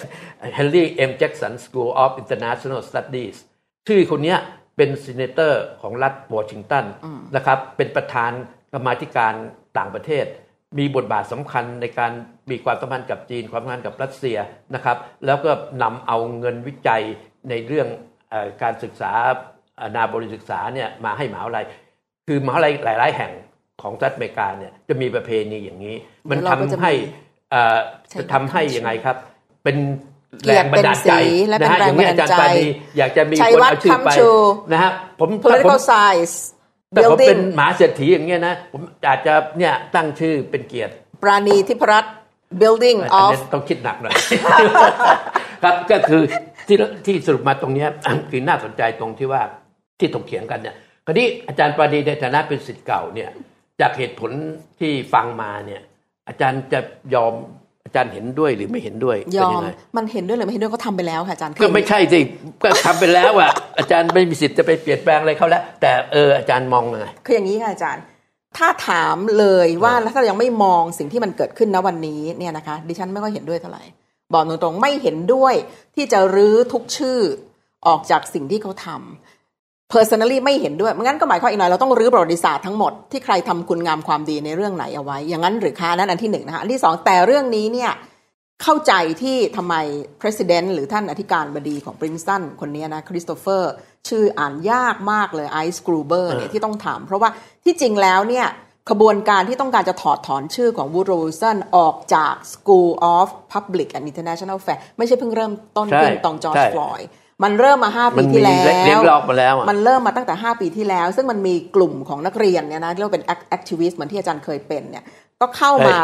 [0.54, 1.10] Henry M.
[1.18, 3.28] Jackson School of International Studies
[3.88, 4.38] ชื่อคนเนี้ย
[4.76, 6.84] เป็น senator ของรัฐวอชิงตัน
[7.36, 8.32] นะครับเป็นประธาน
[8.72, 9.34] กรรมาธิการ
[9.78, 10.24] ต่างประเทศ
[10.78, 12.12] มีบทบาทสำคัญในการ
[12.50, 14.38] มีความสัมพันธ์กับจีนความสัมพันธ์กับรัสเซีย
[14.74, 15.50] นะครับแล้วก็
[15.82, 17.02] นำเอาเงินวิจัย
[17.48, 17.88] ในเรื่อง
[18.30, 19.12] เออการศึกษา
[19.76, 21.66] เอ่อนาบริศึกษาเนี่ยมาให้มหาวิทยาลัย
[22.26, 23.32] คือมหาวิทยาลัยหลาย ๆ แห่ง
[23.82, 25.94] ของสหรัฐอเมริกาเนี่ยจะมีประเพณีอย่างนี้
[26.30, 26.92] มันเดี๋ยวเราก็ทำจะมีให้
[27.50, 27.78] เอ่อ
[28.10, 29.16] ใช้จะทำให้ยังไงครับ
[29.64, 29.76] เป็น
[30.42, 32.66] เกีแรยรติงบันดาลใจเป็นสีและเป็นนะฮะแรงอย่างนี้อาจารย์บันดาลใจปานี
[32.98, 34.30] อยากจะมีชัยคนวัฒน์เอาชื่อไปคำชู
[34.72, 34.90] นะฮะ
[35.20, 36.34] ผมถ้าผม political science
[36.90, 40.92] แต่ผมเป็น building หมาเศรษฐีอย่างเงี้ยนะ ผมอาจจะเนี่ยตั้งชื่อเป็นเกียรติ
[41.22, 42.14] ปราณีทิพรัตน์
[42.60, 44.14] building อัน of นี้ต้องคิดหนักหน่อย
[45.62, 46.22] ครับก็คือ
[46.68, 46.76] ที่
[47.06, 47.88] ที่สรุปมาตรงเนี้ย
[48.30, 49.42] คือน่าสนใจตรงที่ว่า
[49.98, 50.76] ที่ถกเถียงกันเนี่ย
[51.06, 53.30] คราวนี้อาจารย์ปราณีในฐานะเป็นศิษย์เก่าเนี่ย
[53.80, 54.30] จากเหตุผล
[54.80, 55.80] ที่ฟังมาเนี่ย
[56.28, 56.80] อาจารย์จะ
[57.14, 57.34] ยอม
[57.84, 62.20] อาจารย์เห็นด้วยหรือไม่เห็นด้วยยเป็นอมยังไงมันเห็นด้วยหรือไม่เห็นด้วยเขาทำไปแล้วค่ะอาจารย์ก็ไม่ใช่สิ
[62.62, 68.02] ก็ทำไปแล้วอะอาจารย์ไม่มีสิทธิ์จะไปเปลี่ยนแปลงอะไรเขาแล้ว แต่เอออาจารย์มองยังไง คืออย่างนี้ค่ะอาจารย์
[68.56, 73.82] ถ้าถามเลยว่าแล้วถ้าเรายังไม่มองสิ่งที่มันเกิดขึ้นณวันนี้เนี่ยนะคะดิฉันไม่ค่อยเห็นด้วยเท่าไหร่
[74.32, 75.54] บอกตรงๆไม่เห็นด้วย
[75.94, 77.18] ที่จะรื้อทุกชื่อ
[77.86, 87.90] ออกจากสิ่งที่เขาทำ personally ไม่เห็นด้วยงั้นก็หมายความอีกหน่อยเราต้องรื้อประวัติศาสตร์ทั้งหมดที่ใครทำคุณงามความดีในเรื่องไหนเอาไว้ อย่างนั้นหรือคะนั่นอันที่หนึ่งนะคะอันที่สองแต่เรื่องนี้เนี่ย
[88.62, 88.92] เข้าใจ
[89.22, 89.74] ที่ทำไม
[90.20, 93.72] president หรือท่านอธิการบดีของ Princeton คนนี้นะ Christopher
[94.08, 97.30] ชื่ออ่านยากมากเลย Eisgruber เนี่ยที่ต้องถาม เพราะว่า
[97.64, 98.46] ที่จริงแล้วเนี่ย
[98.90, 107.08] ขบวนการที่ต้องการจะถอดถอนชื่อของ Woodrow Wilson ออกจาก School of Public and International Affairs ไม่ใช่เพิ่งเริ่มต้นขึ้นตอน George Floyd ใช่ใช่
[107.44, 115.04] มันเริ่มมาห้ามัปีที่แล้วมันมีเลี้ยงลอกมาแล้วอะมันเริ่มมาตั้งแต่ 5 ปีที่แล้ว ซึ่งมันมีกลุ่มของนักเรียนเนี่ยนะที่เรียกว่าเป็น activist เหมือนที่อาจารย์เคยเป็นเนี่ย
[115.42, 115.98] ก็เข้ามา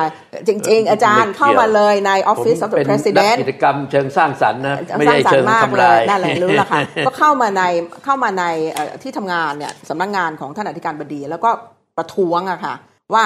[0.48, 7.62] จริง ๆ อาจารย์เข้ามาเลยใน Office ผม of the เป็นนัก President กิจกรรมเชิงสร้างสรรค์นะไม่สร้าใช่งสรรเชิงค์มากทำเลลายยนั่นแหละรู้ละค่ะก็เข้ามาใน
[8.04, 11.50] เข้ามาในเอ่อที่ทำงานเนี่ยสำนักงานของท่านอธิการบดี แล้วก็
[11.96, 12.74] ประท้วงอะค่ะ
[13.14, 13.24] ว่า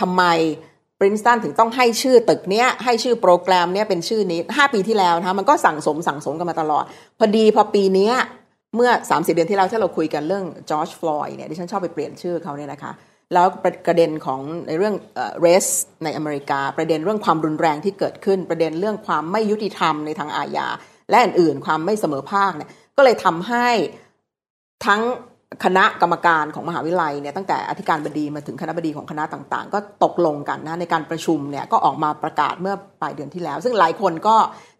[0.00, 0.22] ทำไม
[0.98, 6.84] ปรินสตันถึงต้องให้ชื่อตึกเนี้ยให้ชื่อโปรแกรมเนี้ยเป็นชื่อนี้ 5 ปีที่แล้วนะคะมันก็สั่งสมสั่งสมกันมาตลอด
[7.18, 8.14] พอดีพอปีเนี้ย
[8.76, 12.92] เมื่อ 30 เดือนที่แล้วที่เราคุยกันเรื่องจอร์จฟลอยด์เนี่ยดิฉันชอบไปเปลี่ยนชื่อเขาเนี่ยนะคะ
[13.32, 13.46] แล้ว
[13.86, 14.94] ประเด็นของในเรื่อง
[15.40, 15.66] เรส
[16.04, 20.66] ในอเมริกา ประเด็นเรื่องความรุนแรงที่เกิดขึ้น ประเด็นเรื่องความไม่ยุติธรรมในทางอาญา
[21.10, 23.68] และอื่นๆ ความไม่เสมอภาคเนี่ยก็เลยทำให้
[24.86, 25.02] ทั้ง
[25.64, 34.36] คณะกรรมการของมหาวิทยาลัยเนี่ยตั้งแต่อธิการบดีมาถึงคณะบดีของคณะต่างๆ ก็ตกลงกันนะในการประชุมเนี่ยก็ออกมาประกาศเมื่อปลายเดือนที่แล้ว ซึ่งหลายคนก็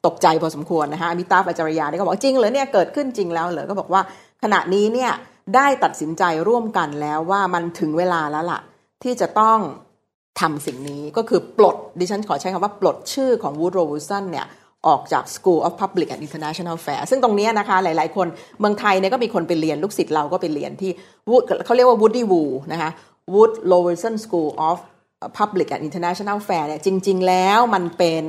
[0.07, 4.03] ตกใจพอสมควรนะคะมิตาปัจจรยาเนี่ยก็บอกจริงเหรอเนี่ยเกิดขึ้นจริงแล้วเหรอก็บอกว่า
[4.43, 5.13] ขณะนี้เนี่ย
[5.55, 8.61] ได้ตัดสินใจร่วมกันแล้วว่ามันถึงเวลาแล้วล่ะ
[9.03, 9.59] ที่จะต้อง
[10.41, 14.47] ทำสิ่งนี้ก็คือปลดดิฉันขอใช้คำว่าปลดชื่อของวูดโรวูสันเนี่ย
[14.87, 18.27] ออกจาก School of Public and International Affairs ซึ่งตรงนี้นะคะหลาย ๆ คน
[18.61, 20.91] เมืองไทยเนี่ยก็มีคนไปเรียนลูกศิษย์เราก็ไปเรียนที่
[21.65, 22.91] เขาเรียกว่า Woody Woo นะคะ
[23.35, 24.77] Wood Lowerson School of
[25.39, 28.25] Public and International Affairs เนี่ยจริง ๆ แล้วมันเป็น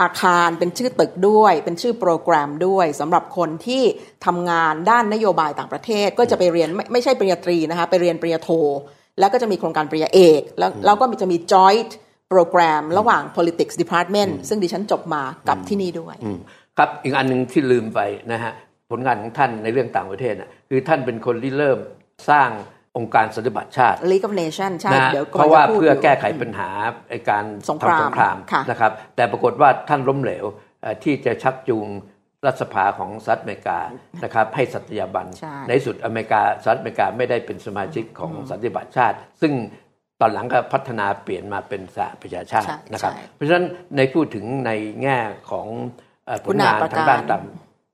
[0.00, 3.82] อาคารเป็นชื่อตึกด้วย เป็นชื่อโปรแกรมด้วยสำหรับคนที่
[4.26, 8.50] ทำงานด้านนโยบายต่างประเทศ ก็จะไปเรียนไม่ไม่ใช่ปริญญาตรีนะคะไปเรียนปริญญาโท
[9.18, 11.92] แล้วก็จะมีโครงการปริญญาเอก แล้วเราก็จะมี joint
[12.30, 16.16] โปรแกรมระหว่าง politics department ซึ่งดิฉันจบมากับที่นี่ด้วย
[16.78, 18.00] ครับอีกอันหนึ่งที่ลืมไป
[18.32, 18.52] นะฮะ
[18.90, 21.78] ผลงานของท่านในเรื่องต่างประเทศนะคือท่านเป็นคนที่เริ่ม
[22.30, 22.48] สร้าง
[22.96, 26.68] องค์การสันติบัติชาติ League of Nations ใช่นะเดี๋ยวเพราะว่าเพื่อแก้ไขปัญหา
[27.10, 30.44] ไอการสงครามทำสงครามค่ะนะครับ แต่ปรากฏว่าท่านล้มเหลว
[31.04, 31.88] ที่จะชักจูง
[32.46, 33.78] รัฐสภาของสหรัฐอเมริกา
[34.24, 35.26] นะครับให้สัตยาบัน
[35.68, 39.52] ในสุดอเมริกาสหรัฐอเมริกาไม่ได้เป็นสมาชิกของสันติบัติชาติ ซึ่ง
[40.20, 43.66] ตอนหลังก็พัฒนาเปลี่ยนมาเป็นสหประชาชาตินะครับ เพราะฉะนั้น
[43.96, 44.70] ในพูดถึงใน
[45.02, 45.18] แง่
[45.50, 45.66] ของ
[46.44, 47.44] ผลงานทางด้านต่าง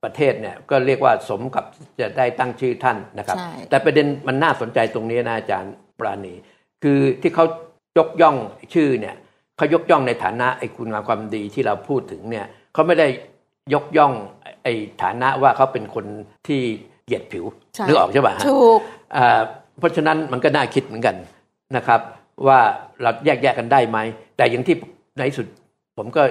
[0.05, 1.65] ประเทศเนี่ยก็เรียกว่าสมกับ
[2.01, 3.37] จะได้ตั้งชื่อท่านนะครับ
[3.71, 6.35] แต่ประเด็นมันน่าสนใจตรงนี้นะอาจารย์ปราณี
[6.83, 7.45] คือที่เขา
[7.99, 8.37] ยกย่อง
[8.75, 9.17] ชื่อเนี่ย
[9.57, 13.09] เขายกย่องในฐานะไอ้คุณงามความดีที่เราพูดถึงเนี่ยเขาไม่ได้
[13.75, 14.13] ยกย่อง
[14.63, 14.73] ไอ้
[15.03, 16.07] ฐานะว่าเขาเป็นคน
[16.47, 16.61] ที่
[17.07, 17.45] เหยียดผิว
[17.87, 18.81] นึกออกใช่ป่ะฮะถูก
[19.79, 21.17] เพราะฉะนั้นมันก็น่าคิดเหมือนกัน
[21.77, 22.01] นะครับ
[22.47, 22.61] ว่า
[23.03, 23.99] เราแยกแยกกันได้ไหม
[24.37, 24.77] แต่อย่างที่
[25.19, 25.47] ในสุด
[25.99, 26.23] ผมก็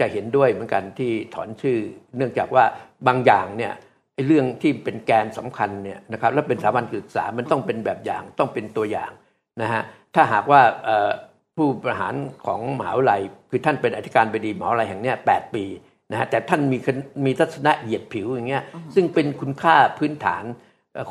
[0.00, 1.78] จะเห็นด้วยเหมือนกันที่ถอนชื่อ
[2.16, 2.64] เนื่องจากว่า
[3.06, 3.72] บางอย่างเนี่ย
[4.26, 9.10] เรื่องที่เป็นแกนสำคัญเนี่ยนะครับแล้วเป็นสถาบันศึกษามันต้องเป็นแบบอย่างต้องเป็นตัวอย่าง
[9.62, 9.82] นะฮะ
[10.14, 10.60] ถ้าหากว่า
[11.56, 12.14] ผู้บริหาร
[12.46, 15.64] ของมหาวิทยาลัยคือท่านเป็นอธิการบดีมหาวิทยาลัยแห่งนี้แปี
[16.10, 16.78] นะฮะแต่ท่านมี
[17.24, 18.62] มีทัศนะเหยียดผิวอย่างเงี้ย
[18.94, 20.44] ซึ่งเป็นคุณค่าพื้นฐาน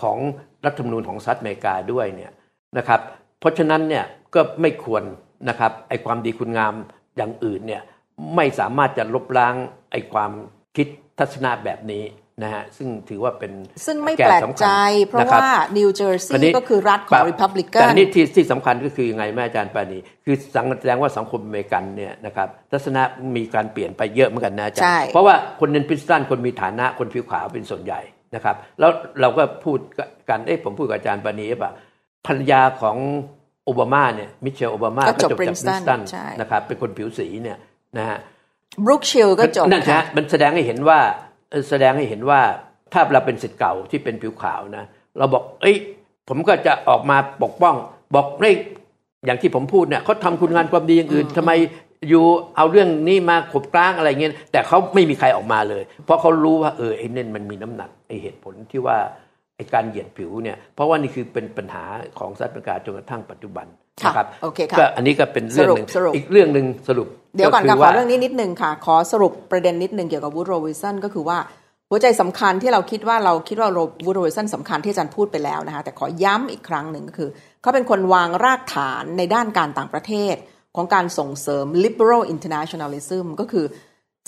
[0.02, 0.18] ของ
[0.66, 2.32] รัฐธรรมนูญของสหรัฐอเมริกาด้วยเนี่ย
[2.78, 3.00] นะครับ
[3.40, 5.04] เพราะฉะนั้นเนี่ยก็ไม่ควร
[5.50, 6.74] นะครับไอความดีคุณงาม
[7.18, 7.82] อย่างอื่นเนี่ย
[8.36, 9.56] ไม่สามารถจะลบล้าง
[9.92, 10.32] ไอความ
[10.76, 10.88] คิด
[11.20, 12.04] ทัศนะแบบนี้
[12.44, 13.52] นะฮะซึ่งถือว่าเป็น
[13.86, 14.68] ซึ่งไม่แปลกใจ
[15.08, 20.36] เพราะว่านิวเจอร์ซีย์ก็คือรัฐของริพับลิกันแต่นี่ที่ที่สำคัญก็คือยังไงแม่อาจารย์ปานีคือ
[20.82, 23.02] แสดงว่าสังคมอเมริกันเนี่ยนะครับทัศนะ
[23.36, 28.02] มีการเปลี่ยนไปเยอะเหมือนกันนะอาจารย์เพราะว่าคนเนนพิสตันคนมีฐานะคนผิวขาวเป็นส่วนใหญ่
[28.36, 28.92] นะครับแล้ว
[29.22, 29.80] เราก็พูด
[30.30, 31.72] กันเอ้ผมพูดกับอาจารย์ปานีป่ะ
[32.28, 32.98] ภรรยาของ
[33.66, 36.02] โอบามาเนี่ยมิเชลโอบามาก็จบจากปรินสตัน
[36.42, 37.58] นะครับเป็นคนผิวสีเนี่ย
[37.98, 38.20] นะฮะ
[38.86, 41.00] บรุกชิลก็จบนั่นฮะมันแสดงให้เห็นว่า
[41.70, 42.42] แสดงให้เห็นว่า
[42.94, 44.84] ถ้าเราเป็นสิทธิ์เก่าที่เป็นผิวขาวนะ
[45.18, 45.76] เราบอก เอ้ย
[46.28, 47.76] ผมก็จะออกมาปกป้อง
[48.16, 48.56] บอกเฮ้ย
[49.26, 51.52] อย่างที่ผมพูดเนี่ยเขาทำคุณงานความดีอย่างอื่นทำไม
[52.10, 52.24] อยู่
[52.58, 58.98] เอาเรื่องนี้มาขบกลางอะไรเงี้ยแต่เขาไม่มีใครออกมาเลย เพราะเขารู้ว่าเออไอ้เนี่ยมันมีน้ำหนักไอ้เหตุผลที่ว่า
[59.56, 61.84] ไอ้การเหยียดผิวเนี่ยเพราะว่านี่คือเป็นปัญหา
[62.20, 63.68] ของสหรัฐอเมริกาจนกระทั่งปัจจุบัน
[64.04, 71.38] นะครับโอเคค่ะก็อันนี้ก็เป็นเรื่องหนึ่งอีกเรื่องหนึ่งสรุป เดี๋ยวก่อนค่ะขอเรื่องนี้นิดนึงค่ะ ขอสรุปประเด็นนิดนึงเกี่ยวกับวูดโรวิสันก็คือว่า
[71.90, 73.70] หัวใจสำคัญที่เราคิดว่าเราคิดว่า
[74.06, 77.30] วูดโรวิสันสำคัญที่อาจารย์พูดไปแล้วนะคะแต่ขอย้ำอีกครั้งหนึ่งก็คือ
[77.62, 80.36] เขาเป็นคนวางรากฐานในด้านการต่างประเทศ
[80.76, 83.66] ของการส่งเสริม liberal internationalism ก็คือ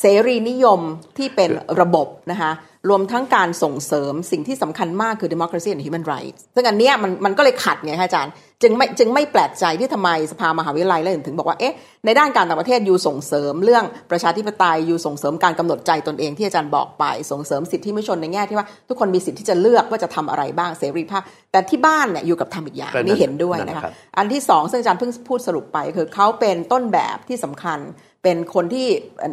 [0.01, 0.79] เสรีนิยม
[1.17, 1.49] ที่เป็น
[1.81, 2.51] ระบบนะคะ
[2.89, 8.31] รวมทั้งการส่งเสริมสิ่งที่สำคัญมากคือ democracy and human rights ซึ่งอันเนี้ยมันมันก็เลยขัดไงคะอาจารย์
[8.61, 11.73] จึงไม่จึงไม่แปลกใจที่ทำไมสภามหาวิทยาลัยแล้วถึงบอกว่าเอ๊ะ
[12.05, 21.21] ในด้านการต่างประเทศยูส่งเสริมเรื่องประชาธิปไตยยูส่งเสริมการกำหนดใจตนเองที่อาจารย์บอกไป ส่งเสริมสิทธิมนุษยชนในแง่ที่ว่าทุกคนมีสิทธิที่จะเลือกว่าจะทำอะไรบ้างเสรีภาพ
[21.51, 27.79] แต่ที่บ้านเนี่ยอยู่กับทำอีกอย่างนี่เห็นด้วยนะคะอันที่สองซึ่งอาจารย์เพิ่งพูดสรุปไปคือเขาเป็นต้นแบบที่สำคัญ
[28.27, 28.87] เป็นคนที่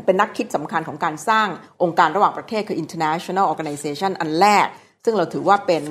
[0.06, 1.48] เป็นนักคิดสำคัญของการสร้าง
[1.82, 4.66] องค์การระหว่างประเทศคือ international organization อันแรก
[5.04, 5.82] ซึ่งเราถือว่าเป็น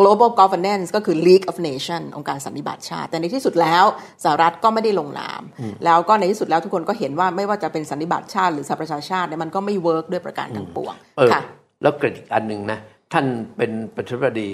[0.00, 3.84] global governance ก็คือ League of Nations องค์การสันนิบาตชาติ แต่ในที่สุดแล้ว
[4.24, 5.42] สหรัฐก็ไม่ได้ลงนาม
[5.84, 10.94] แล้วก็ในที่สุดแล้วทุกคนก็เห็นว่าไม่ว่าจะเป็นสันนิบาตชาติหรือสหประชาชาติเนี่ยมันก็ไม่เวิร์กด้วยประการทั้งปวง
[11.32, 11.40] ค่ะ
[11.82, 12.78] แล้วเกิดอีกอันหนึ่งนะ
[13.12, 13.26] ท่าน
[13.56, 14.50] เป็นประธานาธิบดี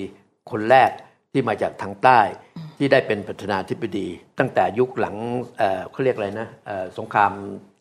[0.50, 0.90] คนแรก
[1.32, 2.20] ที่มาจากทางใต้
[2.78, 4.06] ที่ได้เป็นประธานาธิบดี
[4.38, 5.16] ตั้งแต่ยุคหลัง
[5.58, 7.32] เอ่อเขาเรียกอะไรนะเอ่อสงคราม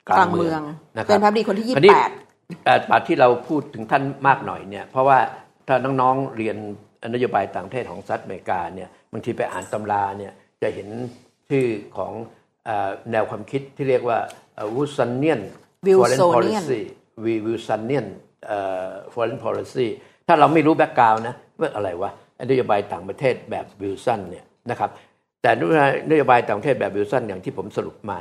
[0.09, 0.61] กลางเมือง
[0.97, 5.19] นะครัเป็นประธานาธิบดีคนที่คราวนี้28เอ่อปาที่เราพูดถึงท่านมากหน่อยเนี่ยเพราะว่า
[5.67, 6.57] ถ้าน้องๆเรียน
[7.13, 10.87] นโยบายต่างประเทศของสหรัฐอเมริกาเนี่ยบางทีไปอ่านตำราเนี่ยจะเห็น
[11.49, 12.11] ชื่อของ
[12.65, 14.17] เอ่อแนวความคิดที่เรียกว่า
[14.75, 15.41] Wilsonian
[15.99, 16.63] Wilsonian
[17.45, 18.07] Wilsonian
[18.47, 19.87] เอ่อ foreign policy
[20.27, 22.11] ถ้าเราไม่รู้ background นะว่าอะไรวะ
[22.49, 24.89] นโยบายต่างประเทศแบบวิลสันเนี่ยนะครับ
[25.41, 25.51] แต่
[26.11, 28.19] นโยบายต่างประเทศแบบวิลสันอย่างที่ผมสรุปมา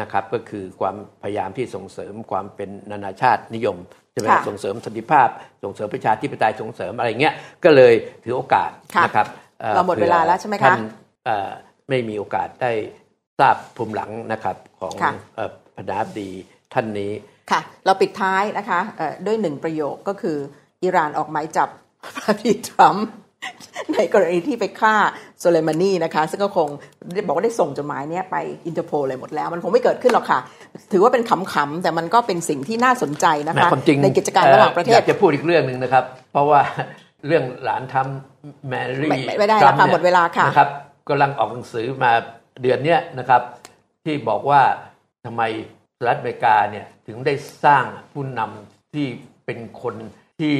[0.00, 3.76] นะครับก็คือความพยายามที่ส่งเสริมความเป็นนานาชาตินิยม
[4.12, 5.28] ใช่ไหมค่ะส่งเสริมสันติภาพ
[5.64, 7.34] ส่งเสริมประชาธิปไตยส่งเสริมอะไรเงี้ย
[7.64, 7.94] ก็เลย
[8.24, 9.26] ถือโอกาสค่ะนะครับ
[9.62, 10.80] อ่อเราหมดเวลาแล้วใช่ไหมคะท่าน
[11.24, 11.50] เอ่อ
[11.88, 12.72] ไม่มีโอกาสได้
[13.38, 16.30] ทราบภูมิหลังนะครับของค่ะเอ่อประธานาธิบดี
[16.74, 17.12] ท่านนี้
[17.50, 20.38] ค่ะ เราปิดท้ายนะคะเอ่อด้วยหนึ่งประโยคก็คือ
[20.82, 21.68] อิหร่านออกหมายจับ
[22.16, 23.06] พระบิดทรัมป์
[23.94, 24.94] ในกรณีที่ไปฆ่า
[25.40, 26.68] โซเลมานีนะคะ ซึ่งก็คง
[27.14, 28.36] ได้บอกว่าได้ส่งจดหมายเนี้ยไป
[28.66, 30.38] อินเตอร์โพลเลยหมดแล้ว มันคงไม่เกิดขึ้นหรอกค่ะ
[30.92, 36.60] ถือว่าเป็นขำๆแต่มันก็เป็นสิ่งที่น่าสนใจนะแม้คะความจริงในกิจการระหว่างประเทอศยากจะพูดอีกเรื่องหนึ่งนะครับ เพราะว่า
[37.26, 40.70] เรื่องหลานทำแมรี่ไม่ไม่ได้แล้วค่ะทรัป์นี่ยหมดเวลาค่ะนะครับ
[41.08, 42.12] กำลังออกหนังสือมา
[42.62, 43.42] เดือนเนี้ยนะครับ
[44.04, 44.60] ที่บอกว่า
[45.24, 45.42] ทำไม
[45.96, 47.34] สหรัฐอเมริกาเนี่ยถึงได้
[47.64, 49.06] สร้างผู้นำที่
[49.46, 49.94] เป็นคน
[50.40, 50.56] ที่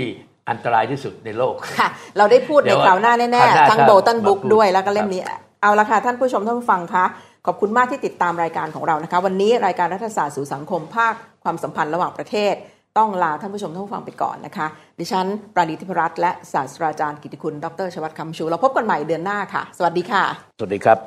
[0.51, 1.89] อันตรายที่สุดในโลกค่ะ
[2.19, 5.23] เราได้พูดเดี๋ในยวคราวหน้าแน่คราวหน้าๆทั้งครับโบตันบุ๊กมาพูดด้วยแล้วก็เล่มครับนี้
[5.63, 7.05] เอาละค่ะท่านผู้ชมท่านผู้ฟังคะ
[7.47, 12.55] ขอบคุณมากที่ติดตามรายการของเรานะคะ วันนี้รายการรัฐศาสตร์สู่สังคมภาคความสัมพันธ์ระหว่างประเทศ
[12.99, 14.67] ต้องลาท่านผู้ชมท่านผู้ฟังไปก่อนนะคะ
[15.01, 20.25] ดิฉันปราณีทิพรัตน์และศาสตราจารย์กิติคุณ ดรชวัตคำชู เราพบกันใหม่เดือนหน้าค่ะ สวัสดีค่ะ
[20.59, 20.99] สวัสดีครับ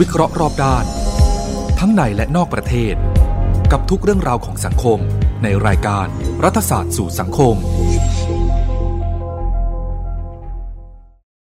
[0.00, 0.84] วิเคราะห์รอบด้าน
[1.80, 2.94] ทั้งในและนอกประเทศ
[3.72, 4.98] กับทุกเรื่องราวของสังคม
[5.42, 6.06] ในรายการ
[6.44, 7.56] รัฐศาสตร์สู่สังคม